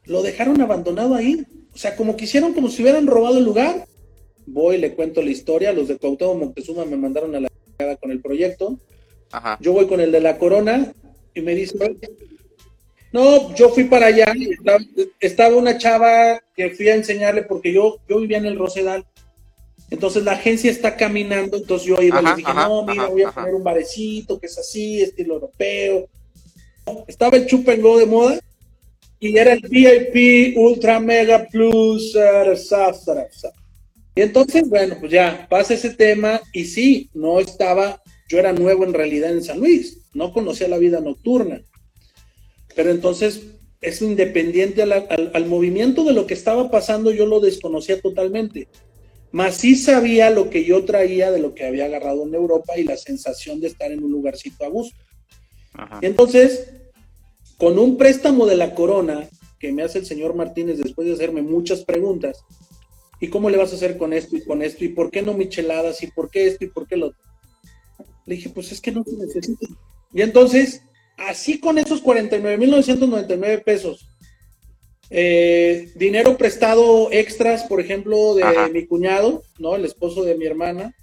lo 0.06 0.22
dejaron 0.22 0.60
abandonado 0.62 1.16
ahí. 1.16 1.46
O 1.74 1.78
sea, 1.78 1.96
como 1.96 2.18
que 2.18 2.26
hicieron 2.26 2.54
como 2.54 2.70
si 2.70 2.82
hubieran 2.82 3.08
robado 3.08 3.38
el 3.38 3.46
lugar. 3.46 3.88
Voy, 4.46 4.78
le 4.78 4.94
cuento 4.94 5.22
la 5.22 5.32
historia. 5.32 5.72
Los 5.72 5.88
de 5.88 5.98
Cuauhtémoc 5.98 6.38
Montezuma 6.38 6.86
me 6.86 6.98
mandaron 6.98 7.36
a 7.36 7.40
la 7.40 7.50
con 8.00 8.12
el 8.12 8.22
proyecto. 8.22 8.78
Yo 9.60 9.74
voy 9.74 9.88
con 9.88 10.00
el 10.00 10.12
de 10.12 10.20
la 10.20 10.38
corona 10.38 10.94
y 11.34 11.42
me 11.42 11.56
dice, 11.56 11.78
no, 13.14 13.54
yo 13.54 13.70
fui 13.70 13.84
para 13.84 14.08
allá, 14.08 14.34
estaba, 15.20 15.56
una 15.56 15.78
chava 15.78 16.42
que 16.56 16.72
fui 16.72 16.90
a 16.90 16.96
enseñarle 16.96 17.44
porque 17.44 17.72
yo, 17.72 18.00
yo 18.10 18.20
vivía 18.20 18.40
en 18.40 18.48
el 18.48 18.58
Rosedal. 18.58 19.06
Entonces 19.92 20.24
la 20.24 20.32
agencia 20.32 20.72
está 20.72 20.98
caminando, 20.98 21.58
entonces 21.58 21.88
yo 21.88 22.02
iba 22.02 22.20
y 22.20 22.38
dije, 22.38 22.52
no, 22.52 22.84
mira, 22.84 23.06
voy 23.06 23.22
a 23.22 23.32
poner 23.32 23.54
un 23.54 23.64
barecito 23.64 24.40
que 24.40 24.48
es 24.48 24.58
así, 24.58 25.04
estilo 25.04 25.36
europeo. 25.36 26.10
Estaba 27.08 27.38
el 27.38 27.46
chupengo 27.46 28.00
de 28.00 28.08
moda 28.08 28.40
y 29.20 29.38
era 29.38 29.54
el 29.54 29.62
VIP 29.62 30.58
Ultra 30.58 31.00
Mega 31.00 31.46
Plus. 31.46 32.18
Y 34.16 34.22
entonces, 34.22 34.68
bueno, 34.68 34.98
pues 35.00 35.12
ya 35.12 35.46
pasa 35.48 35.76
ese 35.76 35.92
tema 35.92 36.42
y 36.52 36.66
sí, 36.66 37.12
no 37.14 37.40
estaba, 37.40 38.02
yo 38.28 38.40
era 38.40 38.54
nuevo 38.54 38.86
en 38.86 38.94
realidad 38.96 39.30
en 39.30 39.44
San 39.44 39.60
Luis, 39.60 40.00
no 40.16 40.34
conocía 40.34 40.68
la 40.68 40.80
vida 40.80 41.00
nocturna 41.00 41.62
pero 42.76 42.92
entonces 42.92 43.42
es 43.84 44.02
independiente 44.02 44.82
al, 44.82 45.46
movimiento 45.46 46.04
de 46.06 46.14
lo 46.14 46.26
que 46.26 46.34
estaba 46.34 46.72
pasando, 46.72 47.12
yo 47.12 47.26
lo 47.26 47.40
desconocía 47.40 48.00
totalmente. 48.00 48.68
Mas 49.32 49.56
sí 49.56 49.76
sabía 49.76 50.30
lo 50.30 50.50
que 50.50 50.64
yo 50.64 50.86
traía 50.86 51.32
de 51.32 51.40
lo 51.40 51.54
que 51.54 51.66
había 51.66 51.86
agarrado 51.86 52.24
en 52.24 52.34
Europa 52.34 52.78
y 52.78 52.84
la 52.84 52.98
sensación 52.98 53.60
de 53.60 53.68
estar 53.68 53.92
en 53.92 54.04
un 54.04 54.12
lugarcito 54.12 54.64
a 54.64 54.70
gusto. 54.70 54.98
Entonces, 56.02 56.72
con 57.58 57.78
un 57.78 57.98
préstamo 57.98 58.46
de 58.46 58.56
la 58.56 58.74
corona 58.74 59.28
que 59.60 59.72
me 59.72 59.84
hace 59.84 60.00
el 60.00 60.06
señor 60.06 60.34
Martínez 60.36 60.78
después 60.78 61.08
de 61.08 61.16
hacerme 61.16 61.42
muchas 61.42 61.84
preguntas, 61.84 62.46
¿y 63.20 63.28
cómo 63.28 63.50
le 63.50 63.58
vas 63.58 63.74
a 63.74 63.76
hacer 63.76 63.98
con 63.98 64.14
esto 64.14 64.38
y 64.38 64.46
con 64.46 64.62
esto? 64.62 64.86
¿Y 64.86 64.90
por 64.90 65.12
qué 65.12 65.22
no 65.22 65.34
micheladas? 65.34 66.04
¿Y 66.04 66.08
por 66.08 66.30
qué 66.30 66.48
esto 66.48 66.64
y 66.64 66.70
por 66.70 66.88
qué 66.88 66.96
lo 66.96 67.08
otro? 67.08 67.20
Le 68.26 68.36
dije, 68.36 68.50
pues 68.50 68.72
es 68.72 68.80
que 68.80 68.92
no 68.92 69.04
se 69.04 69.18
necesita. 69.18 69.68
Y 70.14 70.22
entonces 70.22 70.84
así 71.18 71.60
con 71.60 71.78
esos 71.78 72.04
49.999 72.04 73.64
pesos, 73.64 74.08
eh, 75.10 75.92
dinero 75.96 76.38
prestado 76.38 77.12
extras, 77.12 77.64
por 77.64 77.80
ejemplo, 77.80 78.36
de 78.36 78.44
mi 78.72 78.86
cuñado, 78.86 79.44
¿no? 79.60 79.76
El 79.76 79.86
esposo 79.86 80.24
de 80.24 80.36
mi 80.36 80.46
hermana. 80.46 80.96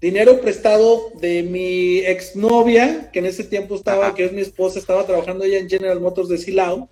Dinero 0.00 0.40
prestado 0.40 1.10
de 1.20 1.42
mi 1.42 1.98
exnovia, 1.98 3.10
que 3.12 3.18
en 3.18 3.26
ese 3.26 3.44
tiempo 3.44 3.74
estaba, 3.74 4.14
que 4.14 4.26
es 4.26 4.32
mi 4.32 4.42
esposa, 4.42 4.78
estaba 4.78 5.06
trabajando 5.06 5.44
ella 5.44 5.58
en 5.58 5.68
General 5.68 6.00
Motors 6.00 6.28
de 6.28 6.38
Silao. 6.38 6.88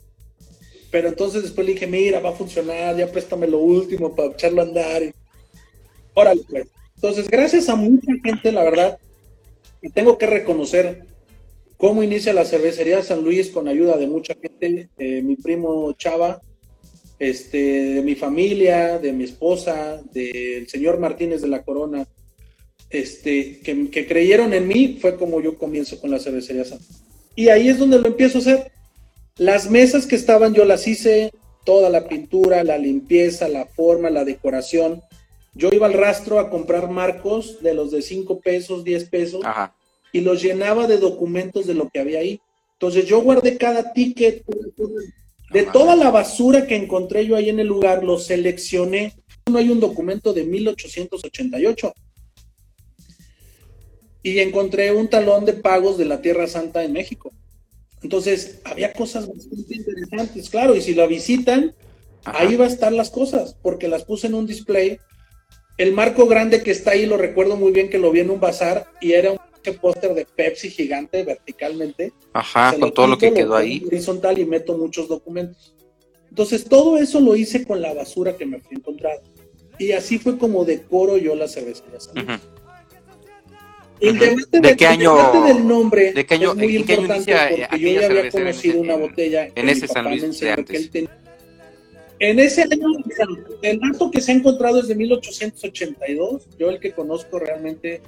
Pero 0.91 1.09
entonces 1.09 1.43
después 1.43 1.67
le 1.67 1.75
dije, 1.75 1.87
mira, 1.87 2.21
va 2.21 2.31
a 2.31 2.35
funcionar, 2.35 2.97
ya 2.97 3.07
préstame 3.07 3.47
lo 3.47 3.59
último 3.59 4.15
para 4.15 4.33
echarlo 4.33 4.63
a 4.63 4.65
andar. 4.65 5.15
Órale, 6.15 6.43
pues. 6.49 6.67
Entonces, 6.95 7.29
gracias 7.29 7.69
a 7.69 7.77
mucha 7.77 8.13
gente, 8.25 8.51
la 8.51 8.65
verdad, 8.65 8.99
y 9.83 9.91
tengo 9.91 10.17
que 10.17 10.27
reconocer, 10.27 11.05
¿Cómo 11.85 12.03
inicia 12.03 12.33
la 12.33 12.47
cervecería 12.47 13.03
San 13.03 13.23
Luis 13.23 13.51
con 13.51 13.69
ayuda 13.69 13.99
de 13.99 14.07
mucha 14.07 14.35
gente? 14.41 14.89
Eh, 14.97 15.21
mi 15.21 15.37
primo 15.37 15.93
Chava, 15.93 16.41
este, 17.19 17.59
de 17.59 18.01
mi 18.01 18.15
familia, 18.15 18.99
de 18.99 19.13
mi 19.13 19.25
esposa, 19.25 20.01
del 20.11 20.67
señor 20.67 20.99
Martínez 20.99 21.43
de 21.43 21.49
la 21.49 21.63
Corona, 21.63 22.09
este, 22.89 23.61
que, 23.61 24.07
creyeron 24.09 24.55
en 24.55 24.67
mí, 24.67 24.97
fue 24.99 25.17
como 25.17 25.43
yo 25.43 25.59
comienzo 25.59 26.01
con 26.01 26.11
la 26.11 26.19
cervecería 26.19 26.65
San 26.65 26.79
Luis. 26.79 27.03
Y 27.37 27.51
ahí 27.51 27.69
es 27.69 27.79
donde 27.79 27.99
lo 27.99 28.07
empiezo 28.07 28.39
a 28.39 28.41
hacer. 28.41 28.73
Las 29.37 29.71
mesas 29.71 30.07
que 30.07 30.17
estaban 30.17 30.55
yo 30.55 30.65
las 30.65 30.89
hice, 30.89 31.33
toda 31.67 31.91
la 31.91 32.09
pintura, 32.09 32.65
la 32.65 32.79
limpieza, 32.79 33.47
la 33.47 33.67
forma, 33.67 34.09
la 34.09 34.25
decoración. 34.25 35.03
Yo 35.53 35.69
iba 35.71 35.87
al 35.87 35.93
rastro 35.93 36.39
a 36.39 36.49
comprar 36.49 36.89
marcos 36.89 37.63
de 37.63 37.75
los 37.75 37.91
de 37.91 38.01
5 38.01 38.41
pesos, 38.41 38.85
10 38.85 39.11
pesos. 39.11 39.45
Ajá 39.45 39.75
y 40.15 40.21
los 40.21 40.41
llenaba 40.41 40.87
de 40.87 40.99
documentos 40.99 41.67
de 41.67 41.75
lo 41.75 41.91
que 41.91 41.99
había 41.99 42.21
ahí. 42.21 42.41
Entonces 42.75 43.05
yo 43.05 43.21
guardé 43.21 43.59
cada 43.59 43.93
ticket 43.93 44.45
de 45.51 45.65
toda 45.65 45.97
la 45.97 46.13
basura 46.13 46.69
que 46.69 46.77
encontré 46.77 47.27
yo 47.27 47.35
ahí 47.35 47.51
en 47.51 47.59
el 47.59 47.67
lugar, 47.67 48.05
lo 48.05 48.17
seleccioné. 48.17 49.13
No 49.51 49.59
hay 49.59 49.71
un 49.71 49.81
documento 49.81 50.33
de 50.33 50.45
1888. 50.45 51.93
Y 54.23 54.39
encontré 54.39 54.93
un 54.93 55.09
talón 55.09 55.45
de 55.45 55.55
pagos 55.55 55.99
de 55.99 56.05
la 56.05 56.23
Tierra 56.23 56.47
Santa 56.47 56.85
en 56.85 56.93
México. 56.93 57.33
Entonces, 58.01 58.61
había 58.63 58.93
cosas 58.93 59.27
bastante 59.27 59.75
interesantes, 59.75 60.49
claro, 60.49 60.77
y 60.77 60.81
si 60.81 60.95
la 60.95 61.07
visitan, 61.07 61.75
ahí 62.25 62.55
va 62.55 62.67
a 62.67 62.69
estar 62.69 62.93
las 62.93 63.11
cosas, 63.11 63.57
porque 63.63 63.89
las 63.89 64.05
puse 64.05 64.29
en 64.29 64.35
un 64.35 64.47
display. 64.47 64.99
El 65.77 65.93
marco 65.93 66.27
grande 66.27 66.63
que 66.63 66.71
está 66.71 66.93
ahí, 66.93 67.05
lo 67.05 67.17
recuerdo 67.17 67.57
muy 67.57 67.73
bien 67.73 67.91
que 67.91 67.99
lo 67.99 68.13
vi 68.13 68.21
en 68.21 68.31
un 68.31 68.39
bazar 68.39 68.87
y 69.01 69.13
era 69.13 69.33
un 69.33 69.39
póster 69.73 70.15
de 70.15 70.27
Pepsi 70.27 70.71
gigante 70.71 71.25
verticalmente. 71.25 72.13
Ajá, 72.33 72.75
con 72.79 72.93
todo 72.93 73.07
lo 73.07 73.19
que 73.19 73.33
quedó 73.33 73.57
ahí. 73.57 73.83
Horizontal 73.87 74.39
y 74.39 74.45
meto 74.45 74.77
muchos 74.77 75.09
documentos. 75.09 75.75
Entonces, 76.29 76.65
todo 76.65 76.99
eso 76.99 77.21
lo 77.21 77.37
hice 77.37 77.65
con 77.65 77.81
la 77.81 77.95
basura 77.95 78.37
que 78.37 78.45
me 78.45 78.61
fui 78.61 78.77
encontrando. 78.77 79.23
Y 79.79 79.93
así 79.93 80.19
fue 80.19 80.39
como 80.39 80.65
decoro 80.65 81.17
yo 81.17 81.35
la 81.35 81.49
cervecería 81.49 81.99
¿De, 84.01 84.77
qué 84.77 84.87
año? 84.87 85.17
del 85.47 85.67
nombre 85.67 86.13
¿De 86.13 86.27
qué 86.27 86.35
año, 86.35 86.51
es 86.51 86.57
muy 86.57 86.77
importante 86.77 87.35
porque 87.49 87.79
yo 87.79 88.01
ya 88.01 88.07
había 88.07 88.31
conocido 88.31 88.81
una 88.81 88.97
botella 88.97 89.49
en 89.55 89.69
ese 89.69 89.89
San 89.89 90.05
Luis 90.05 90.41
de 90.41 90.51
antes. 90.51 90.91
En 92.19 92.39
ese 92.39 92.63
año, 92.63 92.89
el 93.63 93.81
dato 93.81 94.11
que 94.11 94.21
se 94.21 94.33
ha 94.33 94.35
encontrado 94.35 94.81
es 94.81 94.89
de 94.89 94.95
1882. 94.95 96.49
Yo 96.59 96.71
el 96.71 96.81
que 96.81 96.93
conozco 96.93 97.39
realmente 97.39 98.03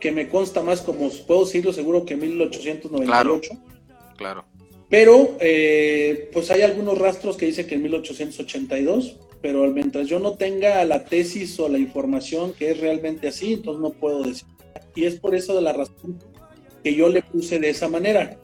que 0.00 0.10
me 0.10 0.28
consta 0.28 0.62
más 0.62 0.80
como 0.80 1.10
puedo 1.26 1.44
decirlo 1.44 1.72
seguro 1.72 2.04
que 2.04 2.16
1898. 2.16 3.50
Claro. 4.16 4.44
Pero 4.88 5.36
eh, 5.38 6.28
pues 6.32 6.50
hay 6.50 6.62
algunos 6.62 6.98
rastros 6.98 7.36
que 7.36 7.46
dicen 7.46 7.66
que 7.66 7.76
en 7.76 7.82
1882, 7.82 9.16
pero 9.40 9.66
mientras 9.70 10.08
yo 10.08 10.18
no 10.18 10.34
tenga 10.34 10.84
la 10.84 11.04
tesis 11.04 11.58
o 11.60 11.68
la 11.68 11.78
información 11.78 12.52
que 12.52 12.72
es 12.72 12.80
realmente 12.80 13.28
así, 13.28 13.52
entonces 13.54 13.80
no 13.80 13.90
puedo 13.90 14.24
decir. 14.24 14.48
Y 14.96 15.04
es 15.04 15.14
por 15.14 15.34
eso 15.34 15.54
de 15.54 15.62
la 15.62 15.72
razón 15.72 16.18
que 16.82 16.94
yo 16.94 17.08
le 17.08 17.22
puse 17.22 17.60
de 17.60 17.70
esa 17.70 17.88
manera. 17.88 18.38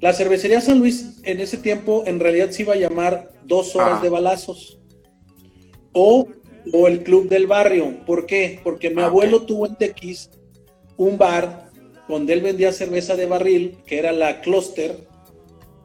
La 0.00 0.14
cervecería 0.14 0.60
San 0.60 0.78
Luis 0.78 1.20
en 1.24 1.40
ese 1.40 1.58
tiempo 1.58 2.04
en 2.06 2.20
realidad 2.20 2.50
se 2.50 2.62
iba 2.62 2.72
a 2.72 2.78
llamar 2.78 3.30
Dos 3.44 3.76
Horas 3.76 3.98
ah. 3.98 4.02
de 4.02 4.08
Balazos 4.08 4.80
o, 5.92 6.26
o 6.72 6.88
el 6.88 7.02
Club 7.02 7.28
del 7.28 7.46
Barrio. 7.46 8.04
¿Por 8.06 8.26
qué? 8.26 8.60
Porque 8.64 8.90
mi 8.90 9.02
ah, 9.02 9.06
abuelo 9.06 9.42
tuvo 9.42 9.66
en 9.66 9.76
Tequis 9.76 10.30
un 11.02 11.18
bar 11.18 11.70
donde 12.08 12.32
él 12.32 12.40
vendía 12.40 12.72
cerveza 12.72 13.16
de 13.16 13.26
barril, 13.26 13.76
que 13.86 13.98
era 13.98 14.12
la 14.12 14.40
Cluster, 14.40 14.96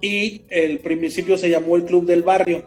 y 0.01 0.41
el 0.49 0.79
principio 0.79 1.37
se 1.37 1.49
llamó 1.49 1.75
el 1.75 1.85
Club 1.85 2.05
del 2.05 2.23
Barrio, 2.23 2.65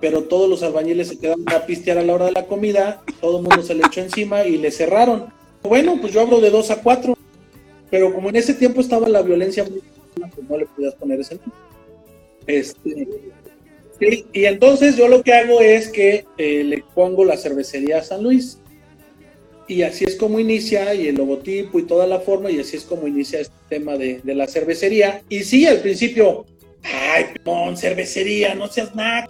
pero 0.00 0.24
todos 0.24 0.48
los 0.48 0.62
albañiles 0.62 1.08
se 1.08 1.18
quedaron 1.18 1.44
a 1.48 1.66
pistear 1.66 1.98
a 1.98 2.02
la 2.02 2.14
hora 2.14 2.26
de 2.26 2.32
la 2.32 2.46
comida, 2.46 3.02
todo 3.20 3.38
el 3.38 3.44
mundo 3.44 3.62
se 3.62 3.74
le 3.74 3.84
echó 3.86 4.00
encima 4.00 4.44
y 4.44 4.58
le 4.58 4.70
cerraron. 4.70 5.26
Bueno, 5.62 5.98
pues 6.00 6.12
yo 6.12 6.20
abro 6.20 6.40
de 6.40 6.50
dos 6.50 6.70
a 6.70 6.82
cuatro, 6.82 7.16
pero 7.90 8.12
como 8.14 8.28
en 8.28 8.36
ese 8.36 8.54
tiempo 8.54 8.80
estaba 8.80 9.08
la 9.08 9.22
violencia, 9.22 9.64
pues 9.64 10.48
no 10.48 10.56
le 10.56 10.66
podías 10.66 10.94
poner 10.94 11.20
ese 11.20 11.36
nombre. 11.36 11.52
Este, 12.46 13.08
y 14.32 14.44
entonces 14.44 14.96
yo 14.96 15.08
lo 15.08 15.22
que 15.22 15.32
hago 15.32 15.60
es 15.60 15.88
que 15.88 16.26
eh, 16.36 16.62
le 16.62 16.84
pongo 16.94 17.24
la 17.24 17.36
cervecería 17.36 17.98
a 17.98 18.04
San 18.04 18.22
Luis 18.22 18.58
y 19.68 19.82
así 19.82 20.04
es 20.04 20.16
como 20.16 20.38
inicia 20.38 20.94
y 20.94 21.08
el 21.08 21.16
logotipo 21.16 21.78
y 21.78 21.86
toda 21.86 22.06
la 22.06 22.20
forma 22.20 22.50
y 22.50 22.60
así 22.60 22.76
es 22.76 22.84
como 22.84 23.06
inicia 23.06 23.40
este 23.40 23.56
tema 23.68 23.96
de, 23.96 24.20
la 24.24 24.46
cervecería. 24.46 25.22
Y 25.28 25.42
sí, 25.42 25.66
al 25.66 25.80
principio, 25.80 26.46
ay, 26.82 27.26
pon 27.44 27.76
cervecería, 27.76 28.54
no 28.54 28.68
seas 28.68 28.94
nada. 28.94 29.28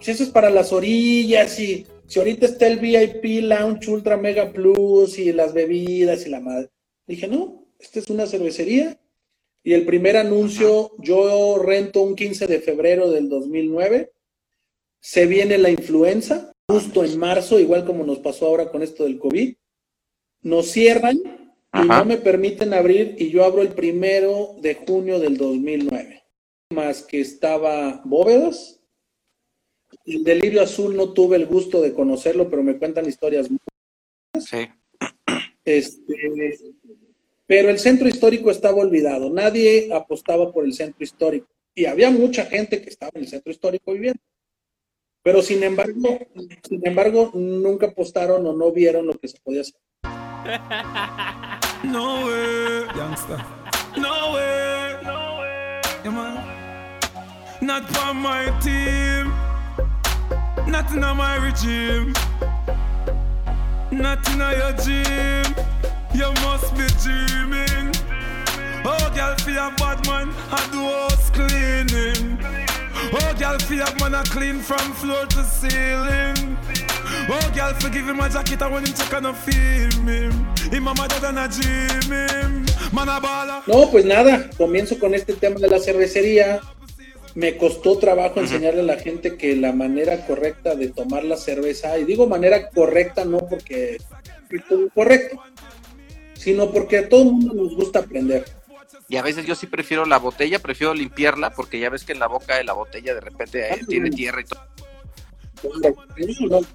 Si 0.00 0.10
eso 0.10 0.22
es 0.22 0.30
para 0.30 0.50
las 0.50 0.72
orillas 0.72 1.58
y 1.60 1.86
si 2.06 2.18
ahorita 2.18 2.46
está 2.46 2.66
el 2.66 2.78
VIP 2.78 3.42
Lounge 3.42 3.90
Ultra 3.90 4.16
Mega 4.16 4.52
Plus 4.52 5.18
y 5.18 5.32
las 5.32 5.52
bebidas 5.52 6.26
y 6.26 6.30
la 6.30 6.40
madre. 6.40 6.70
Dije, 7.06 7.28
no, 7.28 7.66
esta 7.78 7.98
es 7.98 8.10
una 8.10 8.26
cervecería. 8.26 8.98
Y 9.62 9.74
el 9.74 9.84
primer 9.84 10.16
anuncio, 10.16 10.92
yo 10.98 11.60
rento 11.62 12.02
un 12.02 12.14
15 12.14 12.46
de 12.46 12.60
febrero 12.60 13.10
del 13.10 13.28
2009. 13.28 14.12
Se 15.00 15.26
viene 15.26 15.58
la 15.58 15.70
influenza 15.70 16.52
justo 16.68 17.02
en 17.02 17.18
marzo, 17.18 17.58
igual 17.58 17.84
como 17.84 18.04
nos 18.04 18.18
pasó 18.18 18.46
ahora 18.46 18.70
con 18.70 18.82
esto 18.82 19.04
del 19.04 19.18
COVID, 19.18 19.54
nos 20.42 20.66
cierran 20.66 21.16
y 21.16 21.86
no 21.86 22.04
me 22.04 22.18
permiten 22.18 22.74
abrir 22.74 23.16
y 23.18 23.30
yo 23.30 23.44
abro 23.44 23.62
el 23.62 23.70
primero 23.70 24.54
de 24.60 24.74
junio 24.74 25.18
del 25.18 25.36
2009. 25.36 26.24
Más 26.70 27.02
que 27.02 27.20
estaba 27.20 28.02
Bóvedas, 28.04 28.80
El 30.04 30.22
Delirio 30.22 30.62
Azul 30.62 30.94
no 30.94 31.14
tuve 31.14 31.36
el 31.36 31.46
gusto 31.46 31.80
de 31.80 31.94
conocerlo, 31.94 32.50
pero 32.50 32.62
me 32.62 32.78
cuentan 32.78 33.08
historias 33.08 33.50
muy 33.50 33.58
Sí. 34.38 34.68
Este, 35.64 36.58
pero 37.46 37.70
el 37.70 37.78
centro 37.78 38.08
histórico 38.08 38.50
estaba 38.50 38.76
olvidado. 38.76 39.30
Nadie 39.30 39.88
apostaba 39.92 40.52
por 40.52 40.64
el 40.64 40.74
centro 40.74 41.02
histórico. 41.02 41.48
Y 41.74 41.86
había 41.86 42.10
mucha 42.10 42.44
gente 42.44 42.80
que 42.82 42.90
estaba 42.90 43.12
en 43.14 43.22
el 43.22 43.28
centro 43.28 43.50
histórico 43.50 43.92
viviendo. 43.92 44.20
Pero 45.28 45.42
sin 45.42 45.62
embargo, 45.62 46.18
sin 46.66 46.80
embargo, 46.86 47.30
nunca 47.34 47.88
apostaron 47.88 48.46
o 48.46 48.54
no 48.54 48.72
vieron 48.72 49.06
lo 49.06 49.12
que 49.12 49.28
se 49.28 49.38
podía 49.44 49.60
hacer. 49.60 49.74
No 51.84 52.24
way, 52.24 52.86
youngster. 52.96 53.36
No 53.98 54.32
way, 54.32 54.96
no 55.04 55.40
way. 55.40 55.80
Yeah, 56.02 56.12
man. 56.12 56.38
Not 57.60 57.84
for 57.90 58.14
my 58.14 58.48
team. 58.62 59.30
Not 60.66 60.90
in 60.94 61.00
my 61.00 61.36
regime. 61.36 62.14
Not 63.90 64.26
in 64.32 64.38
your 64.38 64.72
gym. 64.82 65.54
You 66.14 66.32
must 66.40 66.74
be 66.74 66.86
dreaming. 67.04 67.92
Oh, 68.82 69.12
girl, 69.14 69.36
feel 69.44 69.58
a 69.58 69.74
bad 69.76 70.06
man. 70.06 70.32
I 70.50 70.66
do 70.72 70.80
house 70.88 71.28
cleaning. 71.28 72.67
Oh, 73.10 73.34
girl, 73.38 73.58
feel 73.60 73.82
a 73.82 73.94
man 74.00 74.14
a 74.14 74.22
clean 74.24 74.60
from 74.60 74.92
floor 74.94 75.24
to 75.26 75.42
ceiling. 75.44 76.56
Oh, 77.30 77.50
girl, 77.54 77.72
forgive 77.80 78.08
him 78.08 78.16
my 78.18 78.28
jacket. 78.28 78.60
I 78.60 78.68
want 78.68 78.86
him 78.86 78.94
check 78.94 79.12
and 79.12 79.36
feel 79.36 79.90
him. 80.02 80.48
Dream. 80.70 80.84
Man 82.92 83.08
a 83.08 83.20
baller. 83.20 83.62
No, 83.66 83.90
pues 83.90 84.04
nada, 84.04 84.50
comienzo 84.56 84.98
con 84.98 85.14
este 85.14 85.32
tema 85.34 85.58
de 85.58 85.68
la 85.68 85.78
cervecería. 85.78 86.60
Me 87.34 87.56
costó 87.56 87.98
trabajo 87.98 88.40
enseñarle 88.40 88.80
a 88.80 88.84
la 88.84 88.96
gente 88.96 89.36
que 89.36 89.56
la 89.56 89.72
manera 89.72 90.26
correcta 90.26 90.74
de 90.74 90.88
tomar 90.88 91.24
la 91.24 91.36
cerveza, 91.36 91.98
y 91.98 92.04
digo 92.04 92.26
manera 92.26 92.68
correcta 92.70 93.24
no 93.24 93.38
porque 93.38 93.96
es 93.96 94.62
correcto, 94.94 95.40
sino 96.34 96.72
porque 96.72 96.98
a 96.98 97.08
todo 97.08 97.22
el 97.22 97.32
mundo 97.32 97.54
nos 97.54 97.74
gusta 97.74 98.00
aprender. 98.00 98.44
Y 99.08 99.16
a 99.16 99.22
veces 99.22 99.46
yo 99.46 99.54
sí 99.54 99.66
prefiero 99.66 100.04
la 100.04 100.18
botella, 100.18 100.58
prefiero 100.58 100.92
limpiarla 100.92 101.50
porque 101.54 101.80
ya 101.80 101.88
ves 101.88 102.04
que 102.04 102.12
en 102.12 102.18
la 102.18 102.26
boca 102.26 102.56
de 102.56 102.64
la 102.64 102.74
botella 102.74 103.14
de 103.14 103.20
repente 103.20 103.72
eh, 103.72 103.80
tiene 103.88 104.10
tierra 104.10 104.42
y 104.42 104.44
todo. 104.44 104.60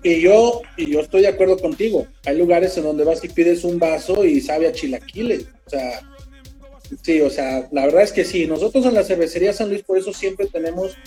Y 0.01 0.21
yo, 0.21 0.61
y 0.75 0.91
yo 0.91 0.99
estoy 0.99 1.21
de 1.21 1.27
acuerdo 1.27 1.57
contigo. 1.57 2.07
Hay 2.25 2.37
lugares 2.37 2.75
en 2.77 2.83
donde 2.83 3.03
vas 3.03 3.23
y 3.23 3.29
pides 3.29 3.63
un 3.63 3.77
vaso 3.77 4.25
y 4.25 4.41
sabe 4.41 4.67
a 4.67 4.73
chilaquiles. 4.73 5.45
O 5.67 5.69
sea, 5.69 6.01
sí, 7.03 7.21
o 7.21 7.29
sea, 7.29 7.67
la 7.71 7.85
verdad 7.85 8.01
es 8.01 8.11
que 8.11 8.25
sí. 8.25 8.47
Nosotros 8.47 8.85
en 8.85 8.95
la 8.95 9.03
cervecería 9.03 9.53
San 9.53 9.69
Luis 9.69 9.83
por 9.83 9.97
eso 9.99 10.11
siempre 10.11 10.47
tenemos 10.47 10.97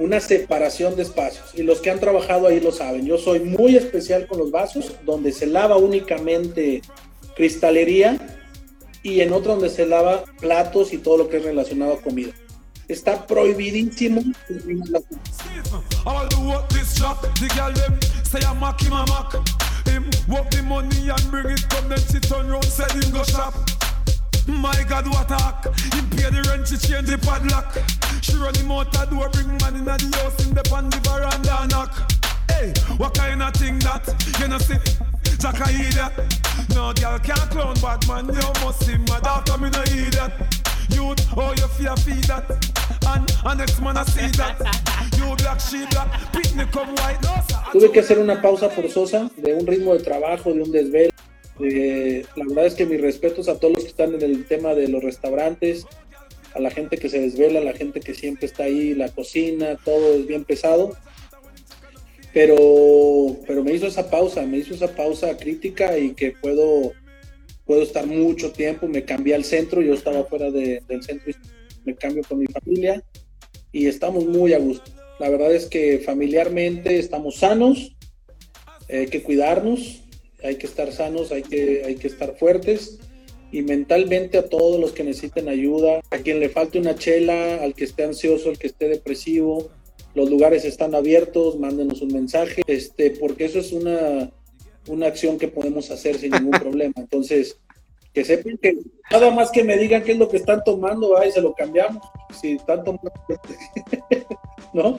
una 0.00 0.18
separación 0.18 0.96
de 0.96 1.02
espacios. 1.02 1.54
Y 1.54 1.62
los 1.62 1.80
que 1.80 1.90
han 1.90 2.00
trabajado 2.00 2.48
ahí 2.48 2.58
lo 2.58 2.72
saben. 2.72 3.06
Yo 3.06 3.16
soy 3.16 3.40
muy 3.40 3.76
especial 3.76 4.26
con 4.26 4.38
los 4.38 4.50
vasos, 4.50 4.92
donde 5.04 5.30
se 5.30 5.46
lava 5.46 5.76
únicamente 5.76 6.82
cristalería 7.36 8.33
y 9.04 9.20
en 9.20 9.32
otro 9.32 9.52
donde 9.52 9.70
se 9.70 9.86
lava 9.86 10.24
platos 10.40 10.92
y 10.92 10.98
todo 10.98 11.18
lo 11.18 11.28
que 11.28 11.36
es 11.36 11.44
relacionado 11.44 11.92
a 11.92 12.00
comida. 12.00 12.32
Está 12.88 13.26
prohibidísimo. 13.26 14.22
My 24.46 24.84
God, 24.86 25.08
what 25.08 25.28
the 27.06 27.18
padlock. 27.18 27.78
She 28.20 28.36
run 28.36 28.54
bring 29.32 29.48
in 29.76 29.84
the 29.84 30.16
house, 30.16 30.46
in 30.46 30.54
the 30.54 30.62
pan 30.64 30.90
the 30.90 30.98
veranda 31.00 31.62
and 31.62 31.70
knock. 31.70 32.12
Hey, 32.50 32.72
what 32.98 33.14
that? 33.80 34.04
You 34.38 34.48
know 34.48 35.13
No 36.74 36.92
girl 36.92 37.18
can't 37.18 37.80
bad 37.80 38.06
man, 38.08 38.26
you 38.26 38.52
must 38.64 38.84
see 38.84 38.96
me 38.96 39.04
no. 39.06 39.84
Youth, 40.90 41.26
oh 41.36 41.52
you 41.56 41.66
fear 41.68 41.96
feed 41.96 42.24
that. 42.24 42.50
And, 43.06 43.30
and 43.44 43.58
next 43.58 43.80
man 43.80 43.96
I 43.96 44.04
see 44.04 44.30
that. 44.38 44.58
Tuve 47.72 47.90
que 47.90 48.00
hacer 48.00 48.18
una 48.18 48.40
pausa 48.40 48.68
forzosa 48.68 49.30
de 49.36 49.54
un 49.54 49.66
ritmo 49.66 49.94
de 49.94 50.00
trabajo, 50.00 50.52
de 50.52 50.62
un 50.62 50.70
desvelo. 50.70 51.10
Eh, 51.60 52.24
la 52.36 52.44
verdad 52.46 52.66
es 52.66 52.74
que 52.74 52.86
mis 52.86 53.00
respetos 53.00 53.48
a 53.48 53.58
todos 53.58 53.74
los 53.74 53.84
que 53.84 53.90
están 53.90 54.14
en 54.14 54.22
el 54.22 54.44
tema 54.44 54.74
de 54.74 54.88
los 54.88 55.02
restaurantes, 55.02 55.86
a 56.54 56.60
la 56.60 56.70
gente 56.70 56.98
que 56.98 57.08
se 57.08 57.20
desvela, 57.20 57.60
a 57.60 57.64
la 57.64 57.72
gente 57.72 58.00
que 58.00 58.14
siempre 58.14 58.46
está 58.46 58.64
ahí, 58.64 58.94
la 58.94 59.08
cocina, 59.08 59.76
todo 59.84 60.14
es 60.14 60.26
bien 60.26 60.44
pesado. 60.44 60.96
Pero, 62.34 63.36
pero 63.46 63.62
me 63.62 63.72
hizo 63.72 63.86
esa 63.86 64.10
pausa, 64.10 64.42
me 64.42 64.58
hizo 64.58 64.74
esa 64.74 64.94
pausa 64.94 65.36
crítica 65.36 65.96
y 65.96 66.14
que 66.14 66.32
puedo, 66.32 66.92
puedo 67.64 67.82
estar 67.82 68.06
mucho 68.06 68.50
tiempo. 68.50 68.88
Me 68.88 69.04
cambié 69.04 69.36
al 69.36 69.44
centro, 69.44 69.80
yo 69.80 69.94
estaba 69.94 70.24
fuera 70.24 70.50
de- 70.50 70.82
del 70.88 71.02
centro, 71.04 71.32
me 71.84 71.94
cambio 71.94 72.24
con 72.28 72.40
mi 72.40 72.46
familia 72.46 73.02
y 73.70 73.86
estamos 73.86 74.26
muy 74.26 74.52
a 74.52 74.58
gusto. 74.58 74.90
La 75.20 75.30
verdad 75.30 75.54
es 75.54 75.66
que 75.66 76.00
familiarmente 76.00 76.98
estamos 76.98 77.36
sanos, 77.36 77.94
hay 78.88 79.06
que 79.06 79.22
cuidarnos, 79.22 80.02
hay 80.42 80.56
que 80.56 80.66
estar 80.66 80.92
sanos, 80.92 81.30
hay 81.30 81.42
que, 81.42 81.84
hay 81.86 81.94
que 81.94 82.08
estar 82.08 82.36
fuertes 82.36 82.98
y 83.52 83.62
mentalmente 83.62 84.38
a 84.38 84.48
todos 84.48 84.80
los 84.80 84.90
que 84.90 85.04
necesiten 85.04 85.48
ayuda, 85.48 86.00
a 86.10 86.18
quien 86.18 86.40
le 86.40 86.48
falte 86.48 86.80
una 86.80 86.96
chela, 86.96 87.62
al 87.62 87.74
que 87.74 87.84
esté 87.84 88.02
ansioso, 88.02 88.48
al 88.50 88.58
que 88.58 88.66
esté 88.66 88.88
depresivo, 88.88 89.70
los 90.14 90.30
lugares 90.30 90.64
están 90.64 90.94
abiertos, 90.94 91.58
mándenos 91.58 92.02
un 92.02 92.12
mensaje, 92.12 92.62
este, 92.66 93.10
porque 93.10 93.46
eso 93.46 93.58
es 93.58 93.72
una, 93.72 94.30
una 94.88 95.06
acción 95.06 95.38
que 95.38 95.48
podemos 95.48 95.90
hacer 95.90 96.16
sin 96.18 96.30
ningún 96.30 96.50
problema. 96.60 96.94
Entonces, 96.96 97.58
que 98.12 98.24
sepan 98.24 98.56
que 98.58 98.78
nada 99.10 99.30
más 99.32 99.50
que 99.50 99.64
me 99.64 99.76
digan 99.76 100.04
qué 100.04 100.12
es 100.12 100.18
lo 100.18 100.28
que 100.28 100.36
están 100.36 100.62
tomando, 100.64 101.18
ahí 101.18 101.32
se 101.32 101.40
lo 101.40 101.52
cambiamos. 101.52 102.02
Si 102.40 102.52
están 102.52 102.84
tomando, 102.84 103.12
¿no? 104.72 104.98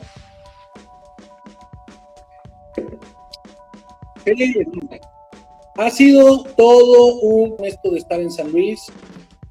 Ha 5.77 5.89
sido 5.89 6.43
todo 6.57 7.15
un 7.15 7.63
esto 7.63 7.91
de 7.91 7.99
estar 7.99 8.19
en 8.19 8.31
San 8.31 8.51
Luis. 8.51 8.91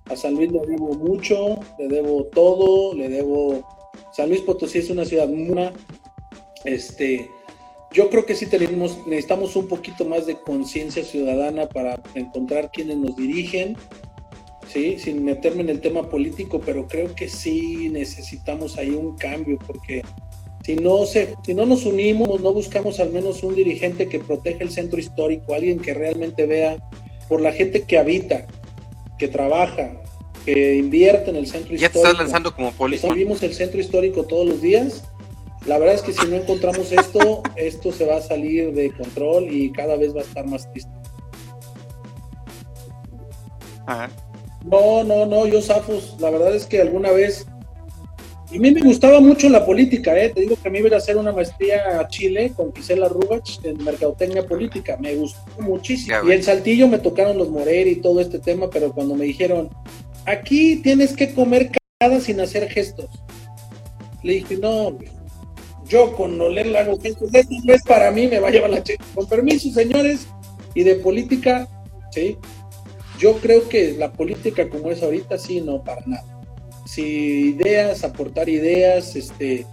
A 0.06 0.16
San 0.16 0.34
Luis 0.34 0.50
le 0.52 0.60
debo 0.66 0.94
mucho, 0.94 1.58
le 1.78 1.88
debo 1.88 2.24
todo, 2.24 2.94
le 2.94 3.08
debo. 3.08 3.64
San 4.14 4.28
Luis 4.28 4.42
Potosí 4.42 4.78
es 4.78 4.90
una 4.90 5.04
ciudad 5.04 5.28
muy. 5.28 5.70
Este, 6.64 7.28
yo 7.92 8.08
creo 8.10 8.24
que 8.24 8.36
sí 8.36 8.46
tenemos, 8.46 9.04
necesitamos 9.06 9.56
un 9.56 9.66
poquito 9.66 10.04
más 10.04 10.26
de 10.26 10.36
conciencia 10.36 11.04
ciudadana 11.04 11.68
para 11.68 12.00
encontrar 12.14 12.70
quienes 12.72 12.96
nos 12.96 13.16
dirigen, 13.16 13.76
sí, 14.68 14.98
sin 14.98 15.24
meterme 15.24 15.62
en 15.62 15.68
el 15.68 15.80
tema 15.80 16.08
político, 16.08 16.60
pero 16.64 16.86
creo 16.86 17.14
que 17.14 17.28
sí 17.28 17.88
necesitamos 17.90 18.78
ahí 18.78 18.90
un 18.90 19.16
cambio, 19.16 19.58
porque 19.66 20.02
si 20.64 20.76
no, 20.76 21.06
se, 21.06 21.34
si 21.44 21.52
no 21.52 21.66
nos 21.66 21.84
unimos, 21.84 22.40
no 22.40 22.52
buscamos 22.52 23.00
al 23.00 23.12
menos 23.12 23.42
un 23.42 23.56
dirigente 23.56 24.08
que 24.08 24.20
proteja 24.20 24.62
el 24.62 24.70
centro 24.70 25.00
histórico, 25.00 25.54
alguien 25.54 25.80
que 25.80 25.92
realmente 25.92 26.46
vea 26.46 26.76
por 27.28 27.40
la 27.40 27.52
gente 27.52 27.82
que 27.82 27.98
habita, 27.98 28.46
que 29.18 29.26
trabaja, 29.26 30.03
que 30.45 30.76
invierte 30.76 31.30
en 31.30 31.36
el 31.36 31.47
centro 31.47 31.74
Ya 31.74 31.88
te 31.88 31.99
histórico. 31.99 32.09
estás 32.09 32.18
lanzando 32.18 32.55
como 32.55 32.72
político. 32.72 33.12
Vivimos 33.14 33.42
el 33.42 33.55
centro 33.55 33.80
histórico 33.80 34.24
todos 34.24 34.47
los 34.47 34.61
días. 34.61 35.05
La 35.66 35.78
verdad 35.78 35.95
es 35.95 36.03
que 36.03 36.12
si 36.12 36.26
no 36.26 36.36
encontramos 36.36 36.92
esto, 36.92 37.42
esto 37.57 37.92
se 37.92 38.05
va 38.05 38.16
a 38.16 38.22
salir 38.22 38.72
de 38.72 38.92
control 38.92 39.49
y 39.51 39.72
cada 39.72 39.97
vez 39.97 40.14
va 40.14 40.20
a 40.20 40.24
estar 40.24 40.47
más 40.47 40.70
triste. 40.72 40.92
Ajá. 43.86 44.11
No, 44.64 45.05
no, 45.05 45.26
no, 45.26 45.47
yo 45.47 45.61
Zafos, 45.61 46.16
la 46.20 46.30
verdad 46.30 46.55
es 46.55 46.64
que 46.64 46.80
alguna 46.80 47.11
vez, 47.11 47.47
y 48.51 48.57
a 48.57 48.61
mí 48.61 48.70
me 48.70 48.80
gustaba 48.80 49.20
mucho 49.20 49.49
la 49.51 49.66
política, 49.66 50.18
¿eh? 50.18 50.30
te 50.30 50.40
digo 50.40 50.57
que 50.61 50.68
a 50.68 50.70
mí 50.70 50.78
iba 50.78 50.95
a 50.95 50.99
hacer 50.99 51.18
una 51.18 51.32
maestría 51.32 52.01
a 52.01 52.09
Chile 52.09 52.53
con 52.57 52.74
Gisela 52.74 53.09
Rubach 53.09 53.62
en 53.62 53.84
Mercadotecnia 53.84 54.47
Política, 54.47 54.97
me 54.99 55.14
gustó 55.16 55.42
muchísimo. 55.61 56.16
Ya 56.16 56.26
y 56.26 56.36
en 56.36 56.42
Saltillo 56.42 56.88
me 56.88 56.99
tocaron 56.99 57.36
los 57.36 57.51
Morer 57.51 57.86
y 57.86 57.97
todo 57.97 58.22
este 58.22 58.38
tema, 58.38 58.70
pero 58.70 58.90
cuando 58.92 59.14
me 59.14 59.26
dijeron, 59.26 59.68
aquí 60.26 60.76
tienes 60.76 61.14
que 61.14 61.32
comer 61.34 61.70
cada 61.98 62.20
sin 62.20 62.40
hacer 62.40 62.68
gestos, 62.68 63.08
le 64.22 64.34
dije, 64.34 64.56
no, 64.56 64.96
yo 65.86 66.12
con 66.16 66.40
oler 66.40 66.66
le 66.66 66.78
hago 66.78 66.98
gestos, 66.98 67.32
esto 67.32 67.54
no 67.64 67.74
es 67.74 67.82
para 67.82 68.10
mí, 68.10 68.26
me 68.26 68.40
va 68.40 68.48
a 68.48 68.50
llevar 68.50 68.70
la 68.70 68.82
chica. 68.82 69.04
Con 69.14 69.28
permiso, 69.28 69.70
señores, 69.70 70.26
y 70.74 70.82
de 70.82 70.96
política, 70.96 71.68
sí, 72.10 72.36
yo 73.18 73.36
creo 73.38 73.68
que 73.68 73.92
la 73.92 74.12
política 74.12 74.68
como 74.68 74.90
es 74.90 75.02
ahorita, 75.02 75.38
sí, 75.38 75.60
no, 75.60 75.82
para 75.84 76.02
nada. 76.06 76.24
Si 76.86 77.56
ideas, 77.56 78.04
aportar 78.04 78.48
ideas, 78.48 79.14
este, 79.16 79.66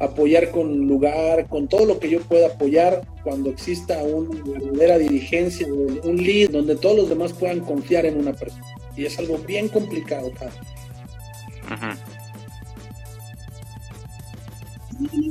apoyar 0.00 0.50
con 0.50 0.86
lugar, 0.86 1.48
con 1.48 1.68
todo 1.68 1.84
lo 1.84 1.98
que 1.98 2.08
yo 2.08 2.20
pueda 2.20 2.48
apoyar 2.48 3.02
cuando 3.24 3.50
exista 3.50 4.02
una 4.02 4.42
verdadera 4.44 4.98
dirigencia, 4.98 5.66
un 5.66 6.16
lead, 6.16 6.50
donde 6.50 6.76
todos 6.76 6.96
los 6.96 7.08
demás 7.08 7.32
puedan 7.32 7.60
confiar 7.60 8.06
en 8.06 8.18
una 8.18 8.32
persona. 8.32 8.77
Y 8.98 9.06
es 9.06 9.16
algo 9.20 9.38
bien 9.38 9.68
complicado. 9.68 10.26
Ujú. 10.26 11.86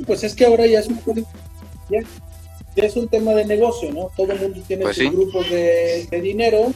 Pues 0.06 0.24
es 0.24 0.34
que 0.34 0.46
ahora 0.46 0.66
ya 0.66 0.80
es 0.80 0.86
un 0.88 0.98
ya, 1.90 2.00
ya 2.74 2.84
es 2.84 2.96
un 2.96 3.08
tema 3.08 3.32
de 3.34 3.44
negocio, 3.44 3.92
¿no? 3.92 4.10
Todo 4.16 4.32
el 4.32 4.40
mundo 4.40 4.60
tiene 4.66 4.84
Pues 4.84 4.96
sus 4.96 5.04
sí. 5.04 5.10
grupos 5.10 5.50
de, 5.50 6.06
de 6.10 6.20
dinero 6.22 6.72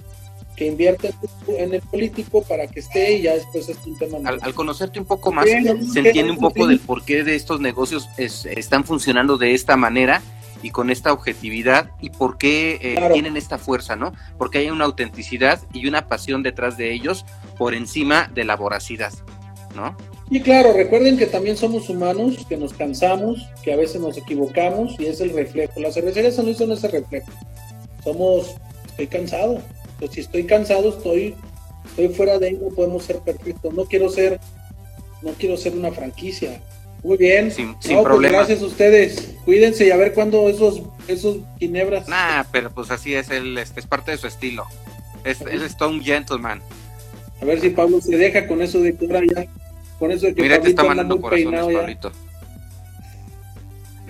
que 0.55 0.67
invierten 0.67 1.13
en 1.49 1.73
el 1.73 1.81
político 1.81 2.43
para 2.43 2.67
que 2.67 2.81
esté 2.81 3.15
y 3.17 3.23
ya 3.23 3.33
después 3.35 3.67
es 3.71 3.79
un 3.87 3.97
tema 3.97 4.19
Al, 4.29 4.39
al 4.43 4.53
conocerte 4.55 5.01
un 5.01 5.07
poco 5.07 5.33
más, 5.33 5.47
Sí, 5.47 5.53
se 5.91 6.01
entiende 6.01 6.31
un 6.31 6.37
poco 6.39 6.65
sí. 6.65 6.69
del 6.69 6.81
porqué 6.81 7.25
de 7.25 7.35
estos 7.37 7.59
negocios 7.61 8.07
es- 8.19 8.45
están 8.45 8.85
funcionando 8.85 9.39
de 9.39 9.55
esta 9.55 9.79
manera 9.79 10.21
y 10.63 10.71
con 10.71 10.91
esta 10.91 11.13
objetividad 11.13 11.91
y 12.01 12.11
por 12.11 12.39
qué 12.39 12.79
eh, 12.81 12.95
Claro. 12.97 13.15
tienen 13.15 13.37
esta 13.37 13.59
fuerza, 13.59 13.97
¿no? 13.97 14.13
Porque 14.39 14.59
hay 14.59 14.71
una 14.71 14.85
autenticidad 14.85 15.61
y 15.73 15.87
una 15.87 16.07
pasión 16.09 16.43
detrás 16.43 16.77
de 16.77 16.93
ellos 16.93 17.25
por 17.59 17.75
encima 17.75 18.31
de 18.33 18.45
la 18.45 18.57
voracidad, 18.57 19.13
¿no? 19.75 19.97
Y 20.31 20.41
claro, 20.41 20.73
recuerden 20.73 21.19
que 21.19 21.27
también 21.27 21.57
somos 21.59 21.91
humanos, 21.91 22.47
que 22.49 22.57
nos 22.57 22.73
cansamos, 22.73 23.47
que 23.63 23.73
a 23.73 23.77
veces 23.77 24.01
nos 24.01 24.17
equivocamos 24.17 24.99
y 24.99 25.07
es 25.07 25.21
el 25.21 25.35
reflejo. 25.35 25.79
Las 25.79 25.93
cervecerías 25.95 26.39
no 26.39 26.55
son 26.55 26.73
ese 26.73 26.89
reflejo. 26.89 27.31
Somos, 28.03 28.55
estoy 28.87 29.09
cansado. 29.09 29.61
Pues 29.99 30.13
si 30.13 30.21
estoy 30.21 30.45
cansado, 30.45 30.89
estoy, 30.89 31.35
estoy 31.85 32.09
fuera 32.09 32.39
de 32.39 32.47
ahí, 32.49 32.55
no 32.55 32.75
podemos 32.75 33.05
ser 33.05 33.19
perfectos. 33.19 33.75
No 33.75 33.85
quiero 33.85 34.09
ser, 34.09 34.41
no 35.21 35.33
quiero 35.33 35.57
ser 35.59 35.75
una 35.75 35.93
franquicia. 35.93 36.63
Muy 37.03 37.17
bien. 37.17 37.51
Sin- 37.51 37.73
No, 37.73 37.77
sin 37.81 37.95
pues 37.97 38.05
problema. 38.05 38.39
gracias 38.39 38.63
a 38.63 38.67
ustedes. 38.67 39.35
Cuídense 39.45 39.87
y 39.87 39.91
a 39.91 39.97
ver 39.97 40.13
cuándo 40.15 40.49
esos, 40.49 40.83
esos 41.09 41.39
ginebras. 41.59 42.07
Nah, 42.09 42.45
pero 42.53 42.71
pues 42.71 42.91
así 42.91 43.15
es, 43.15 43.29
él, 43.31 43.59
este, 43.59 43.81
es 43.81 43.87
parte 43.87 44.13
de 44.13 44.19
su 44.19 44.27
estilo. 44.29 44.67
Es, 45.25 45.41
él 45.41 45.63
es 45.63 45.77
todo 45.77 45.89
un 45.91 46.03
gentleman. 46.03 46.63
A 47.41 47.45
ver 47.45 47.61
si 47.61 47.71
Pablo 47.71 48.01
se 48.01 48.17
deja 48.17 48.47
con 48.47 48.63
eso 48.63 48.81
de 48.81 48.95
que 48.97 49.05
ahora 49.07 49.21
ya, 49.35 49.47
con 49.99 50.13
eso 50.13 50.27
de 50.27 50.35
que 50.35 50.43
Mira, 50.43 50.61
te 50.61 50.71
está 50.71 50.85
mandando 50.85 51.21
corazones. 51.21 51.65
Pablito. 51.77 52.13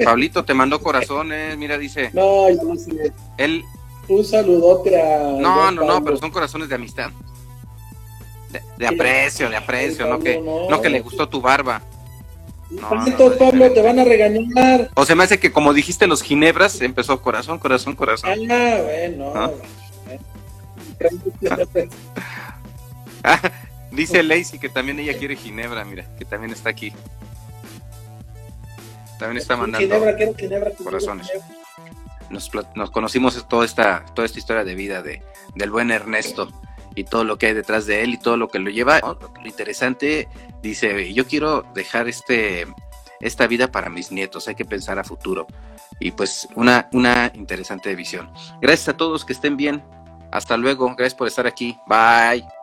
Pablito 0.05 0.45
te 0.45 0.55
mandó 0.55 0.81
corazones, 0.83 1.57
mira, 1.57 1.79
dice, 1.79 2.11
No, 2.13 2.49
ya 2.51 2.63
no 2.63 2.77
sé. 2.77 3.13
Él, 3.39 3.63
Un 4.09 4.25
saludote 4.25 5.01
a. 5.01 5.19
no, 5.41 5.71
no, 5.71 5.85
no, 5.85 6.05
pero 6.05 6.17
son 6.19 6.31
corazones 6.31 6.69
de 6.69 6.75
amistad. 6.75 7.11
De, 8.77 8.87
aprecio, 8.87 9.49
de 9.49 9.57
aprecio, 9.57 10.05
Ay, 10.05 10.11
no 10.11 10.19
que, 10.19 10.39
no 10.39 10.83
que 10.83 10.91
le 10.91 11.01
gustó 11.01 11.27
tu 11.27 11.41
barba. 11.41 11.81
No, 12.81 13.07
no, 13.07 13.37
Pablo, 13.37 13.71
te 13.73 13.83
van 13.83 13.99
a 13.99 14.05
regañar. 14.05 14.91
O 14.95 15.05
se 15.05 15.15
me 15.15 15.25
hace 15.25 15.39
que 15.39 15.53
como 15.53 15.75
dijiste 15.75 16.07
los 16.07 16.23
ginebras, 16.23 16.81
empezó 16.81 17.21
corazón, 17.21 17.59
corazón, 17.59 17.95
corazón. 17.95 18.31
Ah, 18.51 18.81
bueno. 18.83 19.33
¿Ah? 19.35 19.51
bueno. 20.07 20.23
Dice 23.91 24.23
Lacey 24.23 24.59
que 24.59 24.69
también 24.69 24.99
ella 24.99 25.17
quiere 25.19 25.37
ginebra, 25.37 25.85
mira, 25.85 26.07
que 26.19 26.25
también 26.25 26.53
está 26.53 26.71
aquí. 26.71 26.93
También 29.19 29.39
está 29.39 29.57
mandando. 29.57 29.87
Ginebra, 29.87 30.17
quiero 30.17 30.35
Ginebra. 30.35 30.71
quiero 30.71 30.85
corazones. 30.85 31.29
Ginebra. 31.29 32.29
nos, 32.31 32.51
nos 32.75 32.91
conocimos 32.91 33.49
toda 33.49 33.65
esta, 33.65 34.05
toda 34.15 34.27
esta 34.27 34.39
historia 34.39 34.65
de 34.65 34.75
vida 34.75 35.03
de, 35.03 35.23
del 35.55 35.71
buen 35.71 35.91
Ernesto 35.91 36.49
y 36.95 37.05
todo 37.05 37.25
lo 37.25 37.39
que 37.39 37.47
hay 37.47 37.55
detrás 37.55 37.87
de 37.87 38.03
él 38.03 38.15
y 38.15 38.19
todo 38.19 38.37
lo 38.37 38.49
que 38.49 38.59
lo 38.59 38.71
lleva. 38.71 39.01
Lo 39.01 39.47
interesante, 39.47 40.29
dice, 40.63 41.13
yo 41.13 41.27
quiero 41.27 41.65
dejar 41.75 42.09
este, 42.09 42.67
esta 43.21 43.47
vida 43.47 43.71
para 43.71 43.89
mis 43.89 44.13
nietos, 44.13 44.49
hay 44.49 44.55
que 44.55 44.65
pensar 44.65 44.99
a 44.99 45.05
futuro. 45.05 45.47
Y 46.01 46.11
pues 46.11 46.49
una, 46.55 46.89
una 46.93 47.31
interesante 47.35 47.95
visión. 47.95 48.31
Gracias 48.61 48.89
a 48.89 48.97
todos, 48.97 49.25
que 49.25 49.33
estén 49.33 49.57
bien. 49.57 49.83
Hasta 50.31 50.57
luego, 50.57 50.87
gracias 50.97 51.15
por 51.15 51.29
estar 51.29 51.47
aquí. 51.47 51.79
Bye. 51.87 52.62